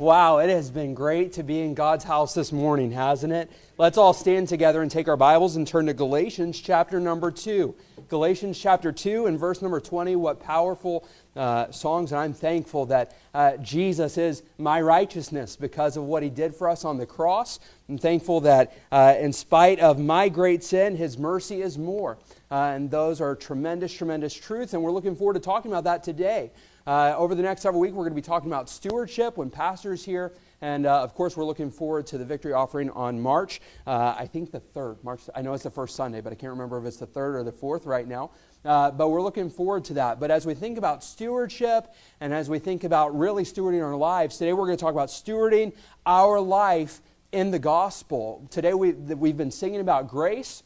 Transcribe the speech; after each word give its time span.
Wow, 0.00 0.38
it 0.38 0.48
has 0.48 0.70
been 0.70 0.94
great 0.94 1.34
to 1.34 1.42
be 1.42 1.60
in 1.60 1.74
God's 1.74 2.04
house 2.04 2.32
this 2.32 2.52
morning, 2.52 2.90
hasn't 2.90 3.34
it? 3.34 3.50
Let's 3.76 3.98
all 3.98 4.14
stand 4.14 4.48
together 4.48 4.80
and 4.80 4.90
take 4.90 5.08
our 5.08 5.16
Bibles 5.18 5.56
and 5.56 5.68
turn 5.68 5.84
to 5.88 5.92
Galatians 5.92 6.58
chapter 6.58 6.98
number 6.98 7.30
2. 7.30 7.74
Galatians 8.08 8.58
chapter 8.58 8.92
2 8.92 9.26
and 9.26 9.38
verse 9.38 9.60
number 9.60 9.78
20. 9.78 10.16
What 10.16 10.40
powerful 10.40 11.06
uh, 11.36 11.70
songs. 11.70 12.12
And 12.12 12.18
I'm 12.18 12.32
thankful 12.32 12.86
that 12.86 13.14
uh, 13.34 13.58
Jesus 13.58 14.16
is 14.16 14.42
my 14.56 14.80
righteousness 14.80 15.54
because 15.54 15.98
of 15.98 16.04
what 16.04 16.22
he 16.22 16.30
did 16.30 16.54
for 16.54 16.70
us 16.70 16.86
on 16.86 16.96
the 16.96 17.04
cross. 17.04 17.60
I'm 17.86 17.98
thankful 17.98 18.40
that 18.40 18.72
uh, 18.90 19.16
in 19.18 19.34
spite 19.34 19.80
of 19.80 19.98
my 19.98 20.30
great 20.30 20.64
sin, 20.64 20.96
his 20.96 21.18
mercy 21.18 21.60
is 21.60 21.76
more. 21.76 22.16
Uh, 22.50 22.72
and 22.74 22.90
those 22.90 23.20
are 23.20 23.36
tremendous, 23.36 23.92
tremendous 23.92 24.32
truths. 24.32 24.72
And 24.72 24.82
we're 24.82 24.92
looking 24.92 25.14
forward 25.14 25.34
to 25.34 25.40
talking 25.40 25.70
about 25.70 25.84
that 25.84 26.02
today. 26.02 26.52
Uh, 26.86 27.14
over 27.16 27.34
the 27.34 27.42
next 27.42 27.62
several 27.62 27.80
weeks, 27.80 27.92
we're 27.92 28.04
going 28.04 28.12
to 28.12 28.20
be 28.20 28.22
talking 28.22 28.48
about 28.48 28.68
stewardship 28.68 29.36
when 29.36 29.50
pastor's 29.50 30.04
here. 30.04 30.32
And 30.62 30.86
uh, 30.86 31.02
of 31.02 31.14
course, 31.14 31.36
we're 31.36 31.44
looking 31.44 31.70
forward 31.70 32.06
to 32.08 32.18
the 32.18 32.24
victory 32.24 32.52
offering 32.52 32.90
on 32.90 33.20
March, 33.20 33.60
uh, 33.86 34.14
I 34.18 34.26
think 34.26 34.50
the 34.50 34.60
3rd. 34.60 35.02
March, 35.02 35.22
I 35.34 35.42
know 35.42 35.54
it's 35.54 35.62
the 35.62 35.70
first 35.70 35.96
Sunday, 35.96 36.20
but 36.20 36.32
I 36.32 36.36
can't 36.36 36.50
remember 36.50 36.78
if 36.78 36.84
it's 36.84 36.96
the 36.98 37.06
3rd 37.06 37.34
or 37.34 37.42
the 37.44 37.52
4th 37.52 37.86
right 37.86 38.06
now. 38.06 38.30
Uh, 38.64 38.90
but 38.90 39.08
we're 39.08 39.22
looking 39.22 39.48
forward 39.48 39.84
to 39.86 39.94
that. 39.94 40.20
But 40.20 40.30
as 40.30 40.44
we 40.44 40.54
think 40.54 40.76
about 40.76 41.02
stewardship 41.02 41.94
and 42.20 42.34
as 42.34 42.50
we 42.50 42.58
think 42.58 42.84
about 42.84 43.18
really 43.18 43.44
stewarding 43.44 43.82
our 43.82 43.96
lives, 43.96 44.36
today 44.36 44.52
we're 44.52 44.66
going 44.66 44.76
to 44.76 44.82
talk 44.82 44.92
about 44.92 45.08
stewarding 45.08 45.72
our 46.04 46.40
life 46.40 47.00
in 47.32 47.50
the 47.50 47.58
gospel. 47.58 48.46
Today 48.50 48.74
we, 48.74 48.92
we've 48.92 49.36
been 49.36 49.50
singing 49.50 49.80
about 49.80 50.08
grace 50.08 50.62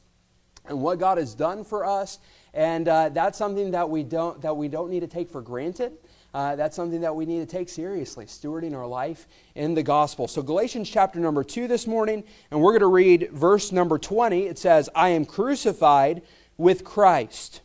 and 0.66 0.80
what 0.80 0.98
God 0.98 1.18
has 1.18 1.34
done 1.34 1.62
for 1.64 1.84
us. 1.84 2.18
And 2.52 2.88
uh, 2.88 3.10
that's 3.10 3.38
something 3.38 3.72
that 3.72 3.90
we, 3.90 4.02
don't, 4.02 4.40
that 4.42 4.56
we 4.56 4.68
don't 4.68 4.90
need 4.90 5.00
to 5.00 5.06
take 5.06 5.30
for 5.30 5.40
granted 5.40 5.92
uh, 6.34 6.56
that's 6.56 6.74
something 6.74 7.02
that 7.02 7.14
we 7.14 7.26
need 7.26 7.38
to 7.38 7.46
take 7.46 7.68
seriously, 7.68 8.26
stewarding 8.26 8.74
our 8.76 8.88
life 8.88 9.28
in 9.54 9.74
the 9.74 9.84
gospel. 9.84 10.26
So, 10.26 10.42
Galatians 10.42 10.90
chapter 10.90 11.20
number 11.20 11.44
2 11.44 11.68
this 11.68 11.86
morning, 11.86 12.24
and 12.50 12.60
we're 12.60 12.72
going 12.72 12.80
to 12.80 12.86
read 12.88 13.30
verse 13.32 13.70
number 13.70 13.98
20. 13.98 14.46
It 14.46 14.58
says, 14.58 14.90
I 14.96 15.10
am 15.10 15.26
crucified 15.26 16.22
with 16.56 16.82
Christ. 16.82 17.60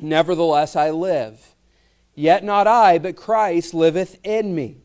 Nevertheless, 0.00 0.76
I 0.76 0.90
live. 0.90 1.56
Yet 2.14 2.44
not 2.44 2.68
I, 2.68 2.98
but 2.98 3.16
Christ 3.16 3.74
liveth 3.74 4.16
in 4.22 4.54
me. 4.54 4.76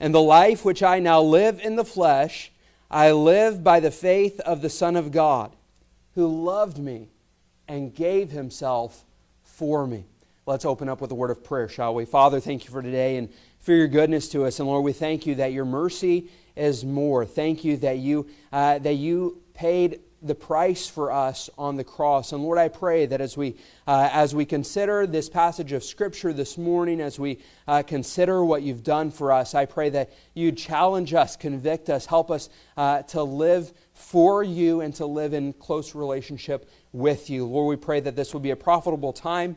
And 0.00 0.12
the 0.12 0.20
life 0.20 0.64
which 0.64 0.82
I 0.82 0.98
now 0.98 1.20
live 1.20 1.60
in 1.60 1.76
the 1.76 1.84
flesh, 1.84 2.50
I 2.90 3.12
live 3.12 3.62
by 3.62 3.78
the 3.78 3.92
faith 3.92 4.40
of 4.40 4.60
the 4.60 4.70
Son 4.70 4.96
of 4.96 5.12
God, 5.12 5.54
who 6.16 6.26
loved 6.26 6.78
me 6.78 7.10
and 7.68 7.94
gave 7.94 8.32
himself 8.32 9.04
for 9.44 9.86
me. 9.86 10.06
Let's 10.46 10.66
open 10.66 10.90
up 10.90 11.00
with 11.00 11.10
a 11.10 11.14
word 11.14 11.30
of 11.30 11.42
prayer, 11.42 11.70
shall 11.70 11.94
we? 11.94 12.04
Father, 12.04 12.38
thank 12.38 12.66
you 12.66 12.70
for 12.70 12.82
today 12.82 13.16
and 13.16 13.30
for 13.60 13.72
your 13.72 13.88
goodness 13.88 14.28
to 14.28 14.44
us. 14.44 14.58
And 14.58 14.68
Lord, 14.68 14.84
we 14.84 14.92
thank 14.92 15.24
you 15.24 15.36
that 15.36 15.54
your 15.54 15.64
mercy 15.64 16.28
is 16.54 16.84
more. 16.84 17.24
Thank 17.24 17.64
you 17.64 17.78
that 17.78 17.96
you, 17.96 18.28
uh, 18.52 18.78
that 18.80 18.96
you 18.96 19.40
paid 19.54 20.00
the 20.20 20.34
price 20.34 20.86
for 20.86 21.10
us 21.10 21.48
on 21.56 21.76
the 21.76 21.84
cross. 21.84 22.32
And 22.32 22.42
Lord, 22.42 22.58
I 22.58 22.68
pray 22.68 23.06
that 23.06 23.22
as 23.22 23.38
we, 23.38 23.56
uh, 23.86 24.10
as 24.12 24.34
we 24.34 24.44
consider 24.44 25.06
this 25.06 25.30
passage 25.30 25.72
of 25.72 25.82
Scripture 25.82 26.34
this 26.34 26.58
morning, 26.58 27.00
as 27.00 27.18
we 27.18 27.40
uh, 27.66 27.82
consider 27.82 28.44
what 28.44 28.60
you've 28.60 28.82
done 28.82 29.10
for 29.10 29.32
us, 29.32 29.54
I 29.54 29.64
pray 29.64 29.88
that 29.90 30.12
you 30.34 30.52
challenge 30.52 31.14
us, 31.14 31.36
convict 31.36 31.88
us, 31.88 32.04
help 32.04 32.30
us 32.30 32.50
uh, 32.76 33.00
to 33.04 33.22
live 33.22 33.72
for 33.94 34.44
you 34.44 34.82
and 34.82 34.94
to 34.96 35.06
live 35.06 35.32
in 35.32 35.54
close 35.54 35.94
relationship 35.94 36.68
with 36.92 37.30
you. 37.30 37.46
Lord, 37.46 37.78
we 37.78 37.82
pray 37.82 38.00
that 38.00 38.14
this 38.14 38.34
will 38.34 38.40
be 38.40 38.50
a 38.50 38.56
profitable 38.56 39.14
time 39.14 39.56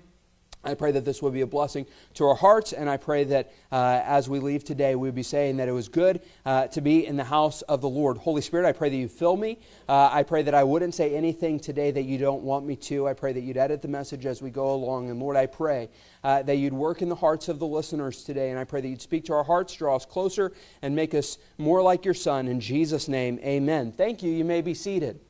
I 0.63 0.73
pray 0.73 0.91
that 0.91 1.05
this 1.05 1.22
will 1.22 1.31
be 1.31 1.41
a 1.41 1.47
blessing 1.47 1.86
to 2.16 2.25
our 2.25 2.36
hearts, 2.36 2.73
and 2.73 2.89
I 2.89 2.97
pray 2.97 3.23
that 3.25 3.53
uh, 3.72 4.02
as 4.03 4.27
we 4.27 4.39
leave 4.39 4.64
today, 4.64 4.95
we'll 4.95 5.11
be 5.11 5.23
saying 5.23 5.58
that 5.58 5.67
it 5.67 5.72
was 5.72 5.88
good 5.88 6.22
uh, 6.45 6.67
to 6.67 6.81
be 6.81 7.05
in 7.05 7.16
the 7.16 7.23
house 7.23 7.61
of 7.64 7.80
the 7.80 7.88
Lord. 7.88 8.17
Holy 8.17 8.41
Spirit, 8.41 8.67
I 8.67 8.73
pray 8.73 8.89
that 8.89 8.95
you 8.95 9.08
fill 9.08 9.38
me. 9.38 9.59
Uh, 9.88 10.09
I 10.11 10.23
pray 10.23 10.41
that 10.41 10.53
I 10.53 10.64
wouldn't 10.64 10.94
say 10.94 11.16
anything 11.16 11.59
today 11.59 11.91
that 11.91 12.03
you 12.03 12.17
don't 12.17 12.41
want 12.41 12.66
me 12.66 12.75
to. 12.75 13.08
I 13.08 13.14
pray 13.14 13.33
that 13.33 13.42
you'd 13.42 13.58
edit 13.58 13.82
the 13.82 13.87
message 13.87 14.26
as 14.26 14.42
we 14.42 14.49
go 14.49 14.73
along. 14.73 15.09
And 15.09 15.20
Lord, 15.20 15.37
I 15.37 15.45
pray 15.45 15.89
uh, 16.23 16.43
that 16.43 16.58
you'd 16.58 16.73
work 16.73 17.02
in 17.02 17.08
the 17.08 17.15
hearts 17.15 17.48
of 17.48 17.59
the 17.59 17.67
listeners 17.67 18.23
today, 18.23 18.49
and 18.49 18.59
I 18.59 18.64
pray 18.64 18.82
that 18.82 18.87
you'd 18.87 19.02
speak 19.02 19.26
to 19.26 19.33
our 19.33 19.43
hearts, 19.43 19.73
draw 19.73 19.95
us 19.95 20.05
closer, 20.05 20.52
and 20.82 20.95
make 20.95 21.14
us 21.14 21.37
more 21.58 21.82
like 21.82 22.03
your 22.03 22.14
Son. 22.14 22.48
In 22.48 22.59
Jesus' 22.59 23.08
name, 23.08 23.39
amen. 23.43 23.92
Thank 23.92 24.21
you. 24.21 24.32
You 24.32 24.43
may 24.43 24.61
be 24.61 24.73
seated. 24.73 25.21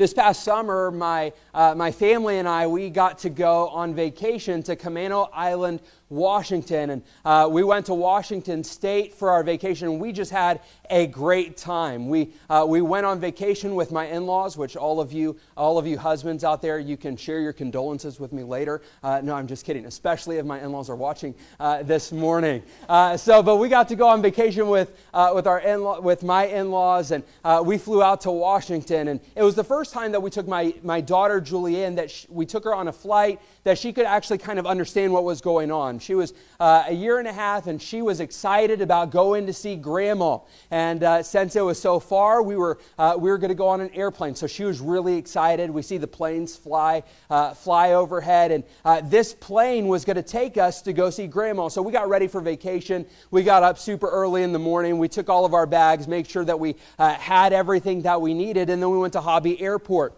This 0.00 0.14
past 0.14 0.44
summer, 0.44 0.90
my, 0.90 1.30
uh, 1.52 1.74
my 1.76 1.92
family 1.92 2.38
and 2.38 2.48
I, 2.48 2.66
we 2.66 2.88
got 2.88 3.18
to 3.18 3.28
go 3.28 3.68
on 3.68 3.94
vacation 3.94 4.62
to 4.62 4.74
Camano 4.74 5.28
Island, 5.30 5.82
Washington. 6.10 6.90
And 6.90 7.02
uh, 7.24 7.48
we 7.50 7.62
went 7.62 7.86
to 7.86 7.94
Washington 7.94 8.62
State 8.62 9.14
for 9.14 9.30
our 9.30 9.42
vacation, 9.42 9.88
and 9.88 10.00
we 10.00 10.12
just 10.12 10.30
had 10.30 10.60
a 10.90 11.06
great 11.06 11.56
time. 11.56 12.08
We, 12.08 12.32
uh, 12.50 12.66
we 12.68 12.82
went 12.82 13.06
on 13.06 13.20
vacation 13.20 13.76
with 13.76 13.92
my 13.92 14.06
in 14.06 14.26
laws, 14.26 14.56
which 14.56 14.76
all 14.76 15.00
of 15.00 15.12
you, 15.12 15.36
all 15.56 15.78
of 15.78 15.86
you 15.86 15.96
husbands 15.96 16.42
out 16.44 16.60
there, 16.60 16.78
you 16.78 16.96
can 16.96 17.16
share 17.16 17.40
your 17.40 17.52
condolences 17.52 18.18
with 18.18 18.32
me 18.32 18.42
later. 18.42 18.82
Uh, 19.02 19.20
no, 19.22 19.34
I'm 19.34 19.46
just 19.46 19.64
kidding, 19.64 19.86
especially 19.86 20.38
if 20.38 20.44
my 20.44 20.60
in 20.60 20.72
laws 20.72 20.90
are 20.90 20.96
watching 20.96 21.34
uh, 21.60 21.84
this 21.84 22.10
morning. 22.10 22.62
Uh, 22.88 23.16
so, 23.16 23.42
but 23.42 23.56
we 23.56 23.68
got 23.68 23.88
to 23.88 23.96
go 23.96 24.08
on 24.08 24.20
vacation 24.20 24.68
with, 24.68 24.98
uh, 25.14 25.30
with, 25.32 25.46
our 25.46 25.60
in 25.60 25.80
with 26.02 26.24
my 26.24 26.46
in 26.46 26.70
laws, 26.70 27.12
and 27.12 27.22
we 27.64 27.78
flew 27.78 28.02
out 28.02 28.20
to 28.22 28.32
Washington. 28.32 29.08
And 29.08 29.20
it 29.36 29.44
was 29.44 29.54
the 29.54 29.64
first 29.64 29.92
time 29.92 30.12
that 30.12 30.20
we 30.20 30.30
took 30.30 30.48
my, 30.48 30.74
my 30.82 31.00
daughter, 31.00 31.40
Julianne, 31.40 31.94
that 31.96 32.10
she, 32.10 32.26
we 32.28 32.46
took 32.46 32.64
her 32.64 32.74
on 32.74 32.88
a 32.88 32.92
flight 32.92 33.40
that 33.64 33.78
she 33.78 33.92
could 33.92 34.06
actually 34.06 34.38
kind 34.38 34.58
of 34.58 34.66
understand 34.66 35.12
what 35.12 35.24
was 35.24 35.40
going 35.40 35.70
on. 35.70 35.98
She 35.98 36.14
was 36.14 36.32
uh, 36.58 36.84
a 36.88 36.94
year 36.94 37.18
and 37.18 37.28
a 37.28 37.32
half, 37.32 37.66
and 37.66 37.80
she 37.80 38.02
was 38.02 38.20
excited 38.20 38.80
about 38.80 39.10
going 39.10 39.46
to 39.46 39.52
see 39.52 39.76
Grandma. 39.76 40.38
And 40.70 41.02
uh, 41.02 41.22
since 41.22 41.56
it 41.56 41.60
was 41.60 41.80
so 41.80 42.00
far, 42.00 42.42
we 42.42 42.56
were 42.56 42.78
uh, 42.98 43.16
we 43.18 43.30
were 43.30 43.38
going 43.38 43.50
to 43.50 43.54
go 43.54 43.68
on 43.68 43.80
an 43.80 43.90
airplane. 43.94 44.34
So 44.34 44.46
she 44.46 44.64
was 44.64 44.80
really 44.80 45.16
excited. 45.16 45.70
We 45.70 45.82
see 45.82 45.98
the 45.98 46.06
planes 46.06 46.56
fly 46.56 47.02
uh, 47.28 47.54
fly 47.54 47.92
overhead, 47.92 48.50
and 48.50 48.64
uh, 48.84 49.02
this 49.02 49.34
plane 49.34 49.88
was 49.88 50.04
going 50.04 50.16
to 50.16 50.22
take 50.22 50.56
us 50.56 50.82
to 50.82 50.92
go 50.92 51.10
see 51.10 51.26
Grandma. 51.26 51.68
So 51.68 51.82
we 51.82 51.92
got 51.92 52.08
ready 52.08 52.28
for 52.28 52.40
vacation. 52.40 53.06
We 53.30 53.42
got 53.42 53.62
up 53.62 53.78
super 53.78 54.08
early 54.08 54.42
in 54.42 54.52
the 54.52 54.58
morning. 54.58 54.98
We 54.98 55.08
took 55.08 55.28
all 55.28 55.44
of 55.44 55.54
our 55.54 55.66
bags, 55.66 56.08
make 56.08 56.28
sure 56.28 56.44
that 56.44 56.58
we 56.58 56.76
uh, 56.98 57.14
had 57.14 57.52
everything 57.52 58.02
that 58.02 58.20
we 58.20 58.32
needed, 58.32 58.70
and 58.70 58.82
then 58.82 58.90
we 58.90 58.98
went 58.98 59.12
to 59.12 59.20
Hobby 59.20 59.60
Airport. 59.60 60.14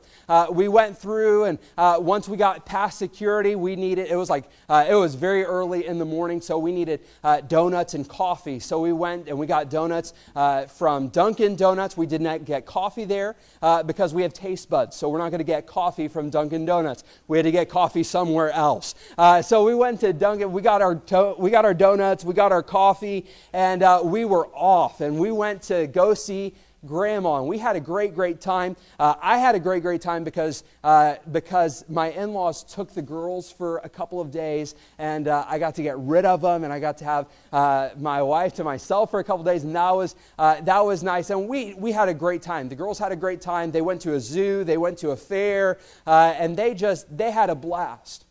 we 0.53 0.69
went 0.69 0.97
through, 0.97 1.45
and 1.45 1.59
once 1.77 2.29
we 2.29 2.37
got 2.37 2.65
past 2.65 2.99
security, 2.99 3.32
we 3.33 3.77
needed. 3.77 4.11
It 4.11 4.17
was 4.17 4.29
like 4.29 4.45
it 4.69 4.95
was 4.95 5.15
very 5.15 5.45
early 5.45 5.87
in 5.87 5.99
the 5.99 6.05
morning, 6.05 6.41
so 6.43 6.59
we 6.59 6.71
needed 6.73 7.01
uh, 7.25 7.41
donuts 7.41 7.95
and 7.95 8.07
coffee. 8.07 8.59
So 8.59 8.81
we 8.81 8.93
went 8.93 9.29
and 9.29 9.39
we 9.39 9.47
got 9.47 9.71
donuts 9.71 10.13
uh, 10.37 10.67
from 10.67 11.09
Dunkin' 11.09 11.57
Donuts. 11.57 11.97
We 11.97 12.07
did 12.07 12.21
not 12.21 12.45
get 12.45 12.67
coffee 12.67 13.07
there 13.07 13.37
uh, 13.63 13.83
because 13.83 14.13
we 14.13 14.23
have 14.23 14.35
taste 14.35 14.69
buds, 14.69 14.97
so 14.97 15.09
we're 15.09 15.19
not 15.19 15.31
going 15.31 15.39
to 15.39 15.45
get 15.45 15.67
coffee 15.67 16.09
from 16.09 16.29
Dunkin' 16.29 16.67
Donuts. 16.67 17.05
We 17.27 17.39
had 17.39 17.45
to 17.45 17.51
get 17.53 17.71
coffee 17.71 18.03
somewhere 18.03 18.51
else. 18.51 18.95
Uh, 19.17 19.41
so 19.41 19.65
we 19.65 19.75
went 19.75 20.01
to 20.01 20.13
Dunkin'. 20.13 20.53
We 20.53 20.61
got 20.61 20.83
our 20.83 20.97
to- 20.97 21.35
we 21.39 21.51
got 21.51 21.65
our 21.65 21.75
donuts, 21.75 22.25
we 22.25 22.35
got 22.35 22.53
our 22.53 22.63
coffee, 22.63 23.27
and 23.55 23.83
uh, 23.83 24.03
we 24.05 24.27
were 24.27 24.49
off. 24.49 25.01
And 25.01 25.19
we 25.19 25.33
went 25.33 25.63
to 25.63 25.87
go 25.87 26.13
see 26.13 26.55
grandma 26.87 27.39
and 27.39 27.47
we 27.47 27.59
had 27.59 27.77
a 27.77 27.81
great 27.81 28.15
great 28.15 28.41
time. 28.41 28.77
Uh, 28.99 29.15
i 29.23 29.39
had 29.39 29.55
a 29.55 29.61
great 29.61 29.83
great 29.83 30.01
time 30.01 30.25
because 30.25 30.65
uh, 30.85 31.15
because 31.31 31.85
my 31.89 32.11
in-laws 32.11 32.65
took 32.65 32.93
the 32.93 33.03
girls 33.03 33.51
for 33.53 33.79
a 33.79 33.89
couple 33.89 34.21
of 34.21 34.31
days 34.31 34.75
and 34.99 35.29
uh, 35.29 35.45
i 35.49 35.59
got 35.59 35.75
to 35.75 35.83
get 35.83 35.97
rid 35.99 36.25
of 36.25 36.41
them 36.41 36.65
and 36.65 36.73
i 36.73 36.81
got 36.81 36.99
to 36.99 37.05
have 37.05 37.27
uh, 37.53 37.91
my 37.99 38.23
wife 38.23 38.55
to 38.55 38.65
myself 38.65 39.11
for 39.11 39.21
a 39.21 39.25
couple 39.25 39.41
of 39.41 39.47
days 39.47 39.65
and 39.65 39.75
that 39.77 39.91
was 39.91 40.15
uh, 40.39 40.61
that 40.63 40.85
was 40.85 41.03
nice. 41.03 41.31
And 41.31 41.49
we 41.49 41.75
we 41.75 41.93
had 41.93 42.09
a 42.09 42.15
great 42.15 42.43
time. 42.43 42.69
The 42.69 42.75
girls 42.75 42.99
had 42.99 43.13
a 43.13 43.17
great 43.17 43.41
time. 43.41 43.71
They 43.71 43.83
went 43.83 44.01
to 44.03 44.15
a 44.15 44.21
zoo. 44.21 44.65
They 44.65 44.77
went 44.77 44.99
to 44.99 45.11
a 45.11 45.17
fair 45.17 45.79
uh, 46.07 46.35
and 46.39 46.57
they 46.57 46.75
just 46.75 47.17
they 47.17 47.31
had 47.31 47.51
a 47.51 47.55
blast. 47.55 48.25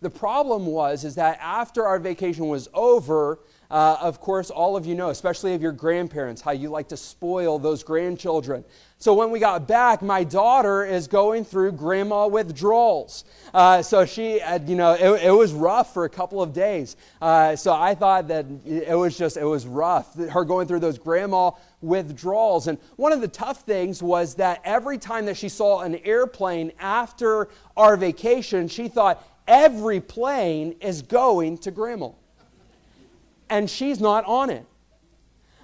The 0.00 0.10
problem 0.10 0.66
was 0.66 1.04
is 1.04 1.16
that 1.16 1.38
after 1.40 1.86
our 1.86 1.98
vacation 1.98 2.48
was 2.48 2.68
over 2.72 3.40
uh, 3.70 3.98
of 4.00 4.18
course, 4.20 4.48
all 4.48 4.76
of 4.76 4.86
you 4.86 4.94
know, 4.94 5.10
especially 5.10 5.54
of 5.54 5.60
your 5.60 5.72
grandparents, 5.72 6.40
how 6.40 6.52
you 6.52 6.70
like 6.70 6.88
to 6.88 6.96
spoil 6.96 7.58
those 7.58 7.82
grandchildren. 7.82 8.64
So 8.96 9.12
when 9.12 9.30
we 9.30 9.38
got 9.38 9.68
back, 9.68 10.00
my 10.00 10.24
daughter 10.24 10.84
is 10.84 11.06
going 11.06 11.44
through 11.44 11.72
grandma 11.72 12.26
withdrawals. 12.26 13.24
Uh, 13.52 13.82
so 13.82 14.06
she, 14.06 14.40
uh, 14.40 14.58
you 14.66 14.74
know, 14.74 14.94
it, 14.94 15.24
it, 15.26 15.30
was 15.30 15.52
rough 15.52 15.92
for 15.92 16.04
a 16.04 16.08
couple 16.08 16.42
of 16.42 16.54
days. 16.54 16.96
Uh, 17.20 17.54
so 17.56 17.72
I 17.72 17.94
thought 17.94 18.28
that 18.28 18.46
it 18.64 18.96
was 18.96 19.16
just, 19.18 19.36
it 19.36 19.44
was 19.44 19.66
rough, 19.66 20.14
her 20.14 20.44
going 20.44 20.66
through 20.66 20.80
those 20.80 20.98
grandma 20.98 21.50
withdrawals. 21.82 22.68
And 22.68 22.78
one 22.96 23.12
of 23.12 23.20
the 23.20 23.28
tough 23.28 23.62
things 23.62 24.02
was 24.02 24.34
that 24.36 24.62
every 24.64 24.96
time 24.96 25.26
that 25.26 25.36
she 25.36 25.50
saw 25.50 25.82
an 25.82 25.96
airplane 26.04 26.72
after 26.80 27.48
our 27.76 27.98
vacation, 27.98 28.66
she 28.66 28.88
thought 28.88 29.22
every 29.46 30.00
plane 30.00 30.74
is 30.80 31.02
going 31.02 31.58
to 31.58 31.70
grandma 31.70 32.08
and 33.50 33.68
she's 33.68 34.00
not 34.00 34.24
on 34.24 34.50
it. 34.50 34.64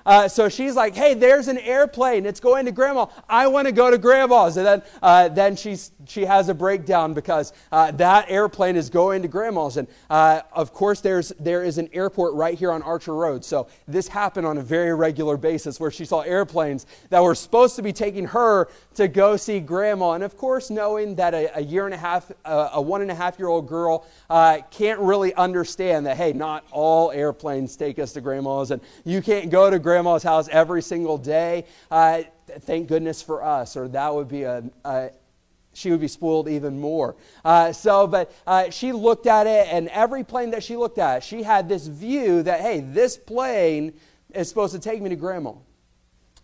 Uh, 0.06 0.28
so 0.28 0.48
she's 0.48 0.74
like, 0.74 0.94
hey, 0.94 1.14
there's 1.14 1.48
an 1.48 1.58
airplane. 1.58 2.26
It's 2.26 2.40
going 2.40 2.66
to 2.66 2.72
grandma. 2.72 3.06
I 3.28 3.46
want 3.46 3.66
to 3.66 3.72
go 3.72 3.90
to 3.90 3.98
grandma's. 3.98 4.56
And 4.56 4.66
then, 4.66 4.82
uh, 5.02 5.28
then 5.28 5.56
she's, 5.56 5.92
she 6.06 6.24
has 6.24 6.48
a 6.48 6.54
breakdown 6.54 7.14
because 7.14 7.52
uh, 7.72 7.90
that 7.92 8.26
airplane 8.28 8.76
is 8.76 8.90
going 8.90 9.22
to 9.22 9.28
grandma's. 9.28 9.76
And 9.76 9.88
uh, 10.10 10.42
of 10.52 10.72
course, 10.72 11.00
there's, 11.00 11.30
there 11.40 11.64
is 11.64 11.78
an 11.78 11.88
airport 11.92 12.34
right 12.34 12.56
here 12.56 12.70
on 12.70 12.82
Archer 12.82 13.14
Road. 13.14 13.44
So 13.44 13.68
this 13.88 14.08
happened 14.08 14.46
on 14.46 14.58
a 14.58 14.62
very 14.62 14.94
regular 14.94 15.36
basis 15.36 15.80
where 15.80 15.90
she 15.90 16.04
saw 16.04 16.20
airplanes 16.20 16.86
that 17.08 17.22
were 17.22 17.34
supposed 17.34 17.76
to 17.76 17.82
be 17.82 17.92
taking 17.92 18.26
her 18.26 18.68
to 18.96 19.08
go 19.08 19.36
see 19.36 19.60
grandma. 19.60 20.12
And 20.12 20.24
of 20.24 20.36
course, 20.36 20.70
knowing 20.70 21.14
that 21.16 21.32
a, 21.34 21.58
a 21.58 21.62
year 21.62 21.86
and 21.86 21.94
a 21.94 21.98
half, 21.98 22.30
uh, 22.44 22.70
a 22.74 22.82
one 22.82 23.00
and 23.00 23.10
a 23.10 23.14
half 23.14 23.38
year 23.38 23.48
old 23.48 23.68
girl 23.68 24.06
uh, 24.28 24.58
can't 24.70 25.00
really 25.00 25.34
understand 25.34 26.06
that, 26.06 26.16
hey, 26.16 26.32
not 26.32 26.64
all 26.70 27.10
airplanes 27.10 27.76
take 27.76 27.98
us 27.98 28.12
to 28.12 28.20
grandma's 28.20 28.70
and 28.70 28.82
you 29.04 29.22
can't 29.22 29.50
go 29.50 29.70
to 29.70 29.78
grandma's 29.78 29.93
grandma's 29.94 30.24
house 30.24 30.48
every 30.50 30.82
single 30.82 31.16
day. 31.16 31.64
Uh, 31.88 32.22
thank 32.60 32.88
goodness 32.88 33.22
for 33.22 33.44
us, 33.44 33.76
or 33.76 33.86
that 33.86 34.12
would 34.12 34.26
be 34.28 34.42
a, 34.42 34.64
a 34.84 35.10
she 35.72 35.90
would 35.90 36.00
be 36.00 36.08
spoiled 36.08 36.48
even 36.48 36.80
more. 36.80 37.14
Uh, 37.44 37.72
so, 37.72 38.06
but 38.06 38.32
uh, 38.46 38.70
she 38.70 38.92
looked 38.92 39.26
at 39.26 39.46
it, 39.46 39.68
and 39.70 39.88
every 39.88 40.24
plane 40.24 40.50
that 40.50 40.62
she 40.64 40.76
looked 40.76 40.98
at, 40.98 41.22
she 41.22 41.42
had 41.42 41.68
this 41.68 41.86
view 41.86 42.42
that, 42.42 42.60
hey, 42.60 42.80
this 42.80 43.16
plane 43.16 43.92
is 44.32 44.48
supposed 44.48 44.72
to 44.74 44.80
take 44.80 45.00
me 45.00 45.10
to 45.10 45.16
grandma. 45.16 45.52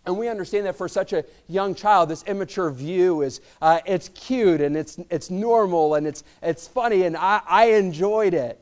And 0.05 0.17
we 0.17 0.29
understand 0.29 0.65
that 0.65 0.75
for 0.77 0.87
such 0.87 1.13
a 1.13 1.23
young 1.47 1.75
child, 1.75 2.09
this 2.09 2.23
immature 2.23 2.71
view 2.71 3.21
is 3.21 3.39
uh, 3.61 3.79
it's 3.85 4.09
cute 4.09 4.59
and 4.59 4.75
it's, 4.75 4.97
it's 5.09 5.29
normal 5.29 5.95
and 5.95 6.07
it's, 6.07 6.23
it's 6.41 6.67
funny, 6.67 7.03
and 7.03 7.17
I, 7.17 7.41
I 7.47 7.65
enjoyed 7.71 8.33
it. 8.33 8.59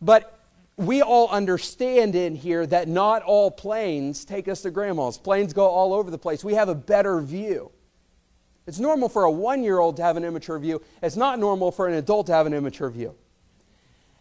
But 0.00 0.37
we 0.78 1.02
all 1.02 1.28
understand 1.28 2.14
in 2.14 2.36
here 2.36 2.64
that 2.64 2.86
not 2.86 3.22
all 3.24 3.50
planes 3.50 4.24
take 4.24 4.46
us 4.46 4.62
to 4.62 4.70
grandma's. 4.70 5.18
Planes 5.18 5.52
go 5.52 5.66
all 5.66 5.92
over 5.92 6.08
the 6.08 6.18
place. 6.18 6.44
We 6.44 6.54
have 6.54 6.68
a 6.68 6.74
better 6.74 7.20
view. 7.20 7.72
It's 8.68 8.78
normal 8.78 9.08
for 9.08 9.24
a 9.24 9.30
one 9.30 9.64
year 9.64 9.80
old 9.80 9.96
to 9.96 10.02
have 10.04 10.16
an 10.16 10.24
immature 10.24 10.58
view, 10.58 10.80
it's 11.02 11.16
not 11.16 11.40
normal 11.40 11.72
for 11.72 11.88
an 11.88 11.94
adult 11.94 12.26
to 12.26 12.32
have 12.32 12.46
an 12.46 12.54
immature 12.54 12.90
view. 12.90 13.14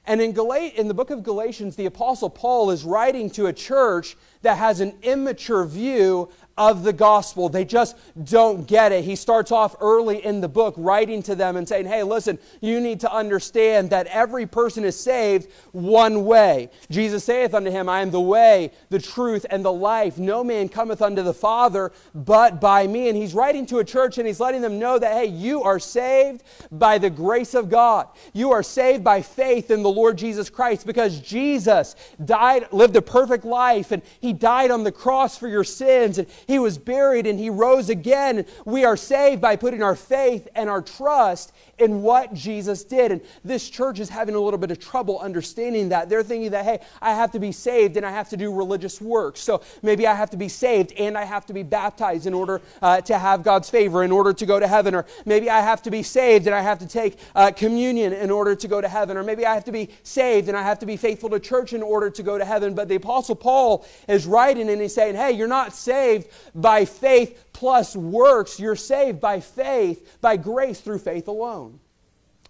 And 0.08 0.20
in, 0.20 0.32
Gal- 0.32 0.54
in 0.54 0.88
the 0.88 0.94
book 0.94 1.12
of 1.12 1.22
Galatians, 1.22 1.76
the 1.76 1.86
Apostle 1.86 2.30
Paul 2.30 2.72
is 2.72 2.84
writing 2.84 3.30
to 3.32 3.48
a 3.48 3.54
church 3.54 4.16
that 4.42 4.58
has 4.58 4.80
an 4.80 4.98
immature 5.04 5.66
view 5.66 6.30
of 6.58 6.84
the 6.84 6.94
gospel. 6.94 7.50
They 7.50 7.66
just 7.66 7.96
don't 8.24 8.68
get 8.68 8.92
it. 8.92 9.04
He 9.04 9.16
starts 9.16 9.52
off 9.52 9.76
early 9.80 10.26
in 10.26 10.42
the 10.42 10.48
book 10.48 10.74
writing 10.78 11.22
to 11.24 11.36
them 11.36 11.56
and 11.56 11.68
saying, 11.68 11.86
Hey, 11.86 12.04
listen, 12.04 12.40
you 12.62 12.80
need 12.80 13.00
to 13.02 13.14
understand 13.14 13.90
that 13.92 14.08
every 14.08 14.46
person 14.46 14.84
is 14.84 15.00
saved 15.00 15.52
one 15.72 16.26
way. 16.26 16.70
Jesus 16.90 17.24
saith 17.24 17.54
unto 17.54 17.70
him, 17.70 17.88
I 17.90 18.02
am 18.02 18.12
the 18.12 18.22
way, 18.22 18.72
the 18.90 19.00
truth, 19.00 19.46
and 19.50 19.64
the 19.64 19.74
life. 19.74 20.18
No 20.18 20.44
man 20.44 20.70
cometh 20.70 21.02
unto 21.02 21.22
the 21.22 21.34
Father 21.34 21.92
but 22.16 22.60
by 22.60 22.88
me. 22.88 23.10
And 23.10 23.18
he's 23.18 23.34
writing 23.34 23.66
to 23.68 23.80
a 23.80 23.84
church 23.84 24.18
and 24.18 24.26
he's 24.26 24.40
letting 24.40 24.62
them 24.62 24.80
know 24.80 24.98
that, 24.98 25.14
hey, 25.14 25.26
you 25.26 25.64
are 25.64 25.80
saved 25.80 26.44
by 26.72 26.98
the 26.98 27.10
grace 27.10 27.54
of 27.54 27.70
God. 27.70 28.08
You 28.34 28.52
are 28.52 28.64
saved 28.64 29.04
by 29.04 29.22
faith 29.22 29.72
in 29.72 29.84
the 29.84 29.90
Lord 29.90 30.18
Jesus 30.18 30.50
Christ 30.50 30.86
because 30.86 31.20
Jesus 31.20 31.96
died, 32.24 32.68
lived 32.72 32.96
a 32.96 33.02
perfect 33.02 33.46
life, 33.46 33.92
and 33.92 34.02
he 34.20 34.34
died 34.34 34.72
on 34.72 34.84
the 34.84 34.92
cross 34.92 35.38
for 35.38 35.48
your 35.48 35.64
sins. 35.64 36.18
And 36.18 36.28
he 36.48 36.58
was 36.58 36.78
buried 36.78 37.28
and 37.28 37.38
he 37.38 37.50
rose 37.50 37.90
again. 37.90 38.46
We 38.66 38.86
are 38.86 38.98
saved 38.98 39.42
by 39.42 39.58
putting 39.58 39.84
our 39.84 39.96
faith 39.96 40.48
and 40.56 40.70
our 40.70 40.82
trust 40.82 41.52
in 41.80 42.02
what 42.02 42.34
Jesus 42.34 42.84
did. 42.84 43.12
And 43.12 43.22
this 43.44 43.70
church 43.70 44.00
is 44.00 44.10
having 44.10 44.36
a 44.36 44.40
little 44.40 44.58
bit 44.58 44.72
of 44.72 44.80
trouble 44.80 45.20
understanding 45.20 45.90
that. 45.90 46.10
They're 46.10 46.24
thinking 46.24 46.52
that, 46.52 46.66
hey, 46.66 46.80
I 47.02 47.14
have 47.14 47.32
to 47.32 47.40
be 47.40 47.52
saved 47.52 47.98
and 47.98 48.06
I 48.06 48.12
have 48.12 48.30
to 48.30 48.38
do 48.38 48.54
religious 48.54 49.00
work. 49.00 49.38
So 49.38 49.62
maybe 49.82 50.08
I 50.08 50.14
have 50.14 50.30
to 50.32 50.38
be 50.38 50.50
saved 50.50 50.94
and 50.94 51.18
I 51.18 51.24
have 51.24 51.46
to 51.48 51.54
be 51.54 51.64
baptized 51.64 52.26
in 52.26 52.34
order 52.34 52.62
uh, 52.82 53.02
to 53.02 53.18
have 53.18 53.44
God's 53.44 53.70
favor, 53.70 54.04
in 54.04 54.12
order 54.12 54.34
to 54.34 54.46
go 54.46 54.60
to 54.60 54.68
heaven. 54.68 54.96
Or 54.96 55.06
maybe 55.26 55.50
I 55.50 55.62
have 55.62 55.82
to 55.84 55.92
be 55.92 56.04
saved 56.04 56.48
and 56.48 56.56
I 56.56 56.62
have 56.62 56.80
to 56.80 56.88
take 56.88 57.18
uh, 57.36 57.52
communion 57.52 58.14
in 58.14 58.32
order 58.32 58.56
to 58.56 58.68
go 58.68 58.82
to 58.82 58.88
heaven. 58.88 59.18
Or 59.18 59.24
maybe 59.24 59.46
I 59.46 59.54
have 59.54 59.66
to 59.66 59.72
be 59.72 59.90
saved 60.04 60.48
and 60.48 60.58
I 60.58 60.64
have 60.64 60.80
to 60.80 60.86
be 60.86 60.98
faithful 60.98 61.30
to 61.30 61.40
church 61.40 61.74
in 61.74 61.84
order 61.84 62.10
to 62.10 62.24
go 62.24 62.38
to 62.38 62.46
heaven. 62.46 62.74
But 62.74 62.88
the 62.88 62.96
Apostle 62.96 63.36
Paul 63.36 63.86
is 64.08 64.26
writing 64.26 64.70
and 64.70 64.82
he's 64.82 64.94
saying, 64.94 65.16
hey, 65.16 65.32
you're 65.32 65.48
not 65.48 65.74
saved 65.74 66.28
by 66.56 66.86
faith 66.86 67.47
plus 67.58 67.96
works. 67.96 68.60
You're 68.60 68.76
saved 68.76 69.20
by 69.20 69.40
faith, 69.40 70.20
by 70.22 70.38
grace 70.38 70.80
through 70.80 71.00
faith 71.00 71.28
alone. 71.28 71.80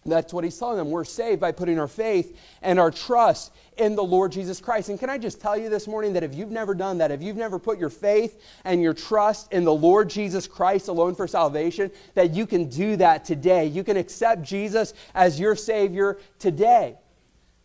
That's 0.05 0.33
what 0.33 0.43
he's 0.43 0.57
telling 0.57 0.77
them. 0.77 0.89
We're 0.89 1.05
saved 1.05 1.39
by 1.39 1.53
putting 1.53 1.79
our 1.79 1.87
faith 1.87 2.37
and 2.61 2.77
our 2.77 2.91
trust 2.91 3.53
in 3.77 3.95
the 3.95 4.03
Lord 4.03 4.33
Jesus 4.33 4.59
Christ. 4.59 4.89
And 4.89 4.99
can 4.99 5.09
I 5.09 5.17
just 5.17 5.39
tell 5.39 5.57
you 5.57 5.69
this 5.69 5.87
morning 5.87 6.13
that 6.13 6.23
if 6.23 6.35
you've 6.35 6.51
never 6.51 6.75
done 6.75 6.97
that, 6.97 7.11
if 7.11 7.21
you've 7.21 7.37
never 7.37 7.57
put 7.57 7.79
your 7.79 7.89
faith 7.89 8.41
and 8.65 8.81
your 8.81 8.93
trust 8.93 9.51
in 9.53 9.63
the 9.63 9.73
Lord 9.73 10.09
Jesus 10.09 10.45
Christ 10.45 10.89
alone 10.89 11.15
for 11.15 11.25
salvation, 11.25 11.89
that 12.13 12.33
you 12.33 12.45
can 12.45 12.67
do 12.67 12.97
that 12.97 13.23
today. 13.23 13.65
You 13.65 13.85
can 13.85 13.95
accept 13.95 14.43
Jesus 14.43 14.93
as 15.15 15.39
your 15.39 15.55
Savior 15.55 16.19
today. 16.37 16.97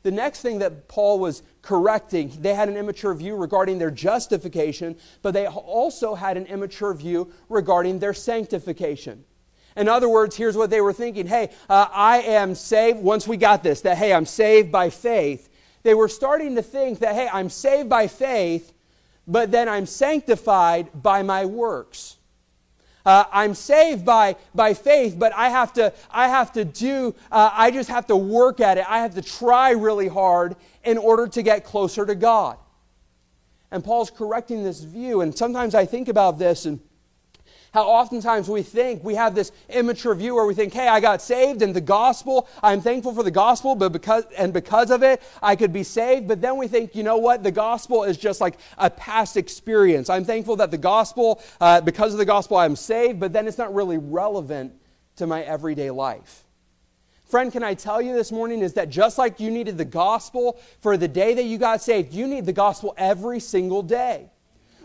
The 0.02 0.10
next 0.10 0.40
thing 0.40 0.58
that 0.58 0.88
Paul 0.88 1.20
was 1.20 1.42
correcting, 1.62 2.32
they 2.40 2.54
had 2.54 2.68
an 2.68 2.76
immature 2.76 3.14
view 3.14 3.36
regarding 3.36 3.78
their 3.78 3.90
justification, 3.90 4.96
but 5.22 5.32
they 5.32 5.46
also 5.46 6.14
had 6.14 6.36
an 6.36 6.46
immature 6.46 6.92
view 6.92 7.32
regarding 7.48 8.00
their 8.00 8.14
sanctification. 8.14 9.24
In 9.76 9.88
other 9.88 10.08
words, 10.08 10.36
here's 10.36 10.56
what 10.56 10.70
they 10.70 10.80
were 10.80 10.92
thinking 10.92 11.26
Hey, 11.26 11.50
uh, 11.68 11.86
I 11.92 12.22
am 12.22 12.54
saved. 12.54 12.98
Once 12.98 13.26
we 13.26 13.36
got 13.36 13.62
this, 13.62 13.80
that, 13.82 13.96
hey, 13.96 14.12
I'm 14.12 14.26
saved 14.26 14.72
by 14.72 14.90
faith, 14.90 15.48
they 15.82 15.94
were 15.94 16.08
starting 16.08 16.56
to 16.56 16.62
think 16.62 16.98
that, 17.00 17.14
hey, 17.14 17.28
I'm 17.32 17.48
saved 17.48 17.88
by 17.88 18.06
faith, 18.06 18.72
but 19.26 19.50
then 19.50 19.68
I'm 19.68 19.86
sanctified 19.86 20.90
by 21.00 21.22
my 21.22 21.44
works. 21.44 22.16
Uh, 23.04 23.24
I'm 23.32 23.54
saved 23.54 24.04
by, 24.04 24.36
by 24.54 24.74
faith, 24.74 25.18
but 25.18 25.32
I 25.34 25.48
have 25.48 25.72
to, 25.74 25.92
I 26.10 26.28
have 26.28 26.52
to 26.52 26.64
do, 26.64 27.14
uh, 27.30 27.50
I 27.52 27.70
just 27.70 27.88
have 27.88 28.06
to 28.06 28.16
work 28.16 28.60
at 28.60 28.78
it. 28.78 28.84
I 28.88 28.98
have 28.98 29.14
to 29.16 29.22
try 29.22 29.70
really 29.70 30.08
hard 30.08 30.56
in 30.84 30.98
order 30.98 31.26
to 31.28 31.42
get 31.42 31.64
closer 31.64 32.06
to 32.06 32.14
God. 32.14 32.58
And 33.70 33.82
Paul's 33.82 34.10
correcting 34.10 34.62
this 34.62 34.80
view. 34.80 35.22
And 35.22 35.36
sometimes 35.36 35.74
I 35.74 35.86
think 35.86 36.08
about 36.08 36.38
this 36.38 36.66
and 36.66 36.78
how 37.72 37.84
oftentimes 37.84 38.48
we 38.48 38.62
think 38.62 39.02
we 39.02 39.14
have 39.14 39.34
this 39.34 39.50
immature 39.70 40.14
view 40.14 40.34
where 40.34 40.44
we 40.44 40.54
think, 40.54 40.74
hey, 40.74 40.88
I 40.88 41.00
got 41.00 41.22
saved 41.22 41.62
and 41.62 41.74
the 41.74 41.80
gospel, 41.80 42.46
I'm 42.62 42.80
thankful 42.80 43.14
for 43.14 43.22
the 43.22 43.30
gospel, 43.30 43.74
but 43.74 43.92
because 43.92 44.24
and 44.36 44.52
because 44.52 44.90
of 44.90 45.02
it, 45.02 45.22
I 45.42 45.56
could 45.56 45.72
be 45.72 45.82
saved. 45.82 46.28
But 46.28 46.42
then 46.42 46.58
we 46.58 46.68
think, 46.68 46.94
you 46.94 47.02
know 47.02 47.16
what, 47.16 47.42
the 47.42 47.50
gospel 47.50 48.04
is 48.04 48.18
just 48.18 48.40
like 48.40 48.58
a 48.76 48.90
past 48.90 49.36
experience. 49.36 50.10
I'm 50.10 50.24
thankful 50.24 50.56
that 50.56 50.70
the 50.70 50.78
gospel, 50.78 51.42
uh, 51.60 51.80
because 51.80 52.12
of 52.12 52.18
the 52.18 52.26
gospel, 52.26 52.58
I'm 52.58 52.76
saved, 52.76 53.18
but 53.18 53.32
then 53.32 53.48
it's 53.48 53.58
not 53.58 53.74
really 53.74 53.98
relevant 53.98 54.74
to 55.16 55.26
my 55.26 55.42
everyday 55.42 55.90
life. 55.90 56.44
Friend, 57.24 57.50
can 57.50 57.62
I 57.62 57.72
tell 57.72 58.02
you 58.02 58.12
this 58.12 58.30
morning 58.30 58.60
is 58.60 58.74
that 58.74 58.90
just 58.90 59.16
like 59.16 59.40
you 59.40 59.50
needed 59.50 59.78
the 59.78 59.86
gospel 59.86 60.60
for 60.80 60.98
the 60.98 61.08
day 61.08 61.32
that 61.32 61.44
you 61.44 61.56
got 61.56 61.80
saved, 61.80 62.12
you 62.12 62.26
need 62.26 62.44
the 62.44 62.52
gospel 62.52 62.92
every 62.98 63.40
single 63.40 63.82
day. 63.82 64.31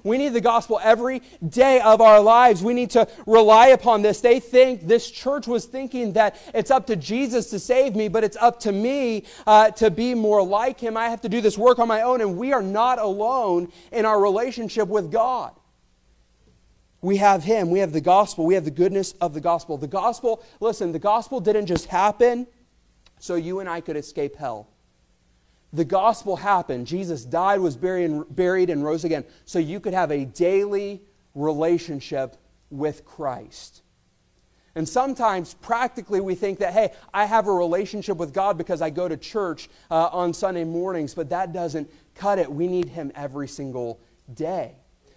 We 0.07 0.17
need 0.17 0.29
the 0.29 0.41
gospel 0.41 0.79
every 0.81 1.21
day 1.47 1.79
of 1.81 2.01
our 2.01 2.19
lives. 2.19 2.63
We 2.63 2.73
need 2.73 2.91
to 2.91 3.07
rely 3.25 3.67
upon 3.67 4.01
this. 4.01 4.21
They 4.21 4.39
think, 4.39 4.87
this 4.87 5.11
church 5.11 5.47
was 5.47 5.65
thinking 5.65 6.13
that 6.13 6.39
it's 6.53 6.71
up 6.71 6.87
to 6.87 6.95
Jesus 6.95 7.49
to 7.51 7.59
save 7.59 7.95
me, 7.95 8.07
but 8.07 8.23
it's 8.23 8.37
up 8.37 8.59
to 8.61 8.71
me 8.71 9.25
uh, 9.45 9.71
to 9.71 9.91
be 9.91 10.13
more 10.15 10.43
like 10.43 10.79
him. 10.79 10.97
I 10.97 11.09
have 11.09 11.21
to 11.21 11.29
do 11.29 11.41
this 11.41 11.57
work 11.57 11.79
on 11.79 11.87
my 11.87 12.01
own, 12.01 12.21
and 12.21 12.37
we 12.37 12.53
are 12.53 12.61
not 12.61 12.99
alone 12.99 13.71
in 13.91 14.05
our 14.05 14.19
relationship 14.19 14.87
with 14.87 15.11
God. 15.11 15.53
We 17.01 17.17
have 17.17 17.43
Him. 17.43 17.69
We 17.69 17.79
have 17.79 17.93
the 17.93 18.01
gospel. 18.01 18.45
We 18.45 18.55
have 18.55 18.65
the 18.65 18.71
goodness 18.71 19.13
of 19.21 19.33
the 19.33 19.39
gospel. 19.39 19.77
The 19.77 19.87
gospel, 19.87 20.43
listen, 20.59 20.91
the 20.91 20.99
gospel 20.99 21.39
didn't 21.39 21.67
just 21.67 21.85
happen 21.85 22.47
so 23.19 23.35
you 23.35 23.59
and 23.59 23.69
I 23.69 23.81
could 23.81 23.95
escape 23.95 24.35
hell 24.35 24.67
the 25.73 25.85
gospel 25.85 26.37
happened. 26.37 26.87
Jesus 26.87 27.25
died, 27.25 27.59
was 27.59 27.75
buried, 27.75 28.69
and 28.69 28.83
rose 28.83 29.03
again, 29.03 29.25
so 29.45 29.59
you 29.59 29.79
could 29.79 29.93
have 29.93 30.11
a 30.11 30.25
daily 30.25 31.01
relationship 31.35 32.37
with 32.69 33.05
Christ. 33.05 33.81
And 34.75 34.87
sometimes, 34.87 35.55
practically, 35.55 36.21
we 36.21 36.35
think 36.35 36.59
that, 36.59 36.71
hey, 36.71 36.93
I 37.11 37.25
have 37.25 37.47
a 37.47 37.51
relationship 37.51 38.17
with 38.17 38.31
God 38.31 38.59
because 38.59 38.81
I 38.81 38.91
go 38.91 39.07
to 39.07 39.17
church 39.17 39.69
uh, 39.89 40.09
on 40.11 40.33
Sunday 40.33 40.65
mornings, 40.65 41.15
but 41.15 41.29
that 41.31 41.51
doesn't 41.51 41.91
cut 42.13 42.37
it. 42.37 42.51
We 42.51 42.67
need 42.67 42.89
Him 42.89 43.11
every 43.15 43.47
single 43.47 43.99
day. 44.31 44.75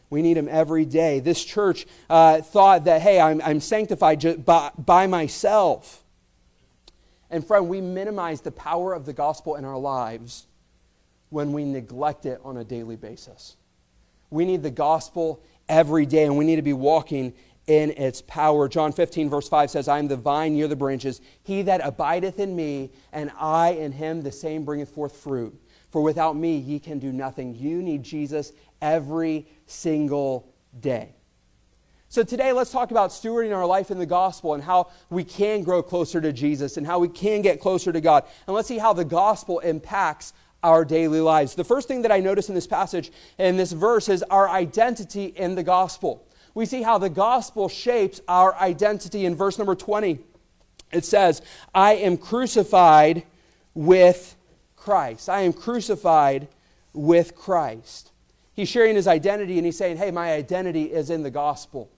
We 0.09 0.23
need 0.23 0.38
Him 0.38 0.49
every 0.50 0.87
day. 0.87 1.21
This 1.21 1.45
church 1.45 1.87
uh, 2.09 2.40
thought 2.40 2.85
that, 2.85 3.02
hey, 3.02 3.21
I'm, 3.21 3.42
I'm 3.42 3.61
sanctified 3.61 4.45
by, 4.47 4.71
by 4.78 5.07
myself. 5.07 6.02
And 7.30 7.46
friend, 7.46 7.68
we 7.68 7.80
minimize 7.80 8.40
the 8.40 8.50
power 8.50 8.92
of 8.92 9.06
the 9.06 9.12
gospel 9.12 9.56
in 9.56 9.64
our 9.64 9.78
lives 9.78 10.46
when 11.28 11.52
we 11.52 11.64
neglect 11.64 12.26
it 12.26 12.40
on 12.44 12.56
a 12.56 12.64
daily 12.64 12.96
basis. 12.96 13.56
We 14.30 14.44
need 14.44 14.62
the 14.62 14.70
gospel 14.70 15.42
every 15.68 16.06
day, 16.06 16.25
and 16.25 16.37
we 16.37 16.44
need 16.44 16.56
to 16.56 16.62
be 16.62 16.72
walking 16.72 17.32
in 17.66 17.90
its 17.92 18.20
power. 18.22 18.68
John 18.68 18.92
15, 18.92 19.30
verse 19.30 19.49
5 19.49 19.70
says, 19.70 19.87
I 19.87 19.99
am 20.00 20.08
the 20.08 20.16
vine, 20.16 20.54
near 20.54 20.66
the 20.66 20.75
branches. 20.75 21.20
He 21.44 21.62
that 21.62 21.80
abideth 21.84 22.40
in 22.40 22.56
me, 22.56 22.90
and 23.12 23.30
I 23.38 23.70
in 23.70 23.92
him, 23.92 24.22
the 24.22 24.32
same 24.32 24.64
bringeth 24.64 24.88
forth 24.88 25.16
fruit. 25.16 25.54
For 25.90 26.02
without 26.02 26.37
me, 26.37 26.56
ye 26.56 26.80
can 26.80 26.99
do 26.99 27.12
nothing. 27.12 27.54
You 27.54 27.82
need 27.82 28.02
Jesus 28.02 28.52
every 28.82 29.46
single 29.66 30.52
day. 30.80 31.14
So, 32.12 32.25
today, 32.25 32.50
let's 32.50 32.73
talk 32.73 32.90
about 32.90 33.11
stewarding 33.11 33.55
our 33.55 33.64
life 33.64 33.93
in 33.93 33.99
the 34.00 34.05
gospel 34.05 34.55
and 34.55 34.64
how 34.64 34.88
we 35.11 35.23
can 35.23 35.62
grow 35.62 35.81
closer 35.81 36.21
to 36.21 36.33
Jesus 36.33 36.76
and 36.76 36.85
how 36.85 36.99
we 36.99 37.07
can 37.07 37.40
get 37.40 37.61
closer 37.61 37.93
to 37.93 38.00
God. 38.00 38.25
And 38.49 38.57
let's 38.57 38.67
see 38.67 38.79
how 38.79 38.93
the 38.93 39.05
gospel 39.05 39.61
impacts 39.61 40.33
our 40.61 40.85
daily 40.85 41.21
lives. 41.21 41.55
The 41.55 41.62
first 41.62 41.87
thing 41.87 42.02
that 42.02 42.11
I 42.11 42.19
notice 42.19 42.49
in 42.49 42.57
this 42.57 42.67
passage, 42.67 43.12
in 43.38 43.57
this 43.57 43.71
verse, 43.71 44.09
is 44.09 44.25
our 44.25 44.49
identity 44.49 45.26
in 45.26 45.55
the 45.55 45.62
gospel. 45.62 46.26
We 46.52 46.67
see 46.67 46.83
how 46.83 46.99
the 46.99 47.09
gospel 47.09 47.69
shapes 47.69 48.21
our 48.26 48.57
identity. 48.57 49.25
In 49.25 49.37
verse 49.37 49.57
number 49.57 49.76
20, 49.76 50.19
it 50.90 51.05
says, 51.05 51.43
I 51.73 51.95
am 51.95 52.17
crucified 52.17 53.23
with 53.73 54.35
Christ. 54.75 55.29
I 55.29 55.43
am 55.43 55.52
crucified 55.52 56.49
with 56.93 57.37
Christ. 57.37 58.11
He's 58.52 58.69
sharing 58.69 58.97
his 58.97 59.07
identity 59.07 59.59
and 59.59 59.64
he's 59.64 59.79
saying, 59.79 59.99
Hey, 59.99 60.11
my 60.11 60.33
identity 60.33 60.93
is 60.93 61.09
in 61.09 61.23
the 61.23 61.31
gospel. 61.31 61.88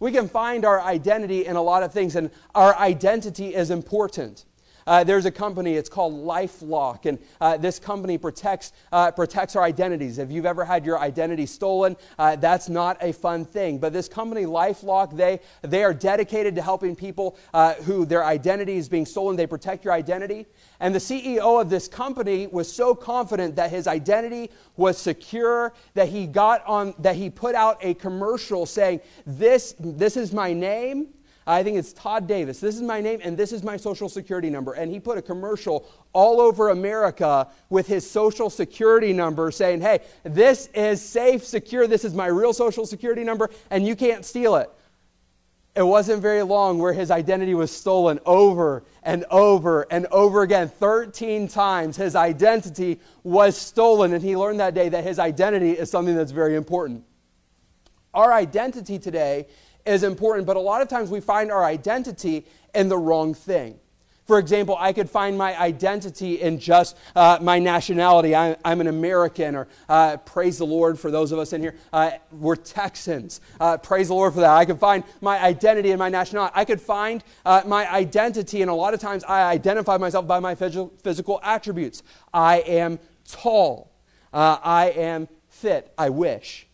We 0.00 0.12
can 0.12 0.28
find 0.28 0.64
our 0.64 0.80
identity 0.80 1.46
in 1.46 1.56
a 1.56 1.62
lot 1.62 1.82
of 1.82 1.92
things, 1.92 2.16
and 2.16 2.30
our 2.54 2.76
identity 2.76 3.54
is 3.54 3.70
important. 3.70 4.44
Uh, 4.86 5.04
there's 5.04 5.26
a 5.26 5.30
company, 5.30 5.74
it's 5.74 5.88
called 5.88 6.14
Lifelock, 6.14 7.06
and 7.06 7.18
uh, 7.40 7.56
this 7.56 7.78
company 7.78 8.18
protects, 8.18 8.72
uh, 8.92 9.10
protects 9.10 9.56
our 9.56 9.62
identities. 9.62 10.18
If 10.18 10.30
you've 10.30 10.46
ever 10.46 10.64
had 10.64 10.84
your 10.84 10.98
identity 10.98 11.46
stolen, 11.46 11.96
uh, 12.18 12.36
that's 12.36 12.68
not 12.68 12.96
a 13.00 13.12
fun 13.12 13.44
thing. 13.44 13.78
But 13.78 13.92
this 13.92 14.08
company, 14.08 14.44
Lifelock, 14.44 15.16
they, 15.16 15.40
they 15.62 15.84
are 15.84 15.94
dedicated 15.94 16.54
to 16.56 16.62
helping 16.62 16.94
people 16.94 17.36
uh, 17.52 17.74
who 17.74 18.04
their 18.04 18.24
identity 18.24 18.76
is 18.76 18.88
being 18.88 19.06
stolen. 19.06 19.36
They 19.36 19.46
protect 19.46 19.84
your 19.84 19.94
identity. 19.94 20.46
And 20.80 20.94
the 20.94 20.98
CEO 20.98 21.60
of 21.60 21.70
this 21.70 21.88
company 21.88 22.46
was 22.46 22.70
so 22.70 22.94
confident 22.94 23.56
that 23.56 23.70
his 23.70 23.86
identity 23.86 24.50
was 24.76 24.98
secure 24.98 25.72
that 25.94 26.08
he 26.08 26.26
got 26.26 26.64
on, 26.66 26.94
that 26.98 27.16
he 27.16 27.30
put 27.30 27.54
out 27.54 27.78
a 27.80 27.94
commercial 27.94 28.66
saying, 28.66 29.00
This, 29.24 29.74
this 29.78 30.16
is 30.16 30.32
my 30.32 30.52
name 30.52 31.08
I 31.46 31.62
think 31.62 31.76
it's 31.76 31.92
Todd 31.92 32.26
Davis. 32.26 32.58
This 32.58 32.74
is 32.74 32.82
my 32.82 33.00
name 33.00 33.20
and 33.22 33.36
this 33.36 33.52
is 33.52 33.62
my 33.62 33.76
social 33.76 34.08
security 34.08 34.48
number. 34.48 34.72
And 34.72 34.90
he 34.90 34.98
put 34.98 35.18
a 35.18 35.22
commercial 35.22 35.86
all 36.12 36.40
over 36.40 36.70
America 36.70 37.48
with 37.68 37.86
his 37.86 38.08
social 38.10 38.48
security 38.48 39.12
number 39.12 39.50
saying, 39.50 39.82
hey, 39.82 40.00
this 40.22 40.68
is 40.68 41.02
safe, 41.02 41.44
secure. 41.44 41.86
This 41.86 42.04
is 42.04 42.14
my 42.14 42.26
real 42.26 42.54
social 42.54 42.86
security 42.86 43.24
number 43.24 43.50
and 43.70 43.86
you 43.86 43.94
can't 43.94 44.24
steal 44.24 44.56
it. 44.56 44.70
It 45.76 45.82
wasn't 45.82 46.22
very 46.22 46.42
long 46.42 46.78
where 46.78 46.92
his 46.92 47.10
identity 47.10 47.52
was 47.52 47.70
stolen 47.70 48.20
over 48.24 48.84
and 49.02 49.24
over 49.30 49.86
and 49.90 50.06
over 50.06 50.42
again. 50.42 50.68
13 50.68 51.48
times 51.48 51.96
his 51.96 52.14
identity 52.14 53.00
was 53.24 53.56
stolen. 53.56 54.12
And 54.12 54.22
he 54.22 54.36
learned 54.36 54.60
that 54.60 54.74
day 54.74 54.88
that 54.88 55.04
his 55.04 55.18
identity 55.18 55.72
is 55.72 55.90
something 55.90 56.14
that's 56.14 56.30
very 56.30 56.54
important. 56.54 57.04
Our 58.14 58.32
identity 58.32 59.00
today 59.00 59.48
is 59.86 60.02
important, 60.02 60.46
but 60.46 60.56
a 60.56 60.60
lot 60.60 60.82
of 60.82 60.88
times 60.88 61.10
we 61.10 61.20
find 61.20 61.50
our 61.50 61.64
identity 61.64 62.44
in 62.74 62.88
the 62.88 62.98
wrong 62.98 63.34
thing. 63.34 63.78
For 64.26 64.38
example, 64.38 64.74
I 64.78 64.94
could 64.94 65.10
find 65.10 65.36
my 65.36 65.58
identity 65.60 66.40
in 66.40 66.58
just 66.58 66.96
uh, 67.14 67.38
my 67.42 67.58
nationality. 67.58 68.34
I, 68.34 68.56
am 68.64 68.80
an 68.80 68.86
American, 68.86 69.54
or 69.54 69.68
uh, 69.86 70.16
praise 70.16 70.56
the 70.56 70.64
Lord 70.64 70.98
for 70.98 71.10
those 71.10 71.30
of 71.30 71.38
us 71.38 71.52
in 71.52 71.60
here. 71.60 71.74
Uh, 71.92 72.12
we're 72.32 72.56
Texans. 72.56 73.42
Uh, 73.60 73.76
praise 73.76 74.08
the 74.08 74.14
Lord 74.14 74.32
for 74.32 74.40
that. 74.40 74.50
I 74.50 74.64
could 74.64 74.78
find 74.78 75.04
my 75.20 75.38
identity 75.42 75.90
in 75.90 75.98
my 75.98 76.08
nationality. 76.08 76.54
I 76.56 76.64
could 76.64 76.80
find 76.80 77.22
uh, 77.44 77.62
my 77.66 77.90
identity, 77.92 78.62
and 78.62 78.70
a 78.70 78.74
lot 78.74 78.94
of 78.94 79.00
times 79.00 79.24
I 79.24 79.42
identify 79.42 79.98
myself 79.98 80.26
by 80.26 80.40
my 80.40 80.54
physical 80.54 81.40
attributes. 81.42 82.02
I 82.32 82.60
am 82.60 82.98
tall. 83.28 83.92
Uh, 84.32 84.56
I 84.62 84.86
am 84.90 85.28
fit. 85.48 85.92
I 85.98 86.08
wish. 86.08 86.66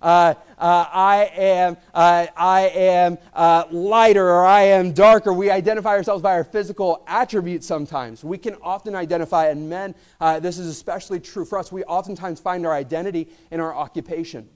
Uh, 0.00 0.34
uh, 0.58 0.86
I 0.92 1.30
am, 1.34 1.76
uh, 1.94 2.26
I 2.36 2.60
am 2.68 3.18
uh, 3.34 3.64
lighter 3.70 4.28
or 4.28 4.44
I 4.44 4.62
am 4.62 4.92
darker. 4.92 5.32
We 5.32 5.50
identify 5.50 5.90
ourselves 5.90 6.22
by 6.22 6.32
our 6.32 6.44
physical 6.44 7.04
attributes 7.06 7.66
sometimes. 7.66 8.22
We 8.24 8.38
can 8.38 8.56
often 8.62 8.94
identify, 8.94 9.48
and 9.48 9.68
men, 9.68 9.94
uh, 10.20 10.40
this 10.40 10.58
is 10.58 10.66
especially 10.66 11.20
true 11.20 11.44
for 11.44 11.58
us, 11.58 11.72
we 11.72 11.84
oftentimes 11.84 12.40
find 12.40 12.66
our 12.66 12.74
identity 12.74 13.28
in 13.50 13.60
our 13.60 13.74
occupation. 13.74 14.48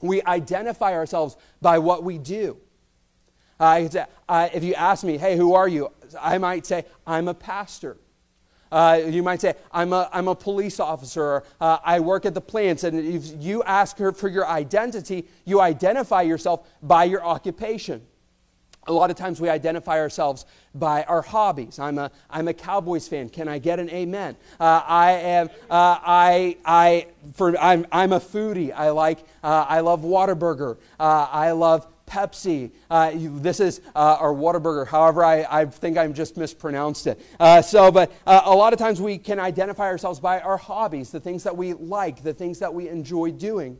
We 0.00 0.22
identify 0.22 0.94
ourselves 0.94 1.36
by 1.60 1.78
what 1.78 2.04
we 2.04 2.18
do. 2.18 2.56
Uh, 3.58 3.88
if 4.54 4.64
you 4.64 4.74
ask 4.74 5.04
me, 5.04 5.18
hey, 5.18 5.36
who 5.36 5.52
are 5.54 5.68
you? 5.68 5.92
I 6.18 6.38
might 6.38 6.64
say, 6.64 6.86
I'm 7.06 7.28
a 7.28 7.34
pastor. 7.34 7.98
Uh, 8.70 9.00
you 9.06 9.22
might 9.22 9.40
say, 9.40 9.54
I'm 9.72 9.92
a, 9.92 10.08
I'm 10.12 10.28
a 10.28 10.34
police 10.34 10.78
officer, 10.78 11.42
uh, 11.60 11.78
I 11.84 12.00
work 12.00 12.24
at 12.24 12.34
the 12.34 12.40
plants. 12.40 12.84
And 12.84 12.98
if 12.98 13.42
you 13.42 13.62
ask 13.64 13.98
her 13.98 14.12
for 14.12 14.28
your 14.28 14.46
identity, 14.46 15.26
you 15.44 15.60
identify 15.60 16.22
yourself 16.22 16.68
by 16.82 17.04
your 17.04 17.24
occupation. 17.24 18.02
A 18.86 18.92
lot 18.92 19.10
of 19.10 19.16
times 19.16 19.40
we 19.40 19.48
identify 19.48 19.98
ourselves 20.00 20.46
by 20.74 21.02
our 21.04 21.20
hobbies. 21.20 21.78
I'm 21.78 21.98
a, 21.98 22.10
I'm 22.30 22.48
a 22.48 22.54
Cowboys 22.54 23.06
fan. 23.08 23.28
Can 23.28 23.46
I 23.46 23.58
get 23.58 23.78
an 23.78 23.90
amen? 23.90 24.36
Uh, 24.58 24.82
I 24.86 25.12
am, 25.12 25.48
uh, 25.68 25.98
I, 26.02 26.56
I, 26.64 27.06
for, 27.34 27.56
I'm, 27.58 27.86
I'm 27.92 28.12
a 28.12 28.20
foodie. 28.20 28.72
I 28.74 28.90
like, 28.90 29.18
uh, 29.44 29.66
I 29.68 29.80
love 29.80 30.00
Whataburger. 30.00 30.78
Uh, 30.98 31.28
I 31.30 31.50
love 31.50 31.86
Pepsi. 32.10 32.72
Uh, 32.90 33.12
you, 33.14 33.38
this 33.38 33.60
is 33.60 33.80
uh, 33.94 34.18
our 34.20 34.34
Whataburger. 34.34 34.86
However, 34.86 35.24
I, 35.24 35.46
I 35.48 35.64
think 35.64 35.96
I'm 35.96 36.12
just 36.12 36.36
mispronounced 36.36 37.06
it. 37.06 37.20
Uh, 37.38 37.62
so, 37.62 37.92
but 37.92 38.12
uh, 38.26 38.42
a 38.44 38.54
lot 38.54 38.72
of 38.72 38.78
times 38.78 39.00
we 39.00 39.16
can 39.16 39.38
identify 39.38 39.84
ourselves 39.84 40.18
by 40.18 40.40
our 40.40 40.56
hobbies, 40.56 41.10
the 41.10 41.20
things 41.20 41.44
that 41.44 41.56
we 41.56 41.72
like, 41.74 42.22
the 42.22 42.34
things 42.34 42.58
that 42.58 42.74
we 42.74 42.88
enjoy 42.88 43.30
doing. 43.30 43.78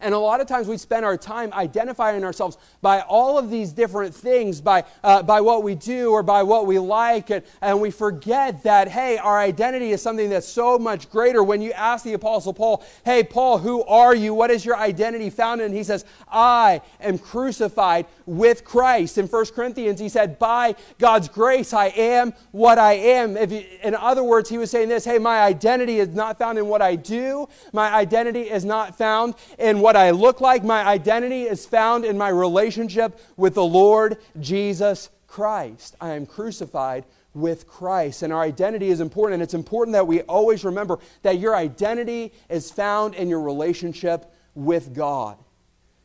And 0.00 0.14
a 0.14 0.18
lot 0.18 0.40
of 0.40 0.46
times 0.46 0.68
we 0.68 0.76
spend 0.76 1.04
our 1.04 1.16
time 1.16 1.52
identifying 1.52 2.22
ourselves 2.22 2.56
by 2.80 3.00
all 3.00 3.36
of 3.36 3.50
these 3.50 3.72
different 3.72 4.14
things, 4.14 4.60
by, 4.60 4.84
uh, 5.02 5.24
by 5.24 5.40
what 5.40 5.64
we 5.64 5.74
do 5.74 6.12
or 6.12 6.22
by 6.22 6.44
what 6.44 6.66
we 6.66 6.78
like, 6.78 7.30
and, 7.30 7.42
and 7.60 7.80
we 7.80 7.90
forget 7.90 8.62
that, 8.62 8.86
hey, 8.86 9.18
our 9.18 9.40
identity 9.40 9.90
is 9.90 10.00
something 10.00 10.30
that's 10.30 10.46
so 10.46 10.78
much 10.78 11.10
greater. 11.10 11.42
When 11.42 11.60
you 11.60 11.72
ask 11.72 12.04
the 12.04 12.12
Apostle 12.12 12.52
Paul, 12.52 12.84
hey, 13.04 13.24
Paul, 13.24 13.58
who 13.58 13.82
are 13.84 14.14
you? 14.14 14.34
What 14.34 14.52
is 14.52 14.64
your 14.64 14.76
identity 14.76 15.30
found 15.30 15.60
in? 15.60 15.72
He 15.72 15.82
says, 15.82 16.04
I 16.30 16.80
am 17.00 17.18
crucified 17.18 18.06
with 18.24 18.64
Christ. 18.64 19.18
In 19.18 19.26
1 19.26 19.46
Corinthians, 19.46 19.98
he 19.98 20.08
said, 20.08 20.38
by 20.38 20.76
God's 20.98 21.28
grace, 21.28 21.72
I 21.72 21.86
am 21.86 22.34
what 22.52 22.78
I 22.78 22.92
am. 22.92 23.36
You, 23.36 23.64
in 23.82 23.96
other 23.96 24.22
words, 24.22 24.48
he 24.48 24.58
was 24.58 24.70
saying 24.70 24.90
this, 24.90 25.04
hey, 25.04 25.18
my 25.18 25.40
identity 25.40 25.98
is 25.98 26.08
not 26.08 26.38
found 26.38 26.56
in 26.56 26.66
what 26.66 26.82
I 26.82 26.94
do. 26.94 27.48
My 27.72 27.92
identity 27.92 28.42
is 28.42 28.64
not 28.64 28.96
found 28.96 29.34
in 29.58 29.80
what 29.80 29.87
what 29.88 29.96
I 29.96 30.10
look 30.10 30.42
like, 30.42 30.64
my 30.64 30.84
identity 30.84 31.44
is 31.44 31.64
found 31.64 32.04
in 32.04 32.18
my 32.18 32.28
relationship 32.28 33.18
with 33.38 33.54
the 33.54 33.64
Lord 33.64 34.18
Jesus 34.38 35.08
Christ. 35.26 35.96
I 35.98 36.10
am 36.10 36.26
crucified 36.26 37.06
with 37.32 37.66
Christ. 37.66 38.22
And 38.22 38.30
our 38.30 38.42
identity 38.42 38.90
is 38.90 39.00
important. 39.00 39.36
And 39.36 39.42
it's 39.42 39.54
important 39.54 39.94
that 39.94 40.06
we 40.06 40.20
always 40.20 40.62
remember 40.62 40.98
that 41.22 41.38
your 41.38 41.56
identity 41.56 42.34
is 42.50 42.70
found 42.70 43.14
in 43.14 43.30
your 43.30 43.40
relationship 43.40 44.30
with 44.54 44.94
God. 44.94 45.38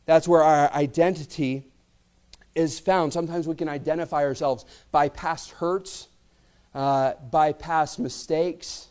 That's 0.06 0.26
where 0.26 0.42
our 0.42 0.72
identity 0.72 1.66
is 2.54 2.80
found. 2.80 3.12
Sometimes 3.12 3.46
we 3.46 3.54
can 3.54 3.68
identify 3.68 4.24
ourselves 4.24 4.64
by 4.92 5.10
past 5.10 5.50
hurts, 5.50 6.08
uh, 6.74 7.12
by 7.30 7.52
past 7.52 7.98
mistakes, 7.98 8.88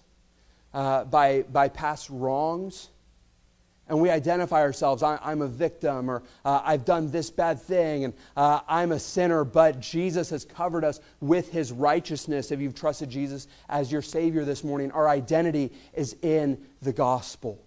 uh, 0.71 1.05
by, 1.05 1.45
by 1.51 1.67
past 1.67 2.11
wrongs 2.11 2.89
and 3.89 3.99
we 3.99 4.09
identify 4.09 4.61
ourselves 4.61 5.03
I, 5.03 5.19
am 5.23 5.41
a 5.41 5.47
victim 5.47 6.09
or 6.09 6.23
uh, 6.45 6.61
i've 6.63 6.85
done 6.85 7.11
this 7.11 7.29
bad 7.29 7.61
thing 7.61 8.05
and 8.05 8.13
uh, 8.35 8.61
i'm 8.67 8.91
a 8.91 8.99
sinner 8.99 9.43
but 9.43 9.79
jesus 9.79 10.29
has 10.29 10.45
covered 10.45 10.83
us 10.83 10.99
with 11.19 11.51
his 11.51 11.71
righteousness. 11.71 12.51
If 12.51 12.59
you've 12.59 12.75
trusted 12.75 13.09
jesus 13.09 13.47
as 13.69 13.91
your 13.91 14.01
savior 14.01 14.45
this 14.45 14.63
morning 14.63 14.91
our 14.91 15.09
identity 15.09 15.71
is 15.93 16.15
in 16.21 16.63
the 16.81 16.93
gospel 16.93 17.59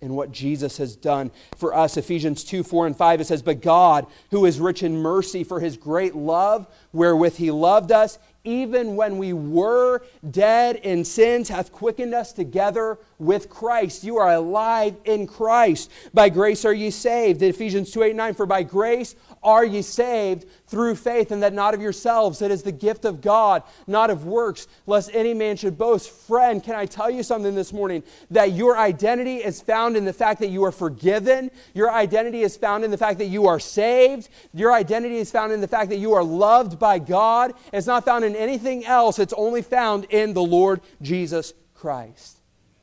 in 0.00 0.14
what 0.14 0.32
jesus 0.32 0.78
has 0.78 0.96
done 0.96 1.30
for 1.56 1.74
us. 1.74 1.96
Ephesians 1.96 2.42
2 2.44 2.62
4 2.62 2.86
and 2.86 2.96
5 2.96 3.20
it 3.20 3.26
says 3.26 3.42
but 3.42 3.60
god 3.60 4.06
who 4.30 4.46
is 4.46 4.58
rich 4.58 4.82
in 4.82 4.96
mercy 4.96 5.44
for 5.44 5.60
his 5.60 5.76
great 5.76 6.14
love 6.14 6.66
wherewith 6.92 7.36
he 7.36 7.50
loved 7.50 7.92
us 7.92 8.18
even 8.44 8.96
when 8.96 9.18
we 9.18 9.32
were 9.32 10.02
dead 10.30 10.76
in 10.76 11.04
sins, 11.04 11.48
hath 11.48 11.72
quickened 11.72 12.14
us 12.14 12.32
together 12.32 12.98
with 13.20 13.48
Christ. 13.48 14.02
You 14.02 14.16
are 14.18 14.32
alive 14.32 14.96
in 15.04 15.26
Christ. 15.26 15.90
By 16.12 16.28
grace 16.28 16.64
are 16.64 16.72
ye 16.72 16.90
saved. 16.90 17.42
Ephesians 17.42 17.90
2 17.92 18.02
8 18.02 18.16
9. 18.16 18.34
For 18.34 18.46
by 18.46 18.62
grace 18.62 19.14
are 19.42 19.64
ye 19.64 19.82
saved 19.82 20.46
through 20.66 20.94
faith, 20.94 21.30
and 21.30 21.42
that 21.42 21.52
not 21.52 21.74
of 21.74 21.80
yourselves. 21.80 22.42
It 22.42 22.50
is 22.50 22.62
the 22.62 22.72
gift 22.72 23.04
of 23.04 23.20
God, 23.20 23.62
not 23.86 24.10
of 24.10 24.26
works, 24.26 24.66
lest 24.86 25.10
any 25.14 25.34
man 25.34 25.56
should 25.56 25.78
boast. 25.78 26.10
Friend, 26.10 26.62
can 26.62 26.74
I 26.74 26.86
tell 26.86 27.10
you 27.10 27.22
something 27.22 27.54
this 27.54 27.72
morning? 27.72 28.02
That 28.30 28.52
your 28.52 28.78
identity 28.78 29.36
is 29.36 29.60
found 29.60 29.96
in 29.96 30.04
the 30.04 30.12
fact 30.12 30.40
that 30.40 30.48
you 30.48 30.64
are 30.64 30.72
forgiven. 30.72 31.50
Your 31.74 31.90
identity 31.90 32.42
is 32.42 32.56
found 32.56 32.84
in 32.84 32.90
the 32.90 32.98
fact 32.98 33.18
that 33.18 33.26
you 33.26 33.46
are 33.46 33.60
saved. 33.60 34.28
Your 34.52 34.72
identity 34.72 35.16
is 35.16 35.30
found 35.30 35.52
in 35.52 35.60
the 35.60 35.68
fact 35.68 35.90
that 35.90 35.98
you 35.98 36.14
are 36.14 36.24
loved 36.24 36.78
by 36.78 36.98
God. 36.98 37.52
It's 37.72 37.86
not 37.86 38.04
found 38.04 38.24
in 38.24 38.36
anything 38.36 38.84
else, 38.84 39.18
it's 39.18 39.34
only 39.34 39.62
found 39.62 40.04
in 40.06 40.34
the 40.34 40.42
Lord 40.42 40.80
Jesus 41.02 41.54
Christ. 41.74 42.39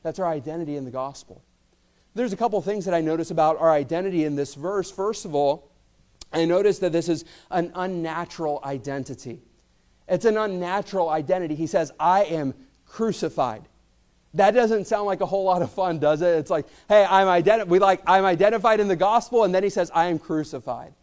That's 0.08 0.20
our 0.20 0.26
identity 0.26 0.76
in 0.76 0.86
the 0.86 0.90
gospel. 0.90 1.44
There's 2.14 2.32
a 2.32 2.36
couple 2.38 2.62
things 2.62 2.86
that 2.86 2.94
I 2.94 3.02
notice 3.02 3.30
about 3.30 3.60
our 3.60 3.70
identity 3.70 4.24
in 4.24 4.36
this 4.36 4.54
verse. 4.54 4.90
First 4.90 5.26
of 5.26 5.34
all, 5.34 5.70
I 6.32 6.46
notice 6.46 6.78
that 6.78 6.92
this 6.92 7.10
is 7.10 7.26
an 7.50 7.72
unnatural 7.74 8.62
identity. 8.64 9.42
It's 10.08 10.24
an 10.24 10.38
unnatural 10.38 11.10
identity. 11.10 11.54
He 11.54 11.66
says, 11.66 11.92
I 12.00 12.24
am 12.24 12.54
crucified. 12.86 13.68
That 14.32 14.52
doesn't 14.52 14.86
sound 14.86 15.04
like 15.04 15.20
a 15.20 15.26
whole 15.26 15.44
lot 15.44 15.60
of 15.60 15.70
fun, 15.70 15.98
does 15.98 16.22
it? 16.22 16.38
It's 16.38 16.48
like, 16.48 16.64
hey, 16.88 17.04
I'm, 17.04 17.26
identi- 17.26 17.66
we 17.66 17.78
like, 17.78 18.00
I'm 18.06 18.24
identified 18.24 18.80
in 18.80 18.88
the 18.88 18.96
gospel, 18.96 19.44
and 19.44 19.54
then 19.54 19.62
he 19.62 19.68
says, 19.68 19.90
I 19.94 20.06
am 20.06 20.18
crucified. 20.18 20.94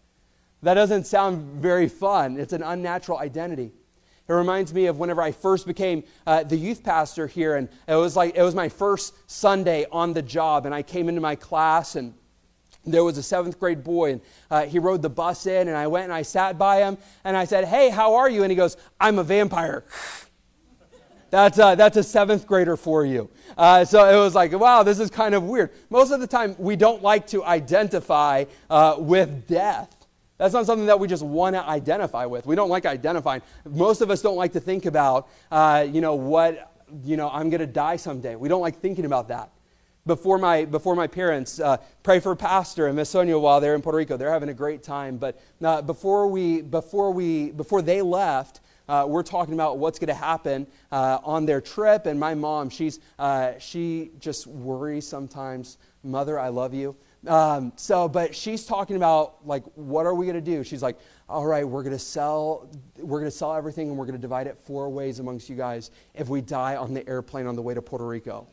That 0.63 0.73
doesn't 0.73 1.05
sound 1.05 1.61
very 1.61 1.89
fun. 1.89 2.39
It's 2.39 2.53
an 2.53 2.63
unnatural 2.63 3.19
identity. 3.19 3.71
It 4.27 4.33
reminds 4.33 4.73
me 4.73 4.87
of 4.87 4.97
whenever 4.97 5.21
I 5.21 5.31
first 5.31 5.67
became 5.67 6.03
uh, 6.25 6.43
the 6.43 6.57
youth 6.57 6.83
pastor 6.83 7.27
here, 7.27 7.55
and 7.55 7.69
it 7.87 7.95
was 7.95 8.15
like 8.15 8.35
it 8.35 8.41
was 8.41 8.55
my 8.55 8.69
first 8.69 9.13
Sunday 9.29 9.85
on 9.91 10.13
the 10.13 10.21
job, 10.21 10.65
and 10.65 10.73
I 10.73 10.81
came 10.81 11.09
into 11.09 11.21
my 11.21 11.35
class, 11.35 11.95
and 11.95 12.13
there 12.85 13.03
was 13.03 13.17
a 13.19 13.23
seventh 13.23 13.59
grade 13.59 13.83
boy, 13.83 14.13
and 14.13 14.21
uh, 14.49 14.65
he 14.65 14.79
rode 14.79 15.03
the 15.03 15.09
bus 15.09 15.45
in, 15.45 15.67
and 15.67 15.77
I 15.77 15.85
went 15.87 16.05
and 16.05 16.13
I 16.13 16.23
sat 16.23 16.57
by 16.57 16.77
him, 16.77 16.97
and 17.23 17.37
I 17.37 17.45
said, 17.45 17.65
"Hey, 17.65 17.89
how 17.89 18.15
are 18.15 18.29
you?" 18.29 18.41
And 18.41 18.51
he 18.51 18.55
goes, 18.55 18.77
"I'm 18.99 19.19
a 19.19 19.23
vampire." 19.23 19.85
That's, 21.31 21.59
uh, 21.59 21.75
that's 21.75 21.97
a 21.97 22.03
seventh 22.03 22.47
grader 22.47 22.77
for 22.77 23.05
you. 23.05 23.29
Uh, 23.57 23.83
so 23.83 24.07
it 24.07 24.17
was 24.17 24.35
like, 24.35 24.53
wow, 24.53 24.83
this 24.83 24.99
is 24.99 25.09
kind 25.09 25.35
of 25.35 25.43
weird. 25.43 25.71
Most 25.89 26.11
of 26.11 26.21
the 26.21 26.27
time, 26.27 26.55
we 26.57 26.75
don't 26.75 27.01
like 27.01 27.27
to 27.27 27.43
identify 27.43 28.45
uh, 28.69 28.95
with 28.99 29.47
death. 29.47 29.94
That's 30.37 30.53
not 30.53 30.65
something 30.65 30.87
that 30.87 30.99
we 30.99 31.07
just 31.07 31.23
want 31.23 31.55
to 31.55 31.63
identify 31.63 32.25
with. 32.25 32.45
We 32.45 32.55
don't 32.55 32.69
like 32.69 32.85
identifying. 32.85 33.41
Most 33.65 34.01
of 34.01 34.11
us 34.11 34.21
don't 34.21 34.35
like 34.35 34.53
to 34.53 34.59
think 34.59 34.85
about, 34.85 35.29
uh, 35.49 35.87
you 35.89 36.01
know, 36.01 36.15
what, 36.15 36.73
you 37.03 37.15
know, 37.15 37.29
I'm 37.29 37.49
going 37.49 37.61
to 37.61 37.67
die 37.67 37.95
someday. 37.95 38.35
We 38.35 38.49
don't 38.49 38.61
like 38.61 38.79
thinking 38.79 39.05
about 39.05 39.29
that. 39.29 39.51
Before 40.05 40.37
my, 40.37 40.65
before 40.65 40.95
my 40.95 41.07
parents, 41.07 41.59
uh, 41.59 41.77
pray 42.03 42.19
for 42.19 42.35
Pastor 42.35 42.87
and 42.87 42.95
Miss 42.95 43.09
Sonia 43.09 43.39
while 43.39 43.59
they're 43.59 43.73
in 43.73 43.81
Puerto 43.81 43.97
Rico. 43.97 44.17
They're 44.17 44.31
having 44.31 44.49
a 44.49 44.53
great 44.53 44.83
time. 44.83 45.17
But 45.17 45.39
uh, 45.63 45.81
before, 45.81 46.27
we, 46.27 46.61
before, 46.61 47.11
we, 47.11 47.51
before 47.51 47.81
they 47.81 48.01
left, 48.03 48.59
uh, 48.87 49.05
we're 49.07 49.23
talking 49.23 49.55
about 49.55 49.79
what's 49.79 49.97
going 49.97 50.09
to 50.09 50.13
happen 50.13 50.67
uh, 50.91 51.19
on 51.23 51.47
their 51.47 51.59
trip. 51.59 52.05
And 52.05 52.19
my 52.19 52.35
mom, 52.35 52.69
she's, 52.69 52.99
uh, 53.17 53.53
she 53.57 54.11
just 54.19 54.45
worries 54.45 55.07
sometimes. 55.07 55.79
Mother, 56.03 56.37
I 56.37 56.49
love 56.49 56.73
you. 56.73 56.95
Um, 57.27 57.73
so, 57.75 58.07
but 58.07 58.35
she's 58.35 58.65
talking 58.65 58.95
about 58.95 59.45
like, 59.45 59.63
what 59.75 60.05
are 60.05 60.13
we 60.13 60.25
going 60.25 60.35
to 60.35 60.41
do? 60.41 60.63
She's 60.63 60.83
like, 60.83 60.97
all 61.27 61.45
right, 61.45 61.67
we're 61.67 61.83
going 61.83 61.93
to 61.93 61.99
sell, 61.99 62.69
we're 62.97 63.19
going 63.19 63.31
to 63.31 63.37
sell 63.37 63.53
everything, 63.53 63.89
and 63.89 63.97
we're 63.97 64.05
going 64.05 64.17
to 64.17 64.21
divide 64.21 64.47
it 64.47 64.57
four 64.57 64.89
ways 64.89 65.19
amongst 65.19 65.49
you 65.49 65.55
guys 65.55 65.91
if 66.13 66.29
we 66.29 66.41
die 66.41 66.75
on 66.75 66.93
the 66.93 67.07
airplane 67.09 67.47
on 67.47 67.55
the 67.55 67.61
way 67.61 67.73
to 67.73 67.81
Puerto 67.81 68.05
Rico. 68.05 68.47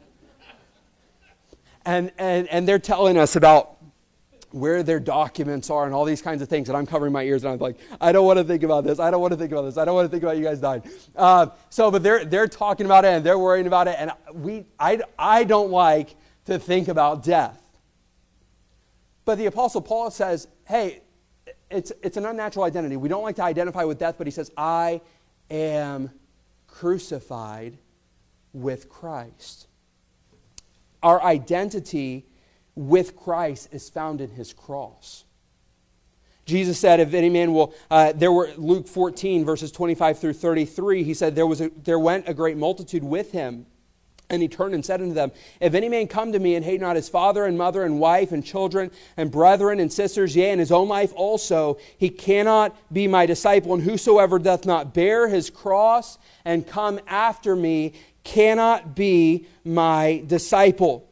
And 1.85 2.13
and 2.17 2.47
and 2.49 2.67
they're 2.67 2.79
telling 2.79 3.19
us 3.19 3.35
about 3.35 3.77
where 4.53 4.83
their 4.83 5.01
documents 5.01 5.71
are 5.71 5.87
and 5.87 5.95
all 5.95 6.05
these 6.05 6.23
kinds 6.23 6.43
of 6.43 6.49
things. 6.49 6.69
And 6.69 6.77
I'm 6.77 6.87
covering 6.87 7.13
my 7.13 7.23
ears 7.23 7.45
and 7.45 7.53
I'm 7.53 7.59
like, 7.59 7.79
I 8.01 8.13
don't 8.13 8.27
want 8.27 8.39
to 8.39 8.45
think 8.45 8.63
about 8.63 8.85
this. 8.85 9.01
I 9.01 9.11
don't 9.11 9.21
want 9.21 9.33
to 9.33 9.39
think 9.39 9.51
about 9.51 9.63
this. 9.63 9.79
I 9.79 9.85
don't 9.85 9.95
want 9.95 10.07
to 10.07 10.11
think 10.11 10.23
about 10.23 10.37
you 10.37 10.45
guys 10.45 10.61
dying. 10.61 10.83
Uh, 11.17 11.47
so, 11.71 11.91
but 11.91 12.03
they're, 12.03 12.25
they're 12.25 12.47
talking 12.47 12.87
about 12.87 13.05
it 13.05 13.09
and 13.09 13.25
they're 13.25 13.39
worrying 13.39 13.67
about 13.67 13.89
it. 13.89 13.97
And 13.99 14.13
we, 14.35 14.67
I, 14.79 15.01
I 15.19 15.45
don't 15.45 15.71
like 15.71 16.17
to 16.45 16.59
think 16.59 16.89
about 16.89 17.25
death. 17.25 17.62
But 19.25 19.39
the 19.39 19.47
Apostle 19.47 19.81
Paul 19.81 20.11
says, 20.11 20.49
hey, 20.67 21.03
it's, 21.71 21.93
it's 22.03 22.17
an 22.17 22.27
unnatural 22.27 22.65
identity. 22.65 22.97
We 22.97 23.09
don't 23.09 23.23
like 23.23 23.37
to 23.37 23.45
identify 23.45 23.85
with 23.85 23.99
death, 23.99 24.17
but 24.19 24.27
he 24.27 24.31
says, 24.31 24.51
I 24.57 25.01
am 25.51 26.11
crucified 26.67 27.79
with 28.53 28.89
Christ. 28.89 29.67
Our 31.03 31.23
identity 31.23 32.27
with 32.75 33.17
Christ 33.17 33.69
is 33.73 33.89
found 33.89 34.21
in 34.21 34.31
his 34.31 34.53
cross. 34.53 35.25
Jesus 36.45 36.79
said, 36.79 36.99
if 36.99 37.15
any 37.15 37.29
man 37.29 37.53
will, 37.53 37.73
uh, 37.91 38.13
there 38.13 38.33
were, 38.33 38.51
Luke 38.57 38.89
14, 38.89 39.45
verses 39.45 39.71
25 39.71 40.19
through 40.19 40.33
33, 40.33 41.05
he 41.05 41.15
said, 41.15 41.37
there, 41.37 41.47
was 41.47 41.61
a, 41.61 41.71
there 41.85 41.99
went 41.99 42.29
a 42.29 42.35
great 42.35 42.57
multitude 42.57 43.05
with 43.05 43.31
him 43.31 43.67
and 44.33 44.43
he 44.43 44.49
turned 44.49 44.75
and 44.75 44.85
said 44.85 45.01
unto 45.01 45.15
them, 45.15 45.31
If 45.61 45.75
any 45.75 45.89
man 45.89 46.09
come 46.09 46.33
to 46.33 46.39
me 46.39 46.55
and 46.55 46.65
hate 46.65 46.81
not 46.81 46.97
his 46.97 47.09
father 47.09 47.45
and 47.45 47.57
mother 47.57 47.85
and 47.85 48.01
wife 48.01 48.33
and 48.33 48.45
children 48.45 48.91
and 49.17 49.31
brethren 49.31 49.79
and 49.79 49.93
sisters, 49.93 50.35
yea, 50.35 50.51
and 50.51 50.59
his 50.59 50.73
own 50.73 50.89
life 50.89 51.13
also, 51.15 51.79
he 51.99 52.09
cannot 52.09 52.75
be 52.93 53.07
my 53.07 53.27
disciple. 53.27 53.75
And 53.75 53.83
whosoever 53.83 54.39
doth 54.39 54.65
not 54.65 54.95
bear 54.95 55.29
his 55.29 55.51
cross 55.51 56.19
and 56.45 56.67
come 56.67 56.99
after 57.07 57.55
me 57.55 57.93
cannot 58.25 58.97
be 58.97 59.47
my 59.65 60.25
disciple. 60.27 61.09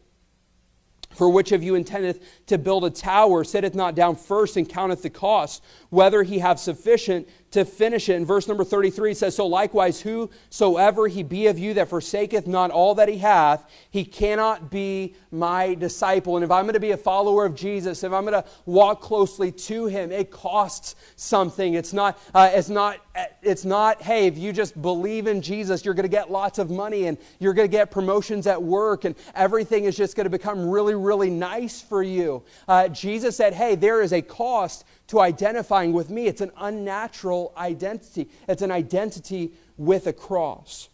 For 1.11 1.29
which 1.29 1.53
of 1.53 1.63
you 1.63 1.75
intendeth 1.75 2.40
to 2.51 2.59
build 2.59 2.85
a 2.85 2.91
tower, 2.91 3.43
sitteth 3.43 3.75
not 3.75 3.95
down 3.95 4.15
first 4.15 4.57
and 4.57 4.69
counteth 4.69 5.03
the 5.03 5.11
cost, 5.11 5.63
whether 5.89 6.23
he 6.23 6.41
have 6.41 6.61
sufficient 6.61 7.29
to 7.51 7.65
finish 7.65 8.09
it. 8.09 8.15
In 8.15 8.25
verse 8.25 8.47
number 8.47 8.65
33, 8.65 9.13
it 9.13 9.17
says, 9.17 9.35
So 9.35 9.47
likewise, 9.47 10.01
whosoever 10.01 11.09
he 11.09 11.23
be 11.23 11.49
of 11.49 11.59
you 11.59 11.75
that 11.75 11.89
forsaketh 11.89 12.47
not 12.47 12.71
all 12.71 12.95
that 12.97 13.09
he 13.09 13.19
hath, 13.19 13.69
he 13.91 14.05
cannot 14.05 14.71
be 14.71 15.15
my 15.33 15.75
disciple. 15.75 16.37
And 16.37 16.45
if 16.45 16.51
I'm 16.51 16.65
going 16.65 16.75
to 16.75 16.81
be 16.81 16.93
a 16.93 16.97
follower 16.97 17.45
of 17.45 17.55
Jesus, 17.55 18.05
if 18.05 18.13
I'm 18.13 18.25
going 18.25 18.41
to 18.41 18.49
walk 18.67 19.01
closely 19.01 19.51
to 19.53 19.87
him, 19.87 20.13
it 20.13 20.31
costs 20.31 20.95
something. 21.17 21.75
It's 21.75 21.93
not, 21.93 22.19
uh, 22.35 22.51
it's 22.53 22.69
not, 22.69 22.99
it's 23.43 23.65
not, 23.65 24.01
hey, 24.03 24.27
if 24.27 24.39
you 24.39 24.53
just 24.53 24.81
believe 24.81 25.27
in 25.27 25.43
Jesus, 25.43 25.85
you're 25.85 25.95
going 25.95 26.05
to 26.05 26.09
get 26.09 26.31
lots 26.31 26.59
of 26.59 26.71
money 26.71 27.07
and 27.07 27.19
you're 27.39 27.55
going 27.55 27.69
to 27.69 27.73
get 27.73 27.91
promotions 27.91 28.47
at 28.47 28.63
work 28.63 29.05
and 29.05 29.15
everything 29.35 29.85
is 29.85 29.97
just 29.97 30.15
going 30.15 30.25
to 30.25 30.31
become 30.31 30.69
really, 30.69 30.95
really 30.95 31.31
nice 31.31 31.81
for 31.81 32.03
Uh, 32.69 32.89
Jesus 32.89 33.37
said, 33.37 33.55
hey, 33.55 33.75
there 33.75 34.03
is 34.03 34.13
a 34.13 34.23
cost 34.23 34.85
to 35.09 35.21
identifying 35.21 35.93
with 35.93 36.11
me. 36.11 36.27
It's 36.27 36.41
an 36.41 36.53
unnatural 36.57 37.53
identity, 37.57 38.29
it's 38.49 38.63
an 38.63 38.71
identity 38.71 39.53
with 39.77 40.07
a 40.07 40.13
cross. 40.13 40.89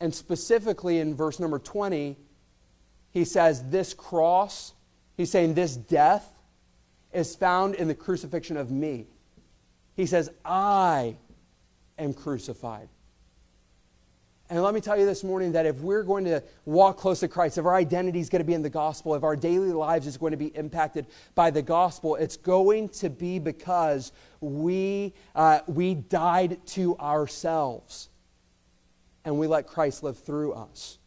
And 0.00 0.14
specifically 0.14 0.98
in 0.98 1.14
verse 1.14 1.38
number 1.38 1.58
20, 1.58 2.16
he 3.10 3.24
says, 3.24 3.68
This 3.70 3.92
cross, 3.92 4.72
he's 5.16 5.30
saying, 5.30 5.54
this 5.54 5.76
death 5.76 6.32
is 7.12 7.36
found 7.36 7.74
in 7.74 7.88
the 7.88 7.94
crucifixion 7.94 8.56
of 8.56 8.70
me. 8.70 9.06
He 9.96 10.06
says, 10.06 10.30
I 10.44 11.16
am 11.98 12.14
crucified. 12.14 12.88
And 14.50 14.60
let 14.64 14.74
me 14.74 14.80
tell 14.80 14.98
you 14.98 15.06
this 15.06 15.22
morning 15.22 15.52
that 15.52 15.64
if 15.64 15.78
we're 15.78 16.02
going 16.02 16.24
to 16.24 16.42
walk 16.64 16.96
close 16.96 17.20
to 17.20 17.28
Christ, 17.28 17.56
if 17.56 17.64
our 17.64 17.76
identity 17.76 18.18
is 18.18 18.28
going 18.28 18.40
to 18.40 18.44
be 18.44 18.52
in 18.52 18.62
the 18.62 18.68
gospel, 18.68 19.14
if 19.14 19.22
our 19.22 19.36
daily 19.36 19.70
lives 19.70 20.08
is 20.08 20.16
going 20.16 20.32
to 20.32 20.36
be 20.36 20.48
impacted 20.56 21.06
by 21.36 21.52
the 21.52 21.62
gospel, 21.62 22.16
it's 22.16 22.36
going 22.36 22.88
to 22.88 23.08
be 23.08 23.38
because 23.38 24.10
we, 24.40 25.14
uh, 25.36 25.60
we 25.68 25.94
died 25.94 26.58
to 26.66 26.98
ourselves 26.98 28.08
and 29.24 29.38
we 29.38 29.46
let 29.46 29.68
Christ 29.68 30.02
live 30.02 30.18
through 30.18 30.54
us. 30.54 30.98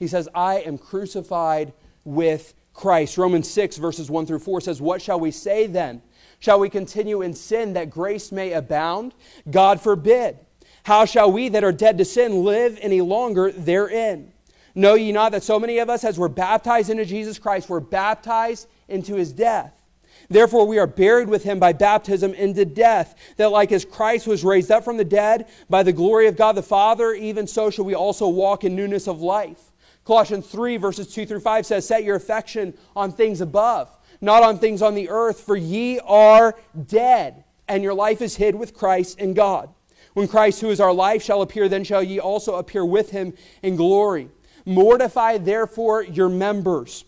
He 0.00 0.08
says, 0.08 0.28
I 0.34 0.56
am 0.56 0.78
crucified 0.78 1.72
with 2.04 2.54
Christ. 2.74 3.18
Romans 3.18 3.48
6, 3.48 3.76
verses 3.76 4.10
1 4.10 4.26
through 4.26 4.40
4 4.40 4.62
says, 4.62 4.80
What 4.80 5.00
shall 5.00 5.20
we 5.20 5.30
say 5.30 5.68
then? 5.68 6.02
Shall 6.40 6.58
we 6.58 6.70
continue 6.70 7.22
in 7.22 7.34
sin 7.34 7.74
that 7.74 7.88
grace 7.88 8.32
may 8.32 8.52
abound? 8.52 9.14
God 9.48 9.80
forbid. 9.80 10.38
How 10.88 11.04
shall 11.04 11.30
we 11.30 11.50
that 11.50 11.64
are 11.64 11.70
dead 11.70 11.98
to 11.98 12.04
sin 12.06 12.44
live 12.44 12.78
any 12.80 13.02
longer 13.02 13.52
therein? 13.52 14.32
Know 14.74 14.94
ye 14.94 15.12
not 15.12 15.32
that 15.32 15.42
so 15.42 15.60
many 15.60 15.80
of 15.80 15.90
us, 15.90 16.02
as 16.02 16.18
were 16.18 16.30
baptized 16.30 16.88
into 16.88 17.04
Jesus 17.04 17.38
Christ, 17.38 17.68
were 17.68 17.78
baptized 17.78 18.66
into 18.88 19.16
his 19.16 19.30
death? 19.30 19.74
Therefore, 20.30 20.66
we 20.66 20.78
are 20.78 20.86
buried 20.86 21.28
with 21.28 21.44
him 21.44 21.58
by 21.58 21.74
baptism 21.74 22.32
into 22.32 22.64
death, 22.64 23.16
that 23.36 23.52
like 23.52 23.70
as 23.70 23.84
Christ 23.84 24.26
was 24.26 24.42
raised 24.42 24.70
up 24.70 24.82
from 24.82 24.96
the 24.96 25.04
dead 25.04 25.46
by 25.68 25.82
the 25.82 25.92
glory 25.92 26.26
of 26.26 26.38
God 26.38 26.54
the 26.54 26.62
Father, 26.62 27.12
even 27.12 27.46
so 27.46 27.68
shall 27.68 27.84
we 27.84 27.94
also 27.94 28.26
walk 28.26 28.64
in 28.64 28.74
newness 28.74 29.06
of 29.06 29.20
life. 29.20 29.60
Colossians 30.06 30.46
3, 30.46 30.78
verses 30.78 31.12
2 31.12 31.26
through 31.26 31.40
5 31.40 31.66
says, 31.66 31.86
Set 31.86 32.02
your 32.02 32.16
affection 32.16 32.72
on 32.96 33.12
things 33.12 33.42
above, 33.42 33.94
not 34.22 34.42
on 34.42 34.58
things 34.58 34.80
on 34.80 34.94
the 34.94 35.10
earth, 35.10 35.40
for 35.40 35.54
ye 35.54 35.98
are 35.98 36.56
dead 36.86 37.44
and 37.68 37.82
your 37.82 37.92
life 37.92 38.22
is 38.22 38.36
hid 38.36 38.54
with 38.54 38.72
Christ 38.72 39.18
in 39.18 39.34
God. 39.34 39.68
When 40.18 40.26
Christ, 40.26 40.60
who 40.60 40.70
is 40.70 40.80
our 40.80 40.92
life, 40.92 41.22
shall 41.22 41.42
appear, 41.42 41.68
then 41.68 41.84
shall 41.84 42.02
ye 42.02 42.18
also 42.18 42.56
appear 42.56 42.84
with 42.84 43.10
him 43.10 43.34
in 43.62 43.76
glory. 43.76 44.28
Mortify 44.64 45.38
therefore 45.38 46.02
your 46.02 46.28
members 46.28 47.04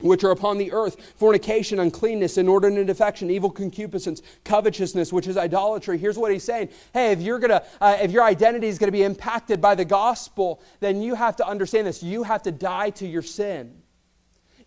which 0.00 0.24
are 0.24 0.32
upon 0.32 0.58
the 0.58 0.72
earth 0.72 1.14
fornication, 1.14 1.78
uncleanness, 1.78 2.36
inordinate 2.38 2.90
affection, 2.90 3.30
evil 3.30 3.48
concupiscence, 3.48 4.22
covetousness, 4.42 5.12
which 5.12 5.28
is 5.28 5.36
idolatry. 5.36 5.98
Here's 5.98 6.18
what 6.18 6.32
he's 6.32 6.42
saying 6.42 6.70
Hey, 6.92 7.12
if, 7.12 7.20
you're 7.20 7.38
gonna, 7.38 7.62
uh, 7.80 7.98
if 8.02 8.10
your 8.10 8.24
identity 8.24 8.66
is 8.66 8.76
going 8.76 8.88
to 8.88 8.92
be 8.92 9.04
impacted 9.04 9.60
by 9.60 9.76
the 9.76 9.84
gospel, 9.84 10.60
then 10.80 11.00
you 11.00 11.14
have 11.14 11.36
to 11.36 11.46
understand 11.46 11.86
this. 11.86 12.02
You 12.02 12.24
have 12.24 12.42
to 12.42 12.50
die 12.50 12.90
to 12.90 13.06
your 13.06 13.22
sin, 13.22 13.72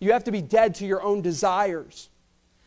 you 0.00 0.12
have 0.12 0.24
to 0.24 0.32
be 0.32 0.40
dead 0.40 0.76
to 0.76 0.86
your 0.86 1.02
own 1.02 1.20
desires. 1.20 2.08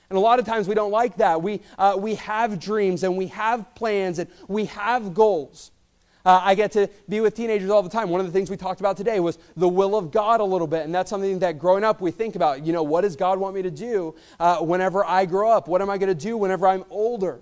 And 0.10 0.17
a 0.17 0.19
lot 0.19 0.39
of 0.39 0.45
times 0.45 0.67
we 0.67 0.74
don't 0.74 0.91
like 0.91 1.17
that. 1.17 1.41
We, 1.41 1.62
uh, 1.78 1.95
we 1.98 2.15
have 2.15 2.60
dreams 2.60 3.04
and 3.04 3.15
we 3.15 3.28
have 3.28 3.76
plans 3.76 4.17
and 4.19 4.30
we 4.48 4.65
have 4.65 5.13
goals. 5.13 5.72
Uh, 6.26 6.41
I 6.43 6.56
get 6.56 6.72
to 6.74 6.89
be 7.08 7.22
with 7.22 7.36
teenagers 7.36 7.69
all 7.69 7.82
the 7.84 7.89
time. 7.89 8.10
One 8.10 8.19
of 8.19 8.26
the 8.26 8.32
things 8.32 8.50
we 8.50 8.58
talked 8.58 8.80
about 8.80 8.98
today 8.98 9.19
was 9.19 9.38
the 9.56 9.67
will 9.67 9.95
of 9.95 10.12
God 10.12 10.41
a 10.41 10.43
little 10.43 10.67
bit. 10.67 10.84
And 10.84 10.93
that's 10.93 11.10
something 11.10 11.39
that 11.39 11.60
growing 11.60 11.84
up 11.84 12.02
we 12.02 12.12
think 12.12 12.36
about. 12.36 12.65
You 12.65 12.74
know, 12.74 12.84
what 12.84 13.02
does 13.02 13.15
God 13.15 13.39
want 13.39 13.56
me 13.56 13.62
to 13.62 13.72
do 13.72 14.15
uh, 14.39 14.58
whenever 14.58 15.06
I 15.06 15.26
grow 15.26 15.52
up? 15.52 15.67
What 15.67 15.82
am 15.82 15.89
I 15.89 15.98
going 15.98 16.10
to 16.10 16.15
do 16.15 16.38
whenever 16.38 16.67
I'm 16.67 16.84
older? 16.89 17.39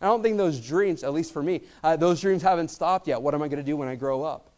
I 0.00 0.06
don't 0.06 0.22
think 0.22 0.36
those 0.36 0.60
dreams, 0.60 1.04
at 1.04 1.12
least 1.12 1.32
for 1.32 1.42
me, 1.42 1.62
uh, 1.84 1.96
those 1.96 2.20
dreams 2.20 2.42
haven't 2.42 2.68
stopped 2.68 3.06
yet. 3.06 3.20
What 3.20 3.34
am 3.34 3.42
I 3.42 3.48
going 3.48 3.58
to 3.58 3.64
do 3.64 3.76
when 3.76 3.88
I 3.88 3.96
grow 3.96 4.22
up? 4.22 4.50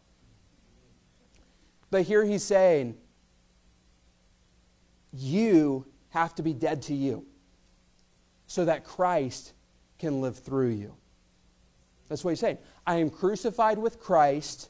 But 1.89 2.03
here 2.03 2.23
he's 2.23 2.43
saying, 2.43 2.95
you 5.11 5.85
have 6.09 6.33
to 6.35 6.43
be 6.43 6.53
dead 6.53 6.83
to 6.83 6.93
you 6.93 7.25
so 8.51 8.65
that 8.65 8.83
Christ 8.83 9.53
can 9.97 10.19
live 10.19 10.37
through 10.37 10.71
you. 10.71 10.93
That's 12.09 12.21
what 12.21 12.31
he's 12.31 12.41
saying. 12.41 12.57
I 12.85 12.97
am 12.97 13.09
crucified 13.09 13.77
with 13.77 13.97
Christ. 13.97 14.69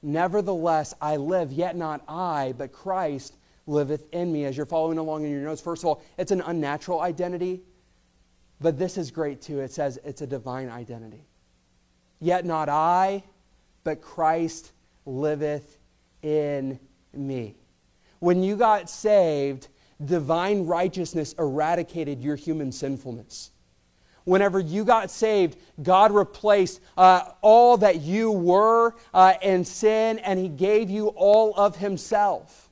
Nevertheless, 0.00 0.94
I 0.98 1.16
live, 1.16 1.52
yet 1.52 1.76
not 1.76 2.02
I, 2.08 2.54
but 2.56 2.72
Christ 2.72 3.36
liveth 3.66 4.08
in 4.14 4.32
me. 4.32 4.46
As 4.46 4.56
you're 4.56 4.64
following 4.64 4.96
along 4.96 5.26
in 5.26 5.30
your 5.30 5.42
notes, 5.42 5.60
first 5.60 5.82
of 5.82 5.88
all, 5.88 6.02
it's 6.16 6.32
an 6.32 6.40
unnatural 6.40 7.02
identity, 7.02 7.60
but 8.62 8.78
this 8.78 8.96
is 8.96 9.10
great 9.10 9.42
too. 9.42 9.60
It 9.60 9.72
says 9.72 9.98
it's 10.02 10.22
a 10.22 10.26
divine 10.26 10.70
identity. 10.70 11.26
Yet 12.18 12.46
not 12.46 12.70
I, 12.70 13.24
but 13.84 14.00
Christ 14.00 14.72
liveth 15.04 15.76
in 16.22 16.80
me. 17.12 17.56
When 18.20 18.42
you 18.42 18.56
got 18.56 18.88
saved, 18.88 19.68
divine 20.04 20.66
righteousness 20.66 21.34
eradicated 21.38 22.20
your 22.20 22.36
human 22.36 22.72
sinfulness. 22.72 23.50
Whenever 24.24 24.60
you 24.60 24.84
got 24.84 25.10
saved, 25.10 25.56
God 25.82 26.12
replaced 26.12 26.80
uh, 26.96 27.30
all 27.40 27.78
that 27.78 28.00
you 28.00 28.30
were 28.30 28.94
uh, 29.14 29.34
in 29.42 29.64
sin 29.64 30.18
and 30.18 30.38
He 30.38 30.48
gave 30.48 30.90
you 30.90 31.08
all 31.08 31.54
of 31.54 31.76
Himself. 31.76 32.70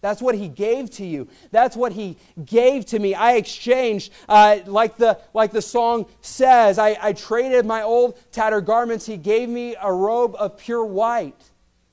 That's 0.00 0.22
what 0.22 0.34
he 0.34 0.48
gave 0.48 0.90
to 0.92 1.04
you. 1.04 1.28
That's 1.50 1.76
what 1.76 1.92
he 1.92 2.16
gave 2.44 2.86
to 2.86 2.98
me. 2.98 3.14
I 3.14 3.34
exchanged, 3.34 4.12
uh, 4.28 4.60
like, 4.66 4.96
the, 4.96 5.18
like 5.34 5.52
the 5.52 5.60
song 5.60 6.06
says, 6.22 6.78
I, 6.78 6.96
I 7.00 7.12
traded 7.12 7.66
my 7.66 7.82
old 7.82 8.18
tattered 8.32 8.64
garments. 8.64 9.04
He 9.04 9.18
gave 9.18 9.48
me 9.48 9.76
a 9.80 9.92
robe 9.92 10.34
of 10.36 10.56
pure 10.56 10.84
white. 10.84 11.42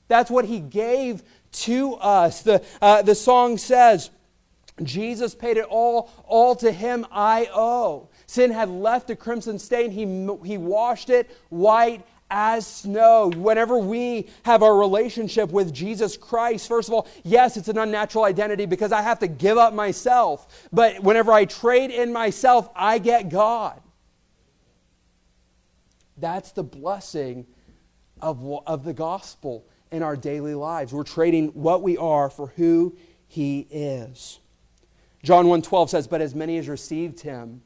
That's 0.08 0.30
what 0.30 0.46
he 0.46 0.58
gave 0.58 1.22
to 1.52 1.94
us. 1.96 2.42
The, 2.42 2.64
uh, 2.80 3.02
the 3.02 3.14
song 3.14 3.58
says, 3.58 4.10
Jesus 4.82 5.34
paid 5.34 5.56
it 5.56 5.64
all, 5.64 6.10
all 6.24 6.54
to 6.56 6.70
him 6.70 7.06
I 7.10 7.48
owe. 7.52 8.08
Sin 8.26 8.50
had 8.50 8.68
left 8.68 9.10
a 9.10 9.16
crimson 9.16 9.58
stain, 9.58 9.90
he, 9.90 10.04
he 10.46 10.58
washed 10.58 11.10
it 11.10 11.30
white 11.48 12.04
as 12.30 12.66
snow. 12.66 13.30
Whenever 13.34 13.78
we 13.78 14.28
have 14.44 14.62
our 14.62 14.76
relationship 14.76 15.50
with 15.50 15.72
Jesus 15.72 16.16
Christ, 16.16 16.68
first 16.68 16.88
of 16.88 16.94
all, 16.94 17.08
yes, 17.24 17.56
it's 17.56 17.68
an 17.68 17.78
unnatural 17.78 18.24
identity 18.24 18.66
because 18.66 18.92
I 18.92 19.02
have 19.02 19.18
to 19.20 19.28
give 19.28 19.58
up 19.58 19.72
myself. 19.72 20.68
But 20.72 21.02
whenever 21.02 21.32
I 21.32 21.44
trade 21.44 21.90
in 21.90 22.12
myself, 22.12 22.68
I 22.74 22.98
get 22.98 23.28
God. 23.28 23.80
That's 26.16 26.52
the 26.52 26.64
blessing 26.64 27.46
of, 28.20 28.44
of 28.66 28.84
the 28.84 28.92
gospel 28.92 29.64
in 29.90 30.02
our 30.02 30.16
daily 30.16 30.54
lives. 30.54 30.92
We're 30.92 31.04
trading 31.04 31.48
what 31.48 31.82
we 31.82 31.96
are 31.96 32.28
for 32.28 32.48
who 32.48 32.96
He 33.26 33.66
is. 33.70 34.40
John 35.22 35.46
1:12 35.46 35.90
says, 35.90 36.06
"But 36.06 36.20
as 36.20 36.34
many 36.34 36.58
as 36.58 36.68
received 36.68 37.20
him, 37.20 37.62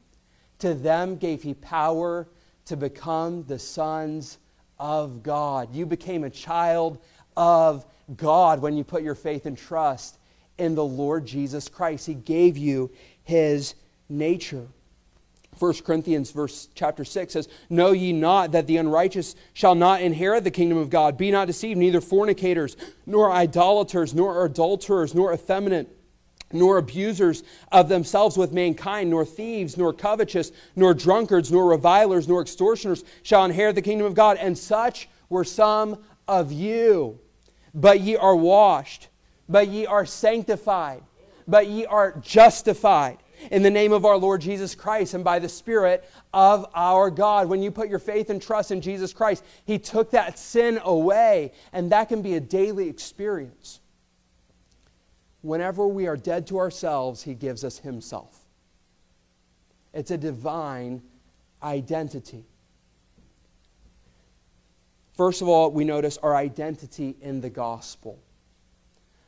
to 0.59 0.73
them 0.73 1.17
gave 1.17 1.43
he 1.43 1.53
power 1.53 2.27
to 2.65 2.75
become 2.75 3.43
the 3.43 3.59
sons 3.59 4.37
of 4.79 5.23
God." 5.23 5.73
You 5.73 5.85
became 5.85 6.23
a 6.23 6.29
child 6.29 6.97
of 7.37 7.85
God 8.15 8.61
when 8.61 8.75
you 8.75 8.83
put 8.83 9.03
your 9.03 9.15
faith 9.15 9.45
and 9.45 9.57
trust 9.57 10.17
in 10.57 10.75
the 10.75 10.85
Lord 10.85 11.25
Jesus 11.25 11.69
Christ. 11.69 12.07
He 12.07 12.13
gave 12.13 12.57
you 12.57 12.91
his 13.23 13.75
nature. 14.09 14.67
1 15.59 15.83
Corinthians 15.83 16.31
verse 16.31 16.67
chapter 16.73 17.05
6 17.05 17.33
says, 17.33 17.47
Know 17.69 17.91
ye 17.91 18.11
not 18.11 18.51
that 18.51 18.67
the 18.67 18.77
unrighteous 18.77 19.35
shall 19.53 19.75
not 19.75 20.01
inherit 20.01 20.43
the 20.43 20.51
kingdom 20.51 20.77
of 20.77 20.89
God? 20.89 21.17
Be 21.17 21.31
not 21.31 21.47
deceived, 21.47 21.77
neither 21.77 22.01
fornicators, 22.01 22.75
nor 23.05 23.31
idolaters, 23.31 24.13
nor 24.13 24.43
adulterers, 24.45 25.13
nor 25.13 25.31
effeminate 25.33 25.95
nor 26.53 26.77
abusers 26.77 27.43
of 27.71 27.89
themselves 27.89 28.37
with 28.37 28.53
mankind, 28.53 29.09
nor 29.09 29.25
thieves, 29.25 29.77
nor 29.77 29.93
covetous, 29.93 30.51
nor 30.75 30.93
drunkards, 30.93 31.51
nor 31.51 31.69
revilers, 31.69 32.27
nor 32.27 32.41
extortioners 32.41 33.03
shall 33.23 33.45
inherit 33.45 33.75
the 33.75 33.81
kingdom 33.81 34.07
of 34.07 34.13
God. 34.13 34.37
And 34.37 34.57
such 34.57 35.09
were 35.29 35.43
some 35.43 35.97
of 36.27 36.51
you. 36.51 37.19
But 37.73 38.01
ye 38.01 38.15
are 38.15 38.35
washed, 38.35 39.09
but 39.49 39.67
ye 39.67 39.85
are 39.85 40.05
sanctified, 40.05 41.03
but 41.47 41.67
ye 41.67 41.85
are 41.85 42.11
justified 42.21 43.17
in 43.51 43.63
the 43.63 43.71
name 43.71 43.91
of 43.91 44.05
our 44.05 44.17
Lord 44.17 44.41
Jesus 44.41 44.75
Christ 44.75 45.13
and 45.13 45.23
by 45.23 45.39
the 45.39 45.49
Spirit 45.49 46.09
of 46.33 46.65
our 46.75 47.09
God. 47.09 47.49
When 47.49 47.61
you 47.61 47.71
put 47.71 47.89
your 47.89 47.99
faith 47.99 48.29
and 48.29 48.41
trust 48.41 48.71
in 48.71 48.79
Jesus 48.81 49.11
Christ, 49.11 49.43
He 49.65 49.79
took 49.79 50.11
that 50.11 50.37
sin 50.37 50.79
away, 50.83 51.51
and 51.73 51.91
that 51.91 52.09
can 52.09 52.21
be 52.21 52.35
a 52.35 52.39
daily 52.39 52.87
experience 52.87 53.79
whenever 55.43 55.85
we 55.85 56.07
are 56.07 56.17
dead 56.17 56.47
to 56.47 56.57
ourselves, 56.57 57.21
He 57.21 57.35
gives 57.35 57.63
us 57.63 57.77
Himself. 57.77 58.39
It's 59.93 60.09
a 60.09 60.17
divine 60.17 61.03
identity. 61.61 62.45
First 65.15 65.43
of 65.43 65.47
all, 65.47 65.69
we 65.69 65.83
notice 65.83 66.17
our 66.17 66.35
identity 66.35 67.15
in 67.21 67.41
the 67.41 67.49
gospel. 67.49 68.17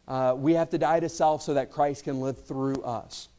Uh, 0.07 0.33
we 0.35 0.53
have 0.53 0.69
to 0.71 0.77
die 0.79 0.99
to 0.99 1.09
self 1.09 1.43
so 1.43 1.53
that 1.53 1.71
Christ 1.71 2.05
can 2.05 2.19
live 2.19 2.43
through 2.43 2.81
us. 2.81 3.29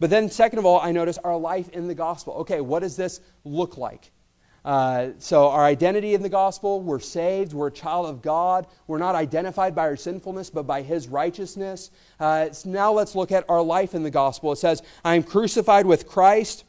But 0.00 0.10
then, 0.10 0.30
second 0.30 0.58
of 0.58 0.66
all, 0.66 0.80
I 0.80 0.92
notice 0.92 1.18
our 1.18 1.36
life 1.36 1.68
in 1.70 1.88
the 1.88 1.94
gospel. 1.94 2.34
Okay, 2.34 2.60
what 2.60 2.80
does 2.80 2.96
this 2.96 3.20
look 3.44 3.78
like? 3.78 4.10
Uh, 4.64 5.10
so, 5.18 5.48
our 5.48 5.64
identity 5.64 6.14
in 6.14 6.22
the 6.22 6.28
gospel, 6.28 6.80
we're 6.80 6.98
saved, 6.98 7.52
we're 7.52 7.68
a 7.68 7.72
child 7.72 8.06
of 8.06 8.20
God. 8.22 8.66
We're 8.86 8.98
not 8.98 9.14
identified 9.14 9.74
by 9.74 9.82
our 9.82 9.96
sinfulness, 9.96 10.50
but 10.50 10.64
by 10.64 10.82
His 10.82 11.08
righteousness. 11.08 11.90
Uh, 12.18 12.48
now, 12.64 12.92
let's 12.92 13.14
look 13.14 13.32
at 13.32 13.48
our 13.48 13.62
life 13.62 13.94
in 13.94 14.02
the 14.02 14.10
gospel. 14.10 14.52
It 14.52 14.56
says, 14.56 14.82
I 15.04 15.14
am 15.14 15.22
crucified 15.22 15.86
with 15.86 16.08
Christ. 16.08 16.64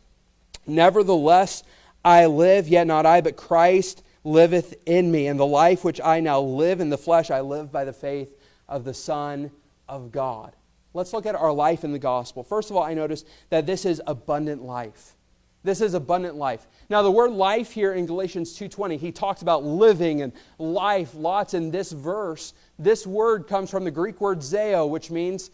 Nevertheless, 0.66 1.64
I 2.06 2.28
live, 2.28 2.68
yet 2.68 2.88
not 2.88 3.06
I, 3.06 3.22
but 3.22 3.36
Christ 3.36 4.04
liveth 4.24 4.76
in 4.86 5.12
me. 5.12 5.28
And 5.28 5.40
the 5.40 5.46
life 5.46 5.84
which 5.84 6.00
I 6.00 6.20
now 6.20 6.40
live 6.40 6.80
in 6.80 6.90
the 6.90 6.98
flesh, 6.98 7.32
I 7.32 7.42
live 7.42 7.72
by 7.72 7.86
the 7.86 7.94
faith 7.94 8.38
of 8.68 8.86
the 8.86 8.94
Son 8.94 9.52
of 9.88 10.12
God. 10.12 10.56
Let's 10.94 11.14
look 11.14 11.26
at 11.26 11.36
our 11.36 11.52
life 11.52 11.84
in 11.84 11.92
the 11.92 12.00
gospel. 12.00 12.44
First 12.44 12.70
of 12.70 12.76
all, 12.76 12.84
I 12.84 12.94
notice 12.94 13.26
that 13.50 13.66
this 13.66 13.86
is 13.86 14.02
abundant 14.08 14.64
life. 14.64 15.16
This 15.64 15.82
is 15.82 15.94
abundant 15.94 16.36
life. 16.36 16.68
Now 16.90 17.02
the 17.02 17.12
word 17.12 17.32
life 17.32 17.72
here 17.72 17.94
in 17.94 18.06
Galatians 18.06 18.54
2:20, 18.58 18.98
he 18.98 19.12
talks 19.12 19.42
about 19.42 19.64
living 19.64 20.22
and 20.22 20.32
life 20.58 21.14
lots 21.16 21.54
in 21.54 21.72
this 21.72 21.92
verse. 21.92 22.54
This 22.78 23.06
word 23.06 23.48
comes 23.48 23.70
from 23.70 23.84
the 23.84 23.92
Greek 23.92 24.22
word 24.22 24.40
zeo, 24.40 24.90
which 24.90 25.12
means 25.12 25.52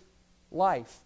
life. 0.51 1.01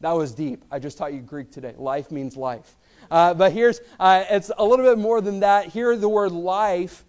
That 0.00 0.12
was 0.12 0.34
deep. 0.34 0.64
I 0.70 0.78
just 0.78 0.96
taught 0.96 1.12
you 1.12 1.20
Greek 1.20 1.50
today. 1.50 1.74
Life 1.76 2.10
means 2.10 2.36
life. 2.36 2.76
Uh, 3.10 3.34
but 3.34 3.52
here's 3.52 3.80
uh, 4.00 4.24
it's 4.30 4.50
a 4.56 4.64
little 4.64 4.84
bit 4.84 4.98
more 4.98 5.20
than 5.20 5.40
that. 5.40 5.66
Here 5.66 5.94
the 5.96 6.08
word 6.08 6.32
life. 6.32 7.04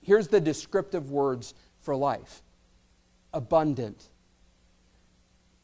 Here's 0.00 0.28
the 0.28 0.40
descriptive 0.40 1.10
words 1.10 1.52
for 1.80 1.94
life: 1.94 2.42
abundant, 3.34 4.08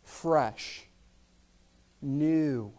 fresh, 0.03 0.87
new 2.03 2.75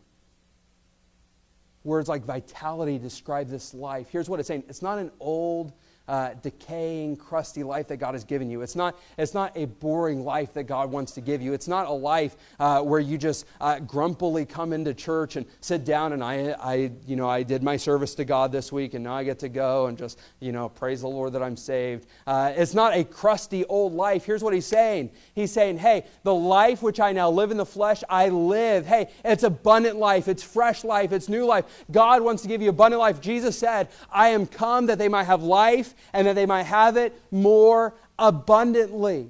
Words 1.85 2.09
like 2.09 2.25
vitality 2.25 2.97
describe 2.97 3.47
this 3.47 3.73
life. 3.73 4.07
Here's 4.09 4.27
what 4.27 4.39
it's 4.39 4.47
saying 4.47 4.63
it's 4.67 4.81
not 4.81 4.97
an 4.97 5.11
old, 5.19 5.71
uh, 6.07 6.33
decaying, 6.41 7.17
crusty 7.17 7.63
life 7.63 7.87
that 7.87 7.97
God 7.97 8.13
has 8.13 8.23
given 8.23 8.49
you. 8.49 8.61
It's 8.61 8.75
not, 8.75 8.99
it's 9.17 9.33
not 9.33 9.51
a 9.55 9.65
boring 9.65 10.23
life 10.23 10.53
that 10.53 10.65
God 10.65 10.91
wants 10.91 11.13
to 11.13 11.21
give 11.21 11.41
you. 11.41 11.53
It's 11.53 11.67
not 11.67 11.87
a 11.87 11.91
life 11.91 12.35
uh, 12.59 12.81
where 12.81 12.99
you 12.99 13.17
just 13.17 13.45
uh, 13.59 13.79
grumpily 13.79 14.45
come 14.45 14.73
into 14.73 14.93
church 14.93 15.35
and 15.35 15.45
sit 15.61 15.83
down 15.83 16.13
and 16.13 16.23
I, 16.23 16.55
I, 16.59 16.91
you 17.07 17.15
know, 17.15 17.27
I 17.27 17.43
did 17.43 17.63
my 17.63 17.77
service 17.77 18.13
to 18.15 18.25
God 18.25 18.51
this 18.51 18.71
week 18.71 18.93
and 18.93 19.03
now 19.03 19.15
I 19.15 19.23
get 19.23 19.39
to 19.39 19.49
go 19.49 19.87
and 19.87 19.97
just, 19.97 20.19
you 20.39 20.51
know, 20.51 20.69
praise 20.69 21.01
the 21.01 21.07
Lord 21.07 21.33
that 21.33 21.41
I'm 21.41 21.57
saved. 21.57 22.07
Uh, 22.27 22.53
it's 22.55 22.73
not 22.73 22.95
a 22.95 23.03
crusty 23.03 23.65
old 23.65 23.93
life. 23.93 24.25
Here's 24.25 24.43
what 24.43 24.53
he's 24.53 24.67
saying. 24.67 25.09
He's 25.33 25.51
saying, 25.51 25.79
hey, 25.79 26.05
the 26.23 26.33
life 26.33 26.83
which 26.83 26.99
I 26.99 27.11
now 27.13 27.29
live 27.31 27.51
in 27.51 27.57
the 27.57 27.65
flesh, 27.65 28.03
I 28.09 28.29
live. 28.29 28.85
Hey, 28.85 29.09
it's 29.23 29.43
abundant 29.43 29.97
life. 29.97 30.27
It's 30.27 30.43
fresh 30.43 30.83
life. 30.83 31.11
It's 31.11 31.29
new 31.29 31.45
life. 31.45 31.65
God 31.91 32.21
wants 32.21 32.43
to 32.43 32.47
give 32.47 32.61
you 32.61 32.69
abundant 32.69 32.99
life. 32.99 33.21
Jesus 33.21 33.57
said, 33.57 33.89
I 34.11 34.29
am 34.29 34.45
come 34.45 34.85
that 34.87 34.99
they 34.99 35.07
might 35.07 35.23
have 35.23 35.41
life 35.41 35.94
and 36.13 36.27
that 36.27 36.35
they 36.35 36.45
might 36.45 36.63
have 36.63 36.97
it 36.97 37.19
more 37.31 37.93
abundantly. 38.17 39.29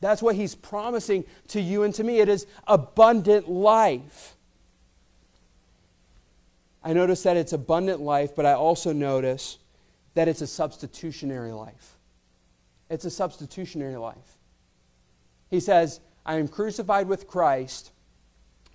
That's 0.00 0.20
what 0.20 0.34
he's 0.34 0.54
promising 0.54 1.24
to 1.48 1.60
you 1.60 1.84
and 1.84 1.94
to 1.94 2.04
me. 2.04 2.18
It 2.18 2.28
is 2.28 2.46
abundant 2.66 3.48
life. 3.48 4.34
I 6.82 6.92
notice 6.92 7.22
that 7.22 7.36
it's 7.36 7.52
abundant 7.52 8.00
life, 8.00 8.34
but 8.34 8.44
I 8.44 8.54
also 8.54 8.92
notice 8.92 9.58
that 10.14 10.28
it's 10.28 10.40
a 10.40 10.46
substitutionary 10.46 11.52
life. 11.52 11.96
It's 12.90 13.04
a 13.04 13.10
substitutionary 13.10 13.96
life. 13.96 14.36
He 15.50 15.60
says, 15.60 16.00
I 16.26 16.36
am 16.36 16.48
crucified 16.48 17.08
with 17.08 17.26
Christ, 17.26 17.92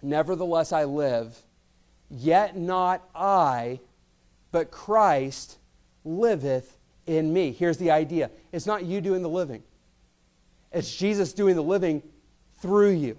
nevertheless 0.02 0.72
I 0.72 0.86
live, 0.86 1.38
yet 2.10 2.56
not 2.56 3.04
I, 3.14 3.80
but 4.52 4.72
Christ 4.72 5.58
liveth 6.06 6.77
in 7.08 7.34
me. 7.34 7.52
Here's 7.52 7.78
the 7.78 7.92
idea 7.92 8.30
it's 8.52 8.66
not 8.66 8.86
you 8.86 9.02
doing 9.02 9.22
the 9.24 9.30
living, 9.30 9.64
it's 10.72 10.96
Jesus 10.96 11.34
doing 11.34 11.56
the 11.56 11.64
living 11.64 12.04
through 12.60 12.92
you. 12.92 13.18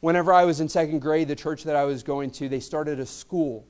Whenever 0.00 0.32
I 0.32 0.44
was 0.44 0.60
in 0.60 0.68
second 0.68 1.00
grade, 1.00 1.26
the 1.26 1.34
church 1.34 1.64
that 1.64 1.74
I 1.74 1.84
was 1.84 2.04
going 2.04 2.30
to, 2.32 2.48
they 2.48 2.60
started 2.60 3.00
a 3.00 3.06
school. 3.06 3.66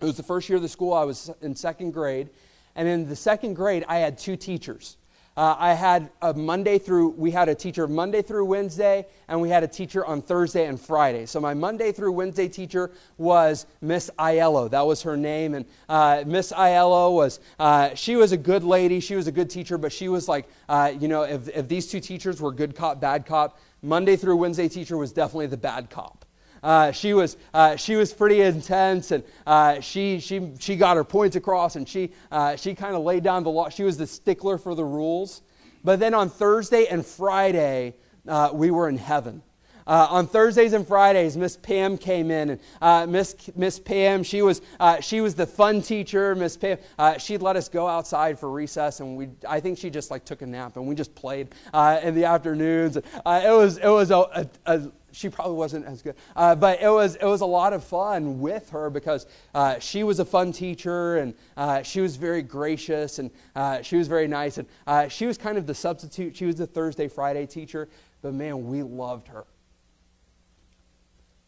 It 0.00 0.04
was 0.04 0.16
the 0.16 0.22
first 0.22 0.48
year 0.48 0.56
of 0.56 0.62
the 0.62 0.68
school. 0.68 0.94
I 0.94 1.02
was 1.02 1.28
in 1.42 1.56
second 1.56 1.90
grade. 1.90 2.30
And 2.76 2.86
in 2.86 3.08
the 3.08 3.16
second 3.16 3.54
grade, 3.54 3.84
I 3.88 3.98
had 3.98 4.16
two 4.16 4.36
teachers. 4.36 4.96
Uh, 5.40 5.56
I 5.58 5.72
had 5.72 6.10
a 6.20 6.34
Monday 6.34 6.78
through, 6.78 7.12
we 7.12 7.30
had 7.30 7.48
a 7.48 7.54
teacher 7.54 7.88
Monday 7.88 8.20
through 8.20 8.44
Wednesday, 8.44 9.06
and 9.26 9.40
we 9.40 9.48
had 9.48 9.62
a 9.62 9.66
teacher 9.66 10.04
on 10.04 10.20
Thursday 10.20 10.66
and 10.66 10.78
Friday. 10.78 11.24
So 11.24 11.40
my 11.40 11.54
Monday 11.54 11.92
through 11.92 12.12
Wednesday 12.12 12.46
teacher 12.46 12.90
was 13.16 13.64
Miss 13.80 14.10
Aiello. 14.18 14.70
That 14.70 14.86
was 14.86 15.00
her 15.00 15.16
name. 15.16 15.54
And 15.54 15.64
uh, 15.88 16.24
Miss 16.26 16.52
Aiello 16.52 17.14
was, 17.14 17.40
uh, 17.58 17.94
she 17.94 18.16
was 18.16 18.32
a 18.32 18.36
good 18.36 18.64
lady. 18.64 19.00
She 19.00 19.16
was 19.16 19.28
a 19.28 19.32
good 19.32 19.48
teacher, 19.48 19.78
but 19.78 19.92
she 19.92 20.08
was 20.10 20.28
like, 20.28 20.46
uh, 20.68 20.92
you 21.00 21.08
know, 21.08 21.22
if, 21.22 21.48
if 21.48 21.68
these 21.68 21.86
two 21.86 22.00
teachers 22.00 22.38
were 22.38 22.52
good 22.52 22.76
cop, 22.76 23.00
bad 23.00 23.24
cop, 23.24 23.58
Monday 23.80 24.16
through 24.16 24.36
Wednesday 24.36 24.68
teacher 24.68 24.98
was 24.98 25.10
definitely 25.10 25.46
the 25.46 25.56
bad 25.56 25.88
cop. 25.88 26.19
Uh, 26.62 26.92
she, 26.92 27.14
was, 27.14 27.36
uh, 27.54 27.76
she 27.76 27.96
was 27.96 28.12
pretty 28.12 28.42
intense 28.42 29.10
and 29.10 29.24
uh, 29.46 29.80
she, 29.80 30.20
she, 30.20 30.52
she 30.58 30.76
got 30.76 30.96
her 30.96 31.04
points 31.04 31.36
across 31.36 31.76
and 31.76 31.88
she, 31.88 32.12
uh, 32.30 32.56
she 32.56 32.74
kind 32.74 32.94
of 32.94 33.02
laid 33.02 33.22
down 33.22 33.42
the 33.42 33.50
law. 33.50 33.68
She 33.68 33.82
was 33.82 33.96
the 33.96 34.06
stickler 34.06 34.58
for 34.58 34.74
the 34.74 34.84
rules. 34.84 35.42
But 35.82 36.00
then 36.00 36.12
on 36.14 36.28
Thursday 36.28 36.86
and 36.86 37.04
Friday, 37.04 37.94
uh, 38.28 38.50
we 38.52 38.70
were 38.70 38.88
in 38.88 38.98
heaven. 38.98 39.42
Uh, 39.86 40.06
on 40.10 40.26
Thursdays 40.26 40.72
and 40.72 40.86
Fridays, 40.86 41.36
Miss 41.36 41.56
Pam 41.56 41.98
came 41.98 42.30
in, 42.30 42.50
and 42.50 42.60
uh, 42.80 43.06
Miss 43.06 43.34
Miss 43.56 43.80
Pam, 43.80 44.22
she 44.22 44.40
was 44.40 44.62
uh, 44.78 45.00
she 45.00 45.20
was 45.20 45.34
the 45.34 45.46
fun 45.46 45.82
teacher. 45.82 46.34
Miss 46.36 46.56
Pam, 46.56 46.78
uh, 46.98 47.18
she'd 47.18 47.42
let 47.42 47.56
us 47.56 47.68
go 47.68 47.88
outside 47.88 48.38
for 48.38 48.50
recess, 48.50 49.00
and 49.00 49.16
we 49.16 49.30
I 49.48 49.58
think 49.58 49.78
she 49.78 49.90
just 49.90 50.10
like 50.10 50.24
took 50.24 50.42
a 50.42 50.46
nap, 50.46 50.76
and 50.76 50.86
we 50.86 50.94
just 50.94 51.14
played 51.14 51.48
in 51.74 52.14
the 52.14 52.24
afternoons. 52.24 52.98
It 52.98 53.04
was 53.24 53.78
it 53.78 53.88
was 53.88 54.10
a, 54.12 54.16
a, 54.16 54.46
a 54.66 54.92
she 55.12 55.28
probably 55.28 55.56
wasn't 55.56 55.86
as 55.86 56.02
good. 56.02 56.14
Uh, 56.36 56.54
but 56.54 56.80
it 56.80 56.88
was, 56.88 57.16
it 57.16 57.24
was 57.24 57.40
a 57.40 57.46
lot 57.46 57.72
of 57.72 57.84
fun 57.84 58.40
with 58.40 58.70
her 58.70 58.90
because 58.90 59.26
uh, 59.54 59.78
she 59.78 60.02
was 60.02 60.20
a 60.20 60.24
fun 60.24 60.52
teacher 60.52 61.16
and 61.16 61.34
uh, 61.56 61.82
she 61.82 62.00
was 62.00 62.16
very 62.16 62.42
gracious 62.42 63.18
and 63.18 63.30
uh, 63.56 63.82
she 63.82 63.96
was 63.96 64.08
very 64.08 64.28
nice. 64.28 64.58
And 64.58 64.68
uh, 64.86 65.08
she 65.08 65.26
was 65.26 65.38
kind 65.38 65.58
of 65.58 65.66
the 65.66 65.74
substitute. 65.74 66.36
She 66.36 66.46
was 66.46 66.56
the 66.56 66.66
Thursday, 66.66 67.08
Friday 67.08 67.46
teacher. 67.46 67.88
But 68.22 68.34
man, 68.34 68.68
we 68.68 68.82
loved 68.82 69.28
her. 69.28 69.44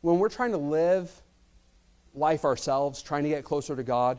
When 0.01 0.18
we're 0.18 0.29
trying 0.29 0.53
to 0.53 0.59
live 0.59 1.11
life 2.14 2.44
ourselves, 2.44 3.03
trying 3.03 3.22
to 3.25 3.29
get 3.29 3.44
closer 3.44 3.77
to 3.77 3.83
God, 3.83 4.18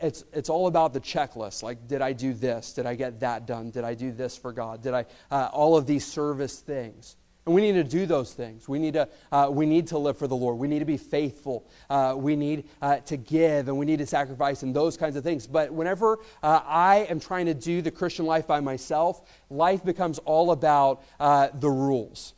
it's, 0.00 0.24
it's 0.32 0.50
all 0.50 0.66
about 0.66 0.92
the 0.92 1.00
checklist. 1.00 1.62
Like, 1.62 1.86
did 1.86 2.02
I 2.02 2.12
do 2.12 2.34
this? 2.34 2.72
Did 2.72 2.86
I 2.86 2.96
get 2.96 3.20
that 3.20 3.46
done? 3.46 3.70
Did 3.70 3.84
I 3.84 3.94
do 3.94 4.10
this 4.10 4.36
for 4.36 4.52
God? 4.52 4.82
Did 4.82 4.94
I, 4.94 5.06
uh, 5.30 5.48
all 5.52 5.76
of 5.76 5.86
these 5.86 6.04
service 6.04 6.58
things. 6.58 7.16
And 7.44 7.54
we 7.56 7.60
need 7.60 7.72
to 7.72 7.84
do 7.84 8.06
those 8.06 8.32
things. 8.32 8.68
We 8.68 8.78
need 8.78 8.94
to, 8.94 9.08
uh, 9.32 9.48
we 9.50 9.66
need 9.66 9.88
to 9.88 9.98
live 9.98 10.16
for 10.16 10.28
the 10.28 10.36
Lord. 10.36 10.58
We 10.58 10.68
need 10.68 10.78
to 10.78 10.84
be 10.84 10.96
faithful. 10.96 11.68
Uh, 11.90 12.14
we 12.16 12.36
need 12.36 12.68
uh, 12.80 12.98
to 12.98 13.16
give 13.16 13.66
and 13.66 13.76
we 13.76 13.84
need 13.84 13.98
to 13.98 14.06
sacrifice 14.06 14.62
and 14.62 14.74
those 14.74 14.96
kinds 14.96 15.16
of 15.16 15.24
things. 15.24 15.48
But 15.48 15.72
whenever 15.72 16.18
uh, 16.42 16.60
I 16.64 17.06
am 17.10 17.18
trying 17.18 17.46
to 17.46 17.54
do 17.54 17.82
the 17.82 17.90
Christian 17.90 18.26
life 18.26 18.46
by 18.46 18.60
myself, 18.60 19.22
life 19.50 19.84
becomes 19.84 20.18
all 20.20 20.52
about 20.52 21.02
uh, 21.18 21.48
the 21.52 21.68
rules. 21.70 22.34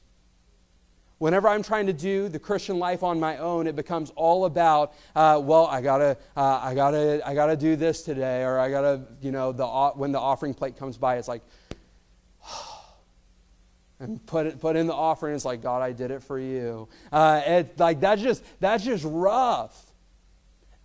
Whenever 1.18 1.48
I'm 1.48 1.62
trying 1.62 1.86
to 1.86 1.92
do 1.92 2.28
the 2.28 2.38
Christian 2.38 2.78
life 2.78 3.02
on 3.02 3.20
my 3.20 3.36
own, 3.38 3.66
it 3.66 3.76
becomes 3.76 4.10
all 4.16 4.46
about, 4.46 4.94
uh, 5.14 5.40
well, 5.42 5.66
I 5.66 5.80
gotta, 5.80 6.16
I 6.34 6.74
gotta, 6.74 7.22
I 7.24 7.34
gotta 7.34 7.56
do 7.56 7.76
this 7.76 8.02
today, 8.02 8.42
or 8.42 8.58
I 8.58 8.68
gotta, 8.68 9.02
you 9.22 9.30
know, 9.30 9.52
the 9.52 9.66
when 9.94 10.12
the 10.12 10.18
offering 10.18 10.54
plate 10.54 10.76
comes 10.76 10.98
by, 10.98 11.16
it's 11.16 11.28
like, 11.28 11.42
and 14.00 14.24
put 14.26 14.46
it, 14.46 14.61
put 14.61 14.76
in 14.76 14.87
the 14.87 14.94
offering. 14.94 15.35
It's 15.35 15.44
like 15.44 15.62
God, 15.62 15.83
I 15.83 15.92
did 15.92 16.11
it 16.11 16.22
for 16.22 16.38
you. 16.38 16.88
Uh, 17.12 17.42
it, 17.44 17.78
like 17.78 18.00
that's 18.00 18.22
just 18.22 18.44
that's 18.61 18.85
just 18.85 19.04
rough. 19.07 19.92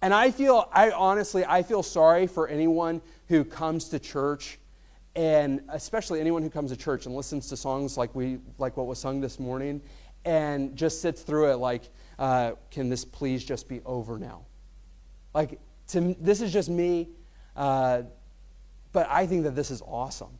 And 0.01 0.13
I 0.13 0.31
feel, 0.31 0.69
I 0.71 0.91
honestly, 0.91 1.43
I 1.45 1.61
feel 1.61 1.83
sorry 1.83 2.25
for 2.25 2.47
anyone 2.47 3.01
who 3.27 3.43
comes 3.43 3.89
to 3.89 3.99
church, 3.99 4.57
and 5.15 5.61
especially 5.69 6.21
anyone 6.21 6.41
who 6.41 6.49
comes 6.49 6.71
to 6.71 6.77
church 6.77 7.05
and 7.05 7.13
listens 7.13 7.49
to 7.49 7.57
songs 7.57 7.97
like 7.97 8.15
we 8.15 8.39
like 8.57 8.77
what 8.77 8.87
was 8.87 8.97
sung 8.97 9.19
this 9.19 9.39
morning, 9.39 9.81
and 10.23 10.75
just 10.75 11.01
sits 11.01 11.21
through 11.21 11.51
it 11.51 11.57
like, 11.57 11.83
uh, 12.17 12.53
can 12.71 12.87
this 12.87 13.03
please 13.03 13.43
just 13.43 13.67
be 13.67 13.81
over 13.85 14.17
now? 14.17 14.45
Like, 15.33 15.59
to, 15.89 16.15
this 16.19 16.41
is 16.41 16.53
just 16.53 16.69
me, 16.69 17.09
uh, 17.55 18.03
but 18.93 19.07
I 19.09 19.27
think 19.27 19.43
that 19.43 19.55
this 19.55 19.69
is 19.69 19.81
awesome. 19.81 20.38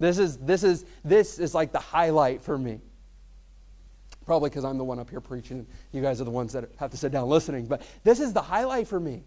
This 0.00 0.18
is, 0.18 0.38
this 0.38 0.64
is, 0.64 0.84
this 1.04 1.38
is 1.38 1.54
like 1.54 1.70
the 1.70 1.78
highlight 1.78 2.42
for 2.42 2.58
me. 2.58 2.80
Probably 4.26 4.48
because 4.50 4.64
I'm 4.64 4.78
the 4.78 4.84
one 4.84 4.98
up 4.98 5.10
here 5.10 5.20
preaching. 5.20 5.58
And 5.58 5.66
you 5.92 6.00
guys 6.02 6.20
are 6.20 6.24
the 6.24 6.30
ones 6.30 6.52
that 6.54 6.70
have 6.78 6.90
to 6.90 6.96
sit 6.96 7.12
down 7.12 7.28
listening. 7.28 7.66
But 7.66 7.82
this 8.02 8.18
is 8.18 8.32
the 8.32 8.42
highlight 8.42 8.88
for 8.88 8.98
me. 8.98 9.22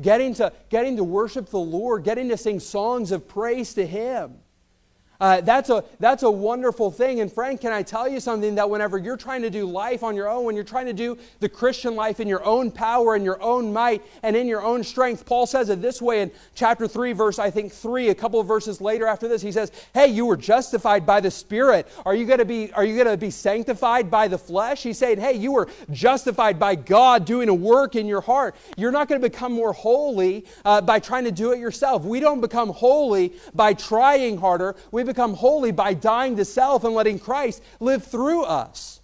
Getting 0.00 0.34
to, 0.34 0.52
getting 0.68 0.96
to 0.96 1.04
worship 1.04 1.48
the 1.50 1.58
Lord, 1.58 2.04
getting 2.04 2.28
to 2.28 2.36
sing 2.36 2.60
songs 2.60 3.12
of 3.12 3.26
praise 3.26 3.74
to 3.74 3.86
Him. 3.86 4.36
Uh, 5.20 5.40
that's, 5.40 5.70
a, 5.70 5.84
that's 5.98 6.22
a 6.22 6.30
wonderful 6.30 6.90
thing. 6.90 7.20
And, 7.20 7.32
friend, 7.32 7.60
can 7.60 7.72
I 7.72 7.82
tell 7.82 8.08
you 8.08 8.20
something 8.20 8.54
that 8.56 8.68
whenever 8.68 8.98
you're 8.98 9.16
trying 9.16 9.42
to 9.42 9.50
do 9.50 9.66
life 9.66 10.02
on 10.02 10.14
your 10.14 10.28
own, 10.28 10.44
when 10.44 10.54
you're 10.54 10.64
trying 10.64 10.86
to 10.86 10.92
do 10.92 11.16
the 11.40 11.48
Christian 11.48 11.94
life 11.96 12.20
in 12.20 12.28
your 12.28 12.44
own 12.44 12.70
power 12.70 13.14
and 13.14 13.24
your 13.24 13.40
own 13.42 13.72
might 13.72 14.02
and 14.22 14.36
in 14.36 14.46
your 14.46 14.62
own 14.62 14.84
strength, 14.84 15.24
Paul 15.24 15.46
says 15.46 15.70
it 15.70 15.80
this 15.80 16.02
way 16.02 16.22
in 16.22 16.30
chapter 16.54 16.86
3, 16.86 17.12
verse, 17.12 17.38
I 17.38 17.50
think, 17.50 17.72
3, 17.72 18.10
a 18.10 18.14
couple 18.14 18.40
of 18.40 18.46
verses 18.46 18.80
later 18.80 19.06
after 19.06 19.28
this. 19.28 19.42
He 19.42 19.52
says, 19.52 19.72
Hey, 19.94 20.08
you 20.08 20.26
were 20.26 20.36
justified 20.36 21.06
by 21.06 21.20
the 21.20 21.30
Spirit. 21.30 21.88
Are 22.04 22.14
you 22.14 22.26
going 22.26 22.38
to 22.38 22.44
be, 22.44 22.72
are 22.72 22.84
you 22.84 22.94
going 22.94 23.06
to 23.06 23.16
be 23.16 23.30
sanctified 23.30 24.10
by 24.10 24.28
the 24.28 24.38
flesh? 24.38 24.82
He's 24.82 24.98
saying, 24.98 25.18
Hey, 25.18 25.34
you 25.34 25.52
were 25.52 25.68
justified 25.90 26.58
by 26.58 26.74
God 26.74 27.24
doing 27.24 27.48
a 27.48 27.54
work 27.54 27.96
in 27.96 28.06
your 28.06 28.20
heart. 28.20 28.56
You're 28.76 28.92
not 28.92 29.08
going 29.08 29.20
to 29.20 29.28
become 29.28 29.52
more 29.52 29.72
holy 29.72 30.44
uh, 30.64 30.80
by 30.80 31.00
trying 31.00 31.24
to 31.24 31.32
do 31.32 31.52
it 31.52 31.58
yourself. 31.58 32.04
We 32.04 32.20
don't 32.20 32.40
become 32.40 32.68
holy 32.70 33.32
by 33.54 33.72
trying 33.72 34.38
harder. 34.38 34.76
We 34.90 35.05
become 35.06 35.34
holy 35.34 35.72
by 35.72 35.94
dying 35.94 36.36
to 36.36 36.44
self 36.44 36.84
and 36.84 36.94
letting 36.94 37.18
Christ 37.18 37.62
live 37.80 38.04
through 38.04 38.44
us. 38.44 39.00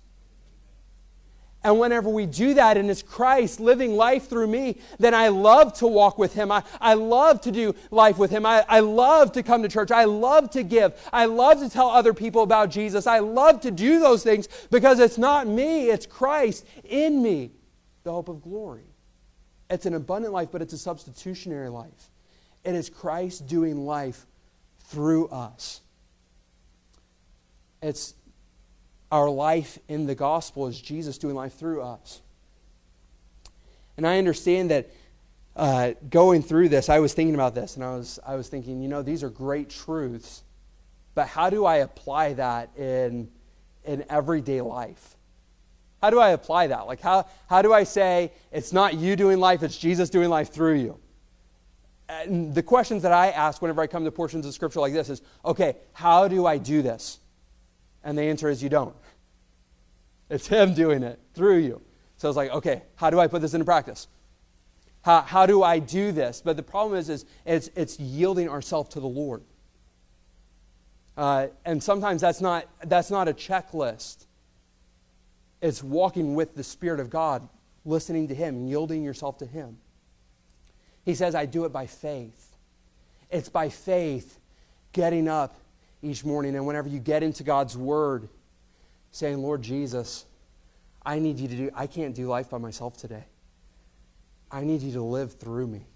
And 1.64 1.78
whenever 1.78 2.08
we 2.08 2.26
do 2.26 2.54
that 2.54 2.76
and 2.76 2.90
it's 2.90 3.02
Christ 3.02 3.60
living 3.60 3.94
life 3.94 4.28
through 4.28 4.48
me, 4.48 4.78
then 4.98 5.14
I 5.14 5.28
love 5.28 5.72
to 5.74 5.86
walk 5.86 6.18
with 6.18 6.34
Him. 6.34 6.50
I, 6.50 6.64
I 6.80 6.94
love 6.94 7.40
to 7.42 7.52
do 7.52 7.74
life 7.92 8.18
with 8.18 8.32
Him. 8.32 8.44
I, 8.44 8.64
I 8.68 8.80
love 8.80 9.32
to 9.32 9.44
come 9.44 9.62
to 9.62 9.68
church. 9.68 9.92
I 9.92 10.04
love 10.04 10.50
to 10.50 10.64
give. 10.64 10.94
I 11.12 11.26
love 11.26 11.60
to 11.60 11.70
tell 11.70 11.88
other 11.88 12.14
people 12.14 12.42
about 12.42 12.70
Jesus. 12.70 13.06
I 13.06 13.20
love 13.20 13.60
to 13.60 13.70
do 13.70 14.00
those 14.00 14.24
things 14.24 14.48
because 14.70 14.98
it's 14.98 15.18
not 15.18 15.46
me, 15.46 15.88
it's 15.88 16.06
Christ 16.06 16.66
in 16.82 17.22
me, 17.22 17.52
the 18.02 18.10
hope 18.10 18.28
of 18.28 18.42
glory. 18.42 18.86
It's 19.70 19.86
an 19.86 19.94
abundant 19.94 20.34
life, 20.34 20.48
but 20.50 20.62
it's 20.62 20.72
a 20.72 20.78
substitutionary 20.78 21.68
life. 21.68 22.10
It 22.64 22.74
is 22.74 22.90
Christ 22.90 23.46
doing 23.46 23.86
life 23.86 24.26
through 24.80 25.28
us. 25.28 25.81
It's 27.82 28.14
our 29.10 29.28
life 29.28 29.78
in 29.88 30.06
the 30.06 30.14
gospel 30.14 30.68
is 30.68 30.80
Jesus 30.80 31.18
doing 31.18 31.34
life 31.34 31.54
through 31.54 31.82
us. 31.82 32.22
And 33.96 34.06
I 34.06 34.18
understand 34.18 34.70
that 34.70 34.88
uh, 35.54 35.92
going 36.08 36.42
through 36.42 36.70
this, 36.70 36.88
I 36.88 37.00
was 37.00 37.12
thinking 37.12 37.34
about 37.34 37.54
this, 37.54 37.76
and 37.76 37.84
I 37.84 37.94
was, 37.94 38.18
I 38.26 38.36
was 38.36 38.48
thinking, 38.48 38.80
you 38.80 38.88
know, 38.88 39.02
these 39.02 39.22
are 39.22 39.28
great 39.28 39.68
truths, 39.68 40.44
but 41.14 41.26
how 41.26 41.50
do 41.50 41.66
I 41.66 41.76
apply 41.76 42.32
that 42.34 42.70
in, 42.76 43.30
in 43.84 44.04
everyday 44.08 44.62
life? 44.62 45.16
How 46.00 46.08
do 46.08 46.18
I 46.18 46.30
apply 46.30 46.68
that? 46.68 46.86
Like, 46.86 47.00
how, 47.00 47.26
how 47.48 47.60
do 47.60 47.72
I 47.72 47.84
say 47.84 48.32
it's 48.50 48.72
not 48.72 48.94
you 48.94 49.14
doing 49.14 49.38
life, 49.38 49.62
it's 49.62 49.76
Jesus 49.76 50.08
doing 50.08 50.30
life 50.30 50.50
through 50.50 50.76
you? 50.76 50.98
And 52.08 52.54
the 52.54 52.62
questions 52.62 53.02
that 53.02 53.12
I 53.12 53.28
ask 53.30 53.60
whenever 53.60 53.82
I 53.82 53.86
come 53.86 54.04
to 54.04 54.10
portions 54.10 54.46
of 54.46 54.54
scripture 54.54 54.80
like 54.80 54.92
this 54.92 55.10
is 55.10 55.22
okay, 55.44 55.76
how 55.92 56.28
do 56.28 56.46
I 56.46 56.58
do 56.58 56.80
this? 56.82 57.20
And 58.04 58.16
the 58.16 58.22
answer 58.22 58.48
is 58.48 58.62
you 58.62 58.68
don't. 58.68 58.94
It's 60.28 60.46
Him 60.46 60.74
doing 60.74 61.02
it 61.02 61.18
through 61.34 61.58
you. 61.58 61.80
So 62.16 62.28
it's 62.28 62.36
like, 62.36 62.50
okay, 62.50 62.82
how 62.96 63.10
do 63.10 63.20
I 63.20 63.26
put 63.26 63.42
this 63.42 63.54
into 63.54 63.64
practice? 63.64 64.06
How, 65.02 65.22
how 65.22 65.46
do 65.46 65.62
I 65.62 65.78
do 65.78 66.12
this? 66.12 66.40
But 66.44 66.56
the 66.56 66.62
problem 66.62 66.98
is, 66.98 67.08
is 67.08 67.24
it's, 67.44 67.68
it's 67.74 67.98
yielding 67.98 68.48
ourselves 68.48 68.90
to 68.90 69.00
the 69.00 69.08
Lord. 69.08 69.42
Uh, 71.16 71.48
and 71.64 71.82
sometimes 71.82 72.20
that's 72.20 72.40
not, 72.40 72.66
that's 72.84 73.10
not 73.10 73.28
a 73.28 73.32
checklist. 73.32 74.26
It's 75.60 75.82
walking 75.82 76.34
with 76.34 76.54
the 76.54 76.64
Spirit 76.64 77.00
of 77.00 77.10
God, 77.10 77.48
listening 77.84 78.28
to 78.28 78.34
Him, 78.34 78.66
yielding 78.66 79.02
yourself 79.02 79.38
to 79.38 79.46
Him. 79.46 79.78
He 81.04 81.14
says, 81.14 81.34
I 81.34 81.46
do 81.46 81.64
it 81.64 81.72
by 81.72 81.86
faith. 81.86 82.56
It's 83.30 83.48
by 83.48 83.68
faith 83.68 84.38
getting 84.92 85.26
up 85.26 85.56
each 86.02 86.24
morning. 86.24 86.56
And 86.56 86.66
whenever 86.66 86.88
you 86.88 86.98
get 86.98 87.22
into 87.22 87.44
God's 87.44 87.76
Word, 87.76 88.28
saying, 89.10 89.38
Lord 89.38 89.62
Jesus, 89.62 90.24
I 91.04 91.18
need 91.18 91.38
you 91.38 91.48
to 91.48 91.56
do, 91.56 91.70
I 91.74 91.86
can't 91.86 92.14
do 92.14 92.26
life 92.26 92.50
by 92.50 92.58
myself 92.58 92.96
today. 92.96 93.24
I 94.50 94.62
need 94.62 94.82
you 94.82 94.92
to 94.92 95.02
live 95.02 95.34
through 95.34 95.66
me. 95.66 95.86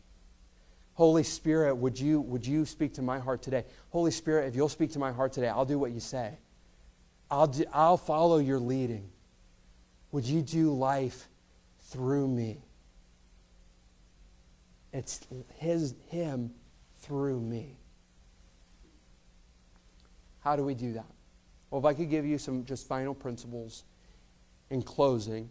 Holy 0.94 1.22
Spirit, 1.22 1.74
would 1.74 2.00
you, 2.00 2.20
would 2.22 2.46
you 2.46 2.64
speak 2.64 2.94
to 2.94 3.02
my 3.02 3.18
heart 3.18 3.42
today? 3.42 3.64
Holy 3.90 4.10
Spirit, 4.10 4.48
if 4.48 4.56
you'll 4.56 4.68
speak 4.68 4.92
to 4.92 4.98
my 4.98 5.12
heart 5.12 5.32
today, 5.32 5.48
I'll 5.48 5.66
do 5.66 5.78
what 5.78 5.92
you 5.92 6.00
say. 6.00 6.38
I'll, 7.30 7.48
do, 7.48 7.64
I'll 7.72 7.98
follow 7.98 8.38
your 8.38 8.58
leading. 8.58 9.10
Would 10.12 10.24
you 10.24 10.40
do 10.40 10.72
life 10.72 11.28
through 11.80 12.28
me? 12.28 12.62
It's 14.92 15.20
his, 15.56 15.94
him 16.08 16.52
through 17.00 17.40
me. 17.40 17.76
How 20.46 20.54
do 20.54 20.62
we 20.62 20.74
do 20.74 20.92
that? 20.92 21.10
Well, 21.70 21.80
if 21.80 21.84
I 21.84 21.92
could 21.92 22.08
give 22.08 22.24
you 22.24 22.38
some 22.38 22.64
just 22.64 22.86
final 22.86 23.16
principles 23.16 23.82
in 24.70 24.80
closing, 24.80 25.50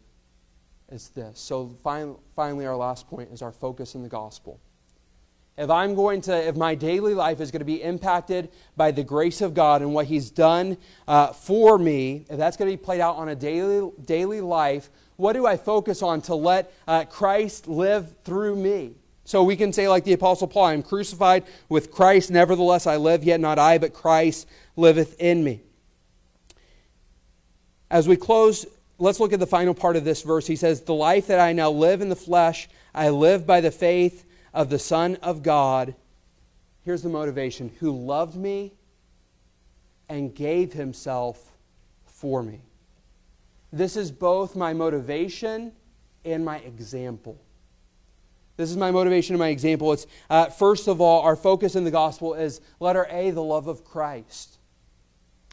it's 0.87 1.09
this. 1.09 1.37
So 1.37 1.67
fin- 1.83 2.15
finally, 2.33 2.65
our 2.65 2.77
last 2.77 3.09
point 3.09 3.29
is 3.33 3.41
our 3.41 3.51
focus 3.51 3.95
in 3.95 4.03
the 4.03 4.07
gospel. 4.07 4.57
If 5.57 5.69
I'm 5.69 5.95
going 5.95 6.21
to, 6.21 6.47
if 6.47 6.55
my 6.55 6.75
daily 6.75 7.13
life 7.13 7.41
is 7.41 7.51
going 7.51 7.59
to 7.59 7.65
be 7.65 7.83
impacted 7.83 8.47
by 8.77 8.91
the 8.91 9.03
grace 9.03 9.41
of 9.41 9.53
God 9.53 9.81
and 9.81 9.93
what 9.93 10.05
He's 10.05 10.31
done 10.31 10.77
uh, 11.09 11.33
for 11.33 11.77
me, 11.77 12.25
if 12.29 12.37
that's 12.37 12.55
going 12.55 12.71
to 12.71 12.77
be 12.77 12.81
played 12.81 13.01
out 13.01 13.17
on 13.17 13.27
a 13.27 13.35
daily, 13.35 13.91
daily 14.05 14.39
life, 14.39 14.89
what 15.17 15.33
do 15.33 15.45
I 15.45 15.57
focus 15.57 16.03
on 16.03 16.21
to 16.21 16.35
let 16.35 16.71
uh, 16.87 17.03
Christ 17.03 17.67
live 17.67 18.15
through 18.23 18.55
me? 18.55 18.93
So 19.25 19.43
we 19.43 19.55
can 19.55 19.73
say, 19.73 19.89
like 19.89 20.03
the 20.03 20.13
Apostle 20.13 20.47
Paul, 20.47 20.65
I 20.65 20.73
am 20.73 20.83
crucified 20.83 21.43
with 21.67 21.91
Christ, 21.91 22.29
nevertheless 22.29 22.85
I 22.85 22.97
live, 22.97 23.23
yet 23.23 23.39
not 23.39 23.57
I, 23.57 23.79
but 23.79 23.91
Christ 23.91 24.47
liveth 24.75 25.19
in 25.19 25.43
me. 25.43 25.61
As 27.89 28.07
we 28.07 28.17
close, 28.17 28.67
let's 28.99 29.19
look 29.19 29.33
at 29.33 29.39
the 29.39 29.47
final 29.47 29.73
part 29.73 29.95
of 29.95 30.03
this 30.03 30.21
verse. 30.21 30.45
He 30.45 30.55
says, 30.55 30.81
The 30.81 30.93
life 30.93 31.27
that 31.27 31.39
I 31.39 31.53
now 31.53 31.71
live 31.71 32.01
in 32.01 32.09
the 32.09 32.15
flesh, 32.15 32.69
I 32.93 33.09
live 33.09 33.47
by 33.47 33.61
the 33.61 33.71
faith 33.71 34.25
of 34.53 34.69
the 34.69 34.79
Son 34.79 35.15
of 35.23 35.41
God. 35.41 35.95
Here's 36.83 37.01
the 37.01 37.09
motivation 37.09 37.71
who 37.79 37.91
loved 37.91 38.35
me 38.35 38.73
and 40.07 40.35
gave 40.35 40.71
himself 40.71 41.51
for 42.05 42.43
me. 42.43 42.61
This 43.73 43.97
is 43.97 44.11
both 44.11 44.55
my 44.55 44.73
motivation 44.73 45.71
and 46.23 46.45
my 46.45 46.59
example. 46.59 47.39
This 48.57 48.71
is 48.71 48.77
my 48.77 48.91
motivation 48.91 49.35
and 49.35 49.39
my 49.39 49.49
example. 49.49 49.91
It's 49.91 50.07
uh, 50.29 50.45
first 50.45 50.87
of 50.87 51.01
all, 51.01 51.21
our 51.21 51.35
focus 51.35 51.75
in 51.75 51.83
the 51.83 51.91
gospel 51.91 52.33
is 52.33 52.61
letter 52.79 53.05
A, 53.09 53.31
the 53.31 53.43
love 53.43 53.67
of 53.67 53.83
Christ. 53.83 54.54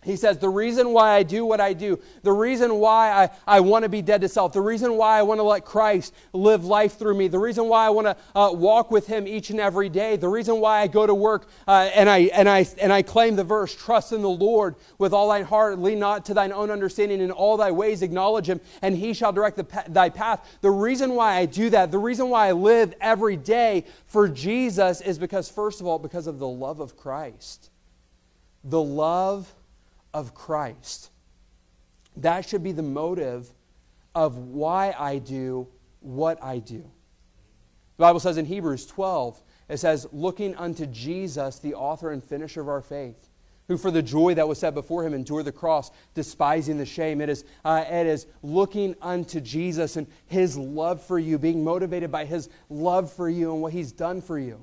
He 0.05 0.17
says, 0.17 0.39
The 0.39 0.49
reason 0.49 0.93
why 0.93 1.13
I 1.13 1.23
do 1.23 1.45
what 1.45 1.61
I 1.61 1.73
do, 1.73 2.01
the 2.23 2.33
reason 2.33 2.75
why 2.77 3.13
I, 3.13 3.31
I 3.47 3.61
want 3.61 3.85
to 3.85 3.89
be 3.89 4.03
dead 4.03 4.21
to 4.23 4.29
self, 4.29 4.53
the 4.53 4.61
reason 4.61 4.97
why 4.97 5.19
I 5.19 5.23
want 5.23 5.39
to 5.39 5.45
let 5.45 5.65
Christ 5.65 6.13
live 6.33 6.65
life 6.65 6.99
through 6.99 7.15
me, 7.15 7.29
the 7.29 7.39
reason 7.39 7.69
why 7.69 7.87
I 7.87 7.91
want 7.91 8.07
to 8.09 8.17
uh, 8.35 8.51
walk 8.53 8.91
with 8.91 9.07
Him 9.07 9.29
each 9.29 9.51
and 9.51 9.61
every 9.61 9.89
day, 9.89 10.17
the 10.17 10.29
reason 10.29 10.59
why 10.59 10.81
I 10.81 10.89
go 10.89 11.07
to 11.07 11.15
work 11.15 11.49
uh, 11.69 11.91
and, 11.95 12.09
I, 12.09 12.19
and, 12.35 12.49
I, 12.49 12.67
and 12.81 12.93
I 12.93 13.03
claim 13.03 13.37
the 13.37 13.45
verse, 13.45 13.75
trust 13.75 14.13
in 14.13 14.23
the 14.23 14.31
Lord 14.31 14.75
with 14.99 15.13
all 15.13 15.29
thine 15.29 15.45
heart, 15.45 15.79
lean 15.79 16.01
not 16.01 16.25
to 16.27 16.35
thine 16.35 16.53
own 16.53 16.71
understanding, 16.71 17.21
in 17.21 17.31
all 17.31 17.57
thy 17.57 17.71
ways 17.71 18.03
acknowledge 18.03 18.49
Him, 18.49 18.61
and 18.83 18.97
He 18.97 19.15
shall 19.15 19.33
direct 19.33 19.57
the, 19.57 19.85
thy 19.89 20.09
path. 20.09 20.59
The 20.63 20.71
reason 20.71 21.15
why 21.15 21.37
I 21.37 21.47
do 21.47 21.71
that, 21.71 21.93
the 21.93 21.99
reason 21.99 22.29
why 22.29 22.49
I 22.49 22.53
live 22.53 22.93
every 23.01 23.37
day 23.37 23.85
for 24.07 24.27
Jesus 24.27 25.01
is 25.01 25.17
because, 25.17 25.49
first 25.49 25.81
of 25.81 25.87
all, 25.87 26.01
because 26.01 26.27
of 26.27 26.41
the 26.41 26.49
love 26.49 26.81
of 26.81 26.97
Christ. 26.97 27.71
The 28.65 28.83
love 28.83 29.53
of 30.13 30.35
Christ. 30.35 31.11
That 32.17 32.49
should 32.49 32.63
be 32.63 32.73
the 32.73 32.83
motive 32.83 33.53
of 34.15 34.37
why 34.37 34.95
I 34.99 35.19
do 35.19 35.69
what 36.01 36.43
I 36.43 36.59
do. 36.59 36.91
The 37.97 38.03
Bible 38.03 38.21
says 38.21 38.37
in 38.37 38.47
Hebrews 38.47 38.87
12, 38.87 39.43
it 39.69 39.79
says, 39.79 40.07
looking 40.13 40.55
unto 40.57 40.87
Jesus, 40.87 41.59
the 41.59 41.75
author 41.75 42.11
and 42.11 42.23
finisher 42.23 42.61
of 42.61 42.69
our 42.69 42.83
faith, 42.83 43.29
who 43.69 43.79
for 43.79 43.91
the 43.91 44.03
joy 44.03 44.35
that 44.35 44.49
was 44.49 44.59
set 44.59 44.75
before 44.75 45.07
him 45.07 45.15
endured 45.15 45.45
the 45.45 45.53
cross, 45.53 45.91
despising 46.15 46.79
the 46.79 46.85
shame. 46.85 47.21
It 47.21 47.29
is, 47.29 47.45
uh, 47.65 47.85
it 47.89 48.07
is 48.07 48.27
looking 48.43 48.97
unto 49.01 49.41
Jesus 49.41 49.97
and 49.97 50.07
his 50.27 50.59
love 50.59 51.03
for 51.03 51.19
you, 51.19 51.39
being 51.39 51.63
motivated 51.65 52.11
by 52.11 52.25
his 52.25 52.49
love 52.69 53.13
for 53.13 53.31
you 53.31 53.53
and 53.53 53.63
what 53.63 53.73
he's 53.73 53.93
done 53.93 54.21
for 54.21 54.39
you. 54.39 54.63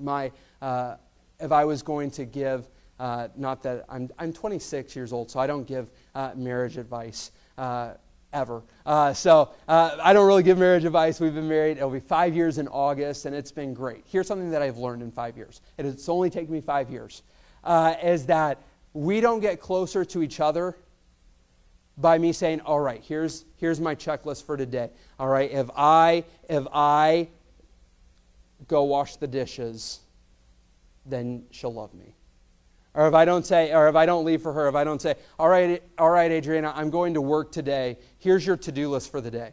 My, 0.00 0.32
uh, 0.62 0.96
if 1.38 1.52
I 1.52 1.64
was 1.64 1.82
going 1.82 2.10
to 2.12 2.24
give 2.24 2.68
uh, 2.98 3.28
not 3.36 3.62
that 3.62 3.84
I'm, 3.88 4.10
I'm 4.18 4.32
26 4.32 4.94
years 4.96 5.12
old, 5.12 5.30
so 5.30 5.38
I 5.38 5.46
don't 5.46 5.66
give 5.66 5.90
uh, 6.14 6.32
marriage 6.36 6.76
advice 6.76 7.30
uh, 7.56 7.94
ever. 8.32 8.62
Uh, 8.84 9.12
so 9.12 9.50
uh, 9.68 9.96
I 10.02 10.12
don't 10.12 10.26
really 10.26 10.42
give 10.42 10.58
marriage 10.58 10.84
advice. 10.84 11.20
We've 11.20 11.34
been 11.34 11.48
married, 11.48 11.78
it'll 11.78 11.90
be 11.90 12.00
five 12.00 12.34
years 12.34 12.58
in 12.58 12.68
August, 12.68 13.26
and 13.26 13.34
it's 13.34 13.52
been 13.52 13.74
great. 13.74 14.04
Here's 14.06 14.26
something 14.26 14.50
that 14.50 14.62
I've 14.62 14.78
learned 14.78 15.02
in 15.02 15.10
five 15.10 15.36
years. 15.36 15.60
and 15.78 15.86
It's 15.86 16.08
only 16.08 16.30
taken 16.30 16.52
me 16.52 16.60
five 16.60 16.90
years, 16.90 17.22
uh, 17.64 17.94
is 18.02 18.26
that 18.26 18.58
we 18.92 19.20
don't 19.20 19.40
get 19.40 19.60
closer 19.60 20.04
to 20.04 20.22
each 20.22 20.40
other 20.40 20.76
by 21.96 22.16
me 22.18 22.32
saying, 22.32 22.60
all 22.60 22.80
right, 22.80 23.02
here's, 23.02 23.44
here's 23.56 23.80
my 23.80 23.94
checklist 23.94 24.44
for 24.44 24.56
today. 24.56 24.90
All 25.18 25.28
right, 25.28 25.50
if 25.50 25.68
I, 25.76 26.24
if 26.48 26.66
I 26.72 27.28
go 28.68 28.84
wash 28.84 29.16
the 29.16 29.26
dishes, 29.26 30.00
then 31.04 31.44
she'll 31.50 31.72
love 31.72 31.94
me. 31.94 32.14
Or 32.98 33.06
if 33.06 33.14
I 33.14 33.24
don't 33.24 33.46
say, 33.46 33.72
or 33.72 33.86
if 33.86 33.94
I 33.94 34.06
don't 34.06 34.24
leave 34.24 34.42
for 34.42 34.52
her, 34.52 34.66
if 34.66 34.74
I 34.74 34.82
don't 34.82 35.00
say, 35.00 35.14
all 35.38 35.48
right, 35.48 35.80
all 35.98 36.10
right, 36.10 36.32
Adriana, 36.32 36.72
I'm 36.74 36.90
going 36.90 37.14
to 37.14 37.20
work 37.20 37.52
today. 37.52 37.96
Here's 38.18 38.44
your 38.44 38.56
to-do 38.56 38.90
list 38.90 39.12
for 39.12 39.20
the 39.20 39.30
day. 39.30 39.52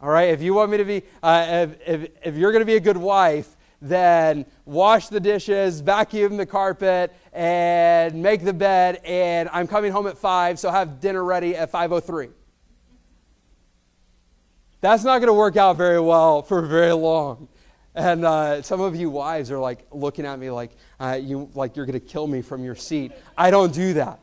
All 0.00 0.08
right, 0.08 0.30
if 0.30 0.42
you 0.42 0.52
want 0.52 0.72
me 0.72 0.78
to 0.78 0.84
be, 0.84 1.04
uh, 1.22 1.46
if, 1.48 1.88
if, 1.88 2.10
if 2.24 2.34
you're 2.34 2.50
going 2.50 2.62
to 2.62 2.66
be 2.66 2.74
a 2.74 2.80
good 2.80 2.96
wife, 2.96 3.56
then 3.80 4.44
wash 4.64 5.06
the 5.06 5.20
dishes, 5.20 5.78
vacuum 5.78 6.36
the 6.36 6.46
carpet, 6.46 7.14
and 7.32 8.20
make 8.20 8.42
the 8.42 8.52
bed, 8.52 9.00
and 9.04 9.48
I'm 9.52 9.68
coming 9.68 9.92
home 9.92 10.08
at 10.08 10.18
5, 10.18 10.58
so 10.58 10.68
have 10.68 10.98
dinner 10.98 11.22
ready 11.22 11.54
at 11.54 11.70
5.03. 11.70 12.30
That's 14.80 15.04
not 15.04 15.18
going 15.18 15.28
to 15.28 15.32
work 15.32 15.56
out 15.56 15.76
very 15.76 16.00
well 16.00 16.42
for 16.42 16.60
very 16.62 16.90
long. 16.90 17.46
And 17.96 18.26
uh, 18.26 18.60
some 18.60 18.82
of 18.82 18.94
you 18.94 19.08
wives 19.08 19.50
are 19.50 19.58
like 19.58 19.86
looking 19.90 20.26
at 20.26 20.38
me 20.38 20.50
like, 20.50 20.70
uh, 21.00 21.18
you, 21.20 21.50
like 21.54 21.76
you're 21.76 21.86
going 21.86 21.98
to 21.98 22.06
kill 22.06 22.26
me 22.26 22.42
from 22.42 22.62
your 22.62 22.74
seat. 22.74 23.10
I 23.38 23.50
don't 23.50 23.72
do 23.72 23.94
that. 23.94 24.20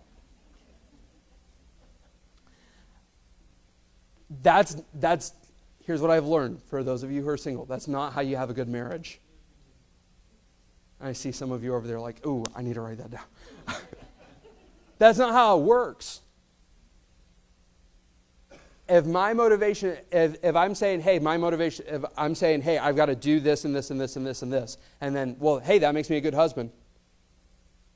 That's, 4.43 4.77
that's, 4.93 5.33
here's 5.85 6.01
what 6.01 6.11
I've 6.11 6.25
learned 6.25 6.61
for 6.61 6.83
those 6.83 7.01
of 7.01 7.11
you 7.11 7.23
who 7.23 7.29
are 7.29 7.37
single. 7.37 7.65
That's 7.65 7.87
not 7.87 8.13
how 8.13 8.21
you 8.21 8.37
have 8.37 8.51
a 8.51 8.53
good 8.53 8.69
marriage. 8.69 9.19
I 11.01 11.13
see 11.13 11.31
some 11.31 11.51
of 11.51 11.63
you 11.63 11.73
over 11.73 11.87
there 11.87 11.99
like, 11.99 12.25
ooh, 12.27 12.43
I 12.55 12.61
need 12.61 12.75
to 12.75 12.81
write 12.81 12.99
that 12.99 13.09
down. 13.09 13.25
that's 14.99 15.17
not 15.17 15.33
how 15.33 15.57
it 15.57 15.63
works 15.63 16.21
if 18.89 19.05
my 19.05 19.33
motivation, 19.33 19.97
if, 20.11 20.35
if 20.43 20.55
I'm 20.55 20.75
saying, 20.75 21.01
hey, 21.01 21.19
my 21.19 21.37
motivation, 21.37 21.85
if 21.87 22.03
I'm 22.17 22.35
saying, 22.35 22.61
hey, 22.61 22.77
I've 22.77 22.95
got 22.95 23.05
to 23.05 23.15
do 23.15 23.39
this 23.39 23.65
and 23.65 23.73
this 23.73 23.91
and 23.91 23.99
this 23.99 24.15
and 24.15 24.25
this 24.25 24.41
and 24.41 24.51
this, 24.51 24.77
and 24.99 25.15
then, 25.15 25.37
well, 25.39 25.59
hey, 25.59 25.79
that 25.79 25.93
makes 25.93 26.09
me 26.09 26.17
a 26.17 26.21
good 26.21 26.33
husband. 26.33 26.69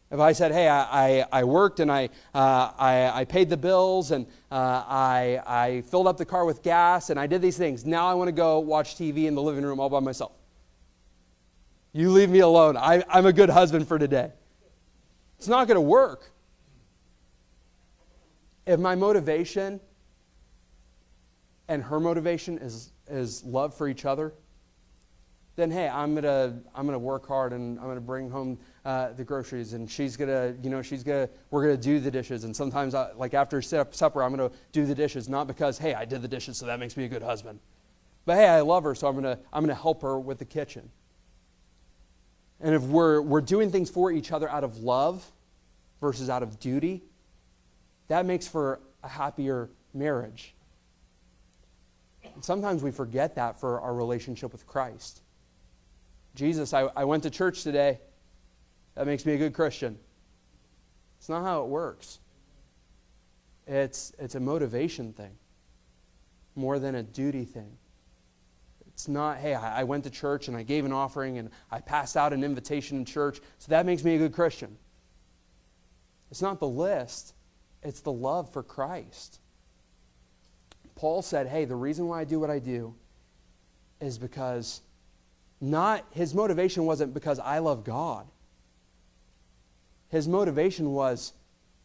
If 0.10 0.22
I 0.22 0.32
said, 0.32 0.54
hey, 0.54 0.70
I, 0.70 0.84
I, 1.20 1.26
I 1.34 1.44
worked 1.44 1.82
and 1.82 1.92
I, 1.92 2.06
uh, 2.34 2.72
I, 2.78 3.12
I 3.14 3.26
paid 3.26 3.50
the 3.50 3.58
bills 3.58 4.12
and 4.12 4.26
uh, 4.50 4.84
I, 4.88 5.42
I 5.46 5.82
filled 5.82 6.08
up 6.08 6.16
the 6.16 6.26
car 6.26 6.46
with 6.46 6.64
gas 6.64 7.10
and 7.10 7.20
I 7.20 7.28
did 7.28 7.42
these 7.42 7.58
things, 7.58 7.86
now 7.86 8.08
I 8.08 8.14
want 8.14 8.30
to 8.30 8.34
go 8.34 8.60
watch 8.60 8.96
TV 8.96 9.26
in 9.26 9.36
the 9.36 9.42
living 9.42 9.66
room 9.66 9.82
all 9.82 9.90
by 9.90 10.00
myself. 10.00 10.32
You 11.92 12.12
leave 12.12 12.30
me 12.30 12.40
alone. 12.40 12.78
I, 12.78 13.04
I'm 13.10 13.26
a 13.26 13.34
good 13.34 13.50
husband 13.50 13.88
for 13.88 14.00
today. 14.00 14.32
It's 15.38 15.50
not 15.50 15.68
going 15.68 15.76
to 15.76 15.82
work. 15.82 16.32
If 18.66 18.80
my 18.80 18.96
motivation 18.96 19.82
and 21.68 21.84
her 21.84 22.00
motivation 22.00 22.58
is, 22.58 22.92
is 23.10 23.44
love 23.44 23.74
for 23.74 23.88
each 23.88 24.06
other, 24.06 24.34
then 25.58 25.72
hey, 25.72 25.90
I'm 25.90 26.14
gonna 26.14 26.60
I'm 26.76 26.86
gonna 26.86 27.00
work 27.00 27.28
hard 27.28 27.52
and 27.52 27.80
I'm 27.80 27.88
gonna 27.88 28.00
bring 28.00 28.30
home 28.30 28.60
uh, 28.86 29.14
the 29.14 29.24
groceries 29.24 29.74
and 29.74 29.90
she's 29.90 30.16
gonna 30.16 30.54
you 30.62 30.70
know 30.70 30.84
she's 30.84 31.04
gonna 31.04 31.28
we're 31.50 31.64
gonna 31.64 31.76
do 31.76 32.00
the 32.00 32.12
dishes 32.12 32.44
and 32.44 32.56
sometimes 32.56 32.94
I, 32.94 33.12
like 33.14 33.34
after 33.34 33.60
supper 33.62 34.24
I'm 34.24 34.36
gonna 34.36 34.52
do 34.72 34.86
the 34.86 34.94
dishes 34.94 35.28
not 35.28 35.48
because 35.48 35.80
hey 35.80 35.96
I 35.96 36.06
did 36.06 36.22
the 36.22 36.28
dishes 36.28 36.58
so 36.58 36.68
that 36.68 36.80
makes 36.80 36.96
me 36.96 37.06
a 37.06 37.08
good 37.08 37.24
husband, 37.24 37.60
but 38.26 38.36
hey 38.36 38.48
I 38.48 38.62
love 38.62 38.84
her 38.84 38.94
so 38.94 39.08
I'm 39.08 39.16
gonna 39.16 39.40
I'm 39.52 39.64
gonna 39.64 39.74
help 39.74 40.04
her 40.04 40.20
with 40.20 40.38
the 40.38 40.46
kitchen. 40.46 40.92
And 42.62 42.76
if 42.76 42.84
we're 42.84 43.20
we're 43.22 43.42
doing 43.42 43.72
things 43.72 43.90
for 43.90 44.12
each 44.12 44.32
other 44.32 44.48
out 44.48 44.64
of 44.64 44.78
love 44.78 45.26
versus 46.02 46.30
out 46.30 46.44
of 46.44 46.60
duty, 46.60 47.02
that 48.10 48.28
makes 48.28 48.48
for 48.48 48.80
a 49.04 49.08
happier 49.08 49.72
marriage. 49.92 50.54
Sometimes 52.42 52.84
we 52.84 52.92
forget 52.92 53.36
that 53.36 53.60
for 53.60 53.82
our 53.82 53.94
relationship 53.94 54.52
with 54.52 54.66
Christ. 54.68 55.22
Jesus, 56.36 56.74
I, 56.74 56.90
I 56.96 57.06
went 57.06 57.24
to 57.24 57.30
church 57.30 57.64
today. 57.64 58.00
That 58.96 59.08
makes 59.08 59.26
me 59.26 59.34
a 59.34 59.38
good 59.38 59.54
Christian. 59.54 59.98
It's 61.18 61.30
not 61.30 61.44
how 61.44 61.64
it 61.64 61.68
works. 61.68 62.20
It's, 63.66 64.14
it's 64.20 64.36
a 64.36 64.40
motivation 64.40 65.14
thing 65.14 65.32
more 66.56 66.80
than 66.80 66.96
a 66.96 67.04
duty 67.04 67.46
thing. 67.46 67.78
It's 68.88 69.08
not, 69.08 69.38
hey, 69.38 69.54
I, 69.54 69.82
I 69.82 69.84
went 69.84 70.04
to 70.06 70.10
church 70.10 70.48
and 70.48 70.58
I 70.58 70.64
gave 70.64 70.86
an 70.86 70.92
offering 70.92 71.38
and 71.38 71.50
I 71.72 71.82
passed 71.82 72.18
out 72.18 72.34
an 72.34 72.44
invitation 72.44 72.98
in 72.98 73.06
church, 73.06 73.40
so 73.60 73.70
that 73.70 73.86
makes 73.86 74.04
me 74.04 74.16
a 74.16 74.18
good 74.18 74.34
Christian. 74.34 74.78
It's 76.32 76.42
not 76.42 76.60
the 76.60 76.68
list, 76.68 77.36
it's 77.84 78.02
the 78.02 78.12
love 78.12 78.52
for 78.52 78.64
Christ. 78.64 79.40
Paul 80.98 81.22
said, 81.22 81.48
hey, 81.48 81.66
the 81.66 81.76
reason 81.76 82.08
why 82.08 82.22
I 82.22 82.24
do 82.24 82.40
what 82.40 82.50
I 82.50 82.60
do 82.60 82.96
is 84.02 84.18
because 84.18 84.82
not 85.62 86.04
his 86.12 86.34
motivation 86.34 86.86
wasn't 86.86 87.14
because 87.14 87.40
I 87.40 87.60
love 87.60 87.84
God. 87.84 88.28
His 90.10 90.28
motivation 90.28 90.92
was 90.94 91.34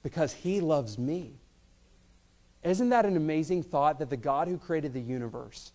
because 0.02 0.32
he 0.32 0.60
loves 0.60 0.98
me. 0.98 1.34
Isn't 2.62 2.88
that 2.88 3.04
an 3.04 3.16
amazing 3.16 3.64
thought 3.64 3.98
that 3.98 4.08
the 4.08 4.16
God 4.16 4.48
who 4.48 4.56
created 4.56 4.94
the 4.94 5.00
universe, 5.00 5.72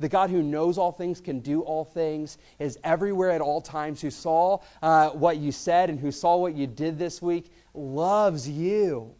the 0.00 0.08
God 0.08 0.30
who 0.30 0.42
knows 0.42 0.76
all 0.76 0.90
things, 0.90 1.20
can 1.20 1.38
do 1.40 1.60
all 1.60 1.84
things, 1.84 2.38
is 2.58 2.76
everywhere 2.82 3.30
at 3.30 3.40
all 3.40 3.60
times, 3.60 4.00
who 4.00 4.10
saw 4.10 4.58
uh, 4.82 5.10
what 5.10 5.36
you 5.36 5.52
said 5.52 5.90
and 5.90 6.00
who 6.00 6.10
saw 6.10 6.36
what 6.36 6.54
you 6.54 6.66
did 6.66 6.98
this 6.98 7.22
week, 7.22 7.52
loves 7.72 8.48
you? 8.48 9.14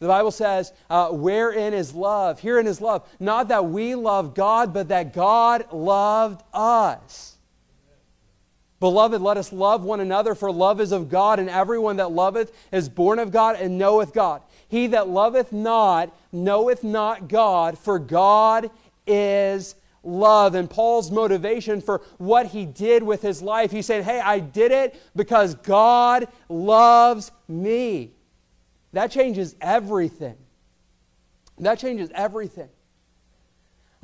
The 0.00 0.08
Bible 0.08 0.30
says, 0.30 0.72
uh, 0.90 1.10
wherein 1.10 1.72
is 1.72 1.94
love? 1.94 2.40
Herein 2.40 2.66
is 2.66 2.80
love. 2.80 3.08
Not 3.20 3.48
that 3.48 3.66
we 3.66 3.94
love 3.94 4.34
God, 4.34 4.74
but 4.74 4.88
that 4.88 5.14
God 5.14 5.72
loved 5.72 6.42
us. 6.52 7.36
Beloved, 8.80 9.22
let 9.22 9.36
us 9.36 9.52
love 9.52 9.82
one 9.82 10.00
another, 10.00 10.34
for 10.34 10.52
love 10.52 10.80
is 10.80 10.92
of 10.92 11.08
God, 11.08 11.38
and 11.38 11.48
everyone 11.48 11.96
that 11.96 12.10
loveth 12.10 12.52
is 12.70 12.88
born 12.88 13.18
of 13.18 13.32
God 13.32 13.56
and 13.56 13.78
knoweth 13.78 14.12
God. 14.12 14.42
He 14.68 14.88
that 14.88 15.08
loveth 15.08 15.52
not 15.52 16.14
knoweth 16.32 16.84
not 16.84 17.28
God, 17.28 17.78
for 17.78 17.98
God 17.98 18.70
is 19.06 19.76
love. 20.02 20.54
And 20.54 20.68
Paul's 20.68 21.10
motivation 21.10 21.80
for 21.80 22.02
what 22.18 22.48
he 22.48 22.66
did 22.66 23.02
with 23.02 23.22
his 23.22 23.40
life, 23.40 23.70
he 23.70 23.82
said, 23.82 24.04
Hey, 24.04 24.20
I 24.20 24.40
did 24.40 24.72
it 24.72 25.00
because 25.14 25.54
God 25.54 26.28
loves 26.48 27.30
me. 27.48 28.13
That 28.94 29.10
changes 29.10 29.56
everything. 29.60 30.36
That 31.58 31.80
changes 31.80 32.10
everything. 32.14 32.68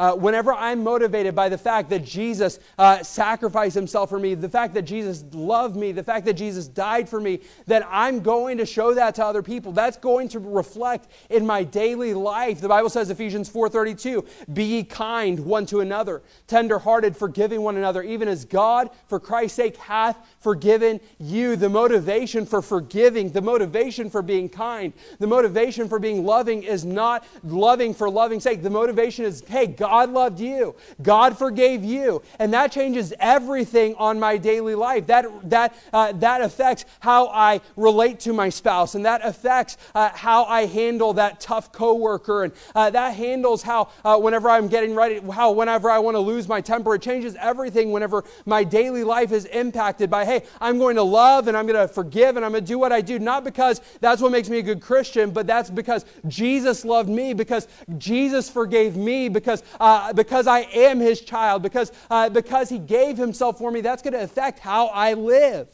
Uh, 0.01 0.15
whenever 0.15 0.55
I'm 0.55 0.83
motivated 0.83 1.35
by 1.35 1.51
the 1.51 1.59
fact 1.59 1.91
that 1.91 2.03
Jesus 2.03 2.59
uh, 2.79 3.03
sacrificed 3.03 3.75
himself 3.75 4.09
for 4.09 4.19
me, 4.19 4.33
the 4.33 4.49
fact 4.49 4.73
that 4.73 4.83
Jesus 4.83 5.23
loved 5.35 5.77
me, 5.77 5.93
the 5.93 6.03
fact 6.03 6.25
that 6.25 6.33
Jesus 6.33 6.67
died 6.67 7.07
for 7.07 7.21
me, 7.21 7.41
that 7.67 7.87
I'm 7.87 8.21
going 8.21 8.57
to 8.57 8.65
show 8.65 8.95
that 8.95 9.17
to 9.17 9.25
other 9.27 9.43
people. 9.43 9.73
That's 9.73 9.99
going 9.99 10.31
to 10.31 10.39
reflect 10.39 11.09
in 11.29 11.45
my 11.45 11.65
daily 11.65 12.15
life. 12.15 12.63
The 12.63 12.69
Bible 12.69 12.89
says, 12.89 13.11
Ephesians 13.11 13.51
4.32, 13.51 14.27
Be 14.55 14.65
ye 14.65 14.85
kind 14.85 15.39
one 15.39 15.67
to 15.67 15.81
another, 15.81 16.23
tenderhearted, 16.47 17.15
forgiving 17.15 17.61
one 17.61 17.77
another, 17.77 18.03
even 18.03 18.27
as 18.27 18.47
God, 18.47 18.89
for 19.07 19.21
Christ's 19.21 19.57
sake, 19.57 19.77
hath 19.77 20.17
forgiven 20.39 20.99
you. 21.19 21.57
The 21.57 21.69
motivation 21.69 22.47
for 22.47 22.63
forgiving, 22.63 23.33
the 23.33 23.43
motivation 23.43 24.09
for 24.09 24.23
being 24.23 24.49
kind, 24.49 24.95
the 25.19 25.27
motivation 25.27 25.91
for 25.91 25.99
being 25.99 26.25
loving 26.25 26.63
is 26.63 26.87
not 26.87 27.27
loving 27.45 27.93
for 27.93 28.09
loving's 28.09 28.45
sake. 28.45 28.63
The 28.63 28.71
motivation 28.71 29.27
is, 29.27 29.45
hey, 29.47 29.67
God 29.67 29.90
God 29.91 30.13
loved 30.13 30.39
you. 30.39 30.77
God 31.03 31.37
forgave 31.37 31.83
you. 31.83 32.23
And 32.39 32.55
that 32.55 32.71
changes 32.71 33.13
everything 33.19 33.97
on 33.97 34.21
my 34.21 34.37
daily 34.37 34.77
life. 34.77 35.09
That, 35.09 35.27
that, 35.51 35.75
uh, 35.93 36.13
that 36.13 36.43
affects 36.43 36.85
how 37.01 37.27
I 37.27 37.61
relate 37.75 38.21
to 38.21 38.33
my 38.33 38.51
spouse. 38.51 38.95
And 38.95 39.05
that 39.05 39.21
affects 39.25 39.77
uh, 39.97 40.11
how 40.11 40.45
I 40.45 40.67
handle 40.67 41.15
that 41.15 41.41
tough 41.41 41.73
coworker. 41.73 42.45
And 42.45 42.53
uh, 42.77 42.91
that 42.91 43.17
handles 43.17 43.65
how, 43.65 43.89
uh, 44.05 44.17
whenever 44.17 44.49
I'm 44.49 44.69
getting 44.69 44.95
ready, 44.95 45.19
how 45.29 45.51
whenever 45.51 45.91
I 45.91 45.99
want 45.99 46.15
to 46.15 46.21
lose 46.21 46.47
my 46.47 46.61
temper, 46.61 46.95
it 46.95 47.03
changes 47.03 47.35
everything 47.41 47.91
whenever 47.91 48.23
my 48.47 48.63
daily 48.63 49.03
life 49.03 49.33
is 49.33 49.47
impacted 49.47 50.09
by, 50.09 50.25
hey, 50.25 50.45
I'm 50.61 50.79
going 50.79 50.95
to 50.95 51.03
love 51.03 51.49
and 51.49 51.57
I'm 51.57 51.67
going 51.67 51.89
to 51.89 51.93
forgive 51.93 52.37
and 52.37 52.47
I'm 52.47 52.53
going 52.53 52.65
to 52.65 52.69
do 52.69 52.79
what 52.79 52.93
I 52.93 53.01
do. 53.01 53.19
Not 53.19 53.43
because 53.43 53.81
that's 54.01 54.23
what 54.23 54.31
makes 54.31 54.49
me 54.49 54.59
a 54.59 54.63
good 54.63 54.81
Christian, 54.81 55.33
but 55.33 55.49
that's 55.49 55.69
because 55.69 56.05
Jesus 56.29 56.85
loved 56.85 57.09
me, 57.09 57.35
because 57.35 57.67
Jesus 57.99 58.49
forgave 58.49 58.97
me, 58.97 59.29
because 59.29 59.65
uh, 59.81 60.13
because 60.13 60.47
I 60.47 60.61
am 60.61 61.01
his 61.01 61.23
child, 61.23 61.63
because, 61.63 61.91
uh, 62.11 62.29
because 62.29 62.69
he 62.69 62.79
gave 62.79 63.17
himself 63.17 63.59
for 63.59 63.71
me, 63.71 63.81
that's 63.81 64.03
going 64.03 64.13
to 64.13 64.23
affect 64.23 64.59
how 64.59 64.89
I 64.89 65.15
live. 65.15 65.69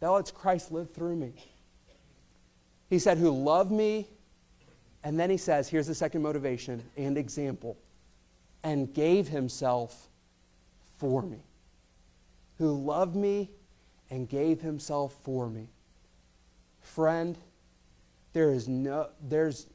That 0.00 0.10
lets 0.10 0.30
Christ 0.30 0.70
live 0.70 0.92
through 0.92 1.16
me. 1.16 1.32
He 2.90 2.98
said, 2.98 3.18
Who 3.18 3.30
love 3.30 3.70
me. 3.70 4.06
And 5.02 5.18
then 5.18 5.30
he 5.30 5.36
says, 5.38 5.68
Here's 5.68 5.86
the 5.86 5.94
second 5.94 6.22
motivation 6.22 6.82
and 6.96 7.16
example, 7.16 7.78
and 8.62 8.92
gave 8.92 9.28
himself 9.28 10.08
for 10.98 11.22
me. 11.22 11.38
Who 12.58 12.72
loved 12.72 13.16
me 13.16 13.50
and 14.10 14.28
gave 14.28 14.60
himself 14.60 15.16
for 15.22 15.48
me. 15.48 15.68
Friend, 16.80 17.36
there 18.32 18.50
is 18.50 18.68
no, 18.68 19.08
there's 19.22 19.66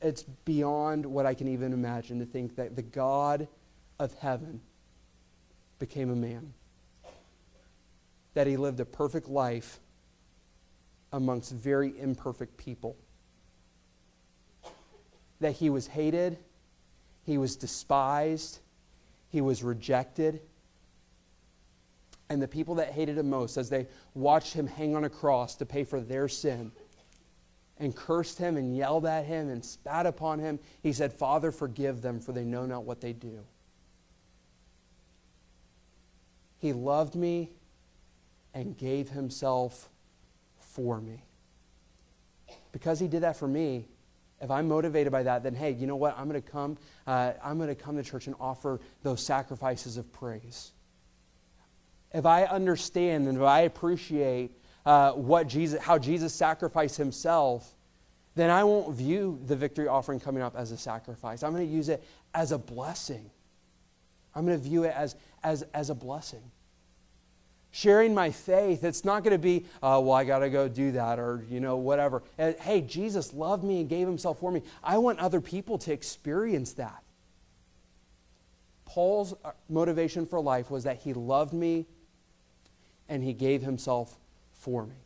it's 0.00 0.22
beyond 0.22 1.06
what 1.06 1.26
I 1.26 1.34
can 1.34 1.48
even 1.48 1.72
imagine 1.72 2.18
to 2.18 2.26
think 2.26 2.56
that 2.56 2.76
the 2.76 2.82
God 2.82 3.48
of 3.98 4.14
heaven 4.14 4.60
became 5.78 6.10
a 6.10 6.16
man. 6.16 6.52
That 8.34 8.46
he 8.46 8.56
lived 8.56 8.80
a 8.80 8.84
perfect 8.84 9.28
life 9.28 9.80
amongst 11.12 11.52
very 11.52 11.98
imperfect 11.98 12.56
people. 12.56 12.96
That 15.40 15.52
he 15.52 15.70
was 15.70 15.86
hated, 15.86 16.38
he 17.24 17.38
was 17.38 17.56
despised, 17.56 18.60
he 19.30 19.40
was 19.40 19.62
rejected. 19.62 20.40
And 22.28 22.42
the 22.42 22.48
people 22.48 22.76
that 22.76 22.92
hated 22.92 23.18
him 23.18 23.30
most, 23.30 23.56
as 23.56 23.70
they 23.70 23.86
watched 24.14 24.52
him 24.52 24.66
hang 24.66 24.96
on 24.96 25.04
a 25.04 25.08
cross 25.08 25.54
to 25.56 25.66
pay 25.66 25.84
for 25.84 26.00
their 26.00 26.28
sin, 26.28 26.72
and 27.78 27.94
cursed 27.94 28.38
him 28.38 28.56
and 28.56 28.76
yelled 28.76 29.06
at 29.06 29.24
him 29.26 29.48
and 29.48 29.64
spat 29.64 30.06
upon 30.06 30.38
him, 30.38 30.58
he 30.82 30.92
said, 30.92 31.12
Father, 31.12 31.52
forgive 31.52 32.02
them, 32.02 32.20
for 32.20 32.32
they 32.32 32.44
know 32.44 32.66
not 32.66 32.84
what 32.84 33.00
they 33.00 33.12
do. 33.12 33.44
He 36.58 36.72
loved 36.72 37.14
me 37.14 37.50
and 38.54 38.76
gave 38.76 39.10
himself 39.10 39.90
for 40.58 41.00
me. 41.00 41.22
Because 42.72 42.98
he 42.98 43.08
did 43.08 43.22
that 43.22 43.36
for 43.36 43.46
me, 43.46 43.86
if 44.40 44.50
I'm 44.50 44.68
motivated 44.68 45.12
by 45.12 45.22
that, 45.22 45.42
then 45.42 45.54
hey, 45.54 45.72
you 45.72 45.86
know 45.86 45.96
what? 45.96 46.16
I'm 46.18 46.28
going 46.28 46.40
to 46.40 46.50
come. 46.50 46.76
Uh, 47.06 47.32
I'm 47.42 47.56
going 47.56 47.68
to 47.68 47.74
come 47.74 47.96
to 47.96 48.02
church 48.02 48.26
and 48.26 48.36
offer 48.38 48.80
those 49.02 49.22
sacrifices 49.22 49.96
of 49.96 50.10
praise. 50.12 50.72
If 52.12 52.26
I 52.26 52.44
understand 52.44 53.26
and 53.28 53.38
if 53.38 53.44
I 53.44 53.60
appreciate 53.60 54.52
uh, 54.86 55.12
what 55.12 55.48
Jesus, 55.48 55.82
how 55.82 55.98
Jesus 55.98 56.32
sacrificed 56.32 56.96
himself, 56.96 57.74
then 58.36 58.50
I 58.50 58.64
won't 58.64 58.94
view 58.94 59.40
the 59.46 59.56
victory 59.56 59.88
offering 59.88 60.20
coming 60.20 60.42
up 60.42 60.54
as 60.56 60.70
a 60.70 60.78
sacrifice. 60.78 61.42
I'm 61.42 61.52
going 61.52 61.66
to 61.66 61.74
use 61.74 61.88
it 61.88 62.04
as 62.34 62.52
a 62.52 62.58
blessing. 62.58 63.28
I'm 64.34 64.46
going 64.46 64.56
to 64.56 64.62
view 64.62 64.84
it 64.84 64.94
as, 64.94 65.16
as, 65.42 65.64
as 65.74 65.90
a 65.90 65.94
blessing. 65.94 66.42
sharing 67.72 68.14
my 68.14 68.30
faith, 68.30 68.84
it's 68.84 69.04
not 69.04 69.24
going 69.24 69.32
to 69.32 69.38
be, 69.38 69.66
uh, 69.82 70.00
well, 70.02 70.12
I 70.12 70.24
got 70.24 70.38
to 70.40 70.50
go 70.50 70.68
do 70.68 70.92
that 70.92 71.18
or, 71.18 71.44
you 71.50 71.60
know, 71.60 71.76
whatever. 71.76 72.22
Uh, 72.38 72.52
hey, 72.60 72.80
Jesus 72.80 73.34
loved 73.34 73.64
me 73.64 73.80
and 73.80 73.88
gave 73.88 74.06
himself 74.06 74.38
for 74.38 74.52
me. 74.52 74.62
I 74.84 74.98
want 74.98 75.18
other 75.18 75.40
people 75.40 75.78
to 75.78 75.92
experience 75.92 76.74
that. 76.74 77.02
Paul's 78.84 79.34
uh, 79.44 79.50
motivation 79.68 80.26
for 80.26 80.40
life 80.40 80.70
was 80.70 80.84
that 80.84 80.98
he 80.98 81.12
loved 81.12 81.52
me 81.52 81.86
and 83.08 83.22
he 83.22 83.32
gave 83.32 83.62
himself 83.62 84.16
for 84.66 84.84
me. 84.84 84.96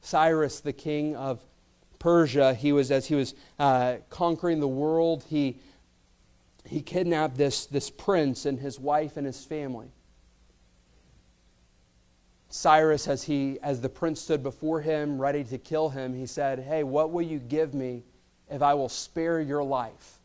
Cyrus, 0.00 0.58
the 0.58 0.72
king 0.72 1.14
of 1.14 1.40
Persia, 2.00 2.54
he 2.54 2.72
was, 2.72 2.90
as 2.90 3.06
he 3.06 3.14
was 3.14 3.36
uh, 3.60 3.98
conquering 4.10 4.58
the 4.58 4.66
world, 4.66 5.24
he, 5.28 5.60
he 6.66 6.82
kidnapped 6.82 7.36
this, 7.36 7.66
this 7.66 7.88
prince 7.88 8.44
and 8.44 8.58
his 8.58 8.80
wife 8.80 9.16
and 9.16 9.24
his 9.24 9.44
family. 9.44 9.92
Cyrus, 12.48 13.06
as, 13.06 13.22
he, 13.22 13.60
as 13.62 13.80
the 13.80 13.88
prince 13.88 14.20
stood 14.20 14.42
before 14.42 14.80
him, 14.80 15.20
ready 15.20 15.44
to 15.44 15.56
kill 15.56 15.90
him, 15.90 16.12
he 16.12 16.26
said, 16.26 16.58
Hey, 16.58 16.82
what 16.82 17.12
will 17.12 17.22
you 17.22 17.38
give 17.38 17.74
me 17.74 18.02
if 18.50 18.60
I 18.60 18.74
will 18.74 18.88
spare 18.88 19.40
your 19.40 19.62
life? 19.62 20.18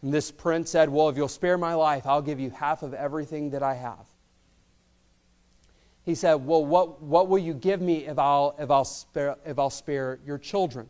And 0.00 0.14
this 0.14 0.30
prince 0.30 0.70
said, 0.70 0.90
Well, 0.90 1.08
if 1.08 1.16
you'll 1.16 1.26
spare 1.26 1.58
my 1.58 1.74
life, 1.74 2.06
I'll 2.06 2.22
give 2.22 2.38
you 2.38 2.50
half 2.50 2.84
of 2.84 2.94
everything 2.94 3.50
that 3.50 3.64
I 3.64 3.74
have. 3.74 4.06
He 6.06 6.14
said, 6.14 6.34
Well, 6.34 6.64
what, 6.64 7.02
what 7.02 7.28
will 7.28 7.40
you 7.40 7.52
give 7.52 7.82
me 7.82 8.06
if 8.06 8.18
I'll, 8.18 8.54
if, 8.58 8.70
I'll 8.70 8.84
spare, 8.84 9.36
if 9.44 9.58
I'll 9.58 9.70
spare 9.70 10.20
your 10.24 10.38
children? 10.38 10.88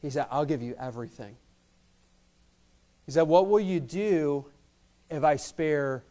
He 0.00 0.08
said, 0.08 0.26
I'll 0.30 0.46
give 0.46 0.62
you 0.62 0.74
everything. 0.78 1.36
He 3.04 3.12
said, 3.12 3.22
What 3.22 3.48
will 3.48 3.60
you 3.60 3.80
do 3.80 4.46
if 5.10 5.24
I 5.24 5.36
spare 5.36 6.04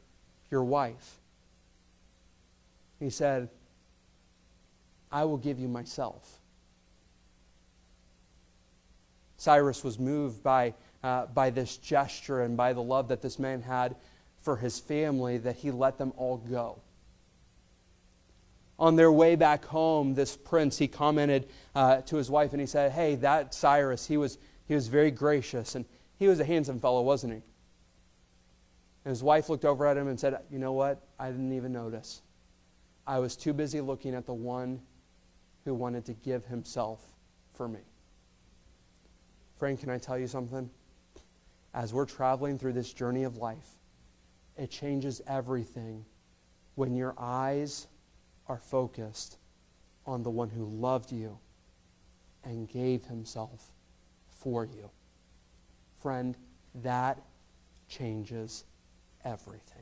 your 0.51 0.63
wife? 0.63 1.15
He 2.99 3.09
said, 3.09 3.47
I 5.09 5.23
will 5.23 5.37
give 5.37 5.57
you 5.57 5.69
myself. 5.69 6.37
Cyrus 9.37 9.85
was 9.85 9.97
moved 9.97 10.43
by, 10.43 10.73
uh, 11.01 11.27
by 11.27 11.49
this 11.49 11.77
gesture 11.77 12.41
and 12.41 12.57
by 12.57 12.73
the 12.73 12.83
love 12.83 13.07
that 13.07 13.21
this 13.21 13.39
man 13.39 13.61
had 13.61 13.95
for 14.41 14.57
his 14.57 14.79
family 14.79 15.37
that 15.37 15.55
he 15.55 15.71
let 15.71 15.97
them 15.97 16.11
all 16.17 16.37
go. 16.37 16.81
On 18.79 18.95
their 18.95 19.11
way 19.11 19.35
back 19.35 19.65
home, 19.65 20.15
this 20.15 20.37
prince, 20.37 20.77
he 20.77 20.87
commented 20.87 21.49
uh, 21.75 21.97
to 22.01 22.15
his 22.15 22.31
wife 22.31 22.53
and 22.53 22.61
he 22.61 22.65
said, 22.65 22.93
Hey, 22.93 23.15
that 23.15 23.53
Cyrus, 23.53 24.07
he 24.07 24.15
was, 24.15 24.37
he 24.65 24.73
was 24.73 24.87
very 24.87 25.11
gracious 25.11 25.75
and 25.75 25.85
he 26.17 26.27
was 26.27 26.39
a 26.39 26.45
handsome 26.45 26.79
fellow, 26.79 27.01
wasn't 27.01 27.33
he? 27.33 27.41
And 29.03 29.11
his 29.11 29.21
wife 29.21 29.49
looked 29.49 29.65
over 29.65 29.85
at 29.85 29.97
him 29.97 30.07
and 30.07 30.17
said, 30.17 30.39
You 30.49 30.59
know 30.59 30.71
what? 30.71 31.05
I 31.19 31.29
didn't 31.29 31.51
even 31.53 31.73
notice. 31.73 32.21
I 33.05 33.19
was 33.19 33.35
too 33.35 33.53
busy 33.53 33.81
looking 33.81 34.15
at 34.15 34.25
the 34.25 34.33
one 34.33 34.81
who 35.65 35.73
wanted 35.73 36.05
to 36.05 36.13
give 36.13 36.45
himself 36.45 37.01
for 37.53 37.67
me. 37.67 37.79
Friend, 39.57 39.77
can 39.77 39.89
I 39.89 39.97
tell 39.97 40.17
you 40.17 40.27
something? 40.27 40.69
As 41.73 41.93
we're 41.93 42.05
traveling 42.05 42.57
through 42.57 42.73
this 42.73 42.93
journey 42.93 43.23
of 43.23 43.37
life, 43.37 43.67
it 44.57 44.69
changes 44.69 45.21
everything 45.27 46.05
when 46.75 46.95
your 46.95 47.13
eyes 47.17 47.87
are 48.49 48.57
focused 48.57 49.37
on 50.05 50.23
the 50.23 50.29
one 50.29 50.49
who 50.49 50.65
loved 50.65 51.11
you 51.11 51.37
and 52.43 52.67
gave 52.67 53.05
himself 53.05 53.71
for 54.27 54.65
you. 54.65 54.89
Friend, 56.01 56.35
that 56.75 57.21
changes 57.87 58.63
everything. 59.23 59.78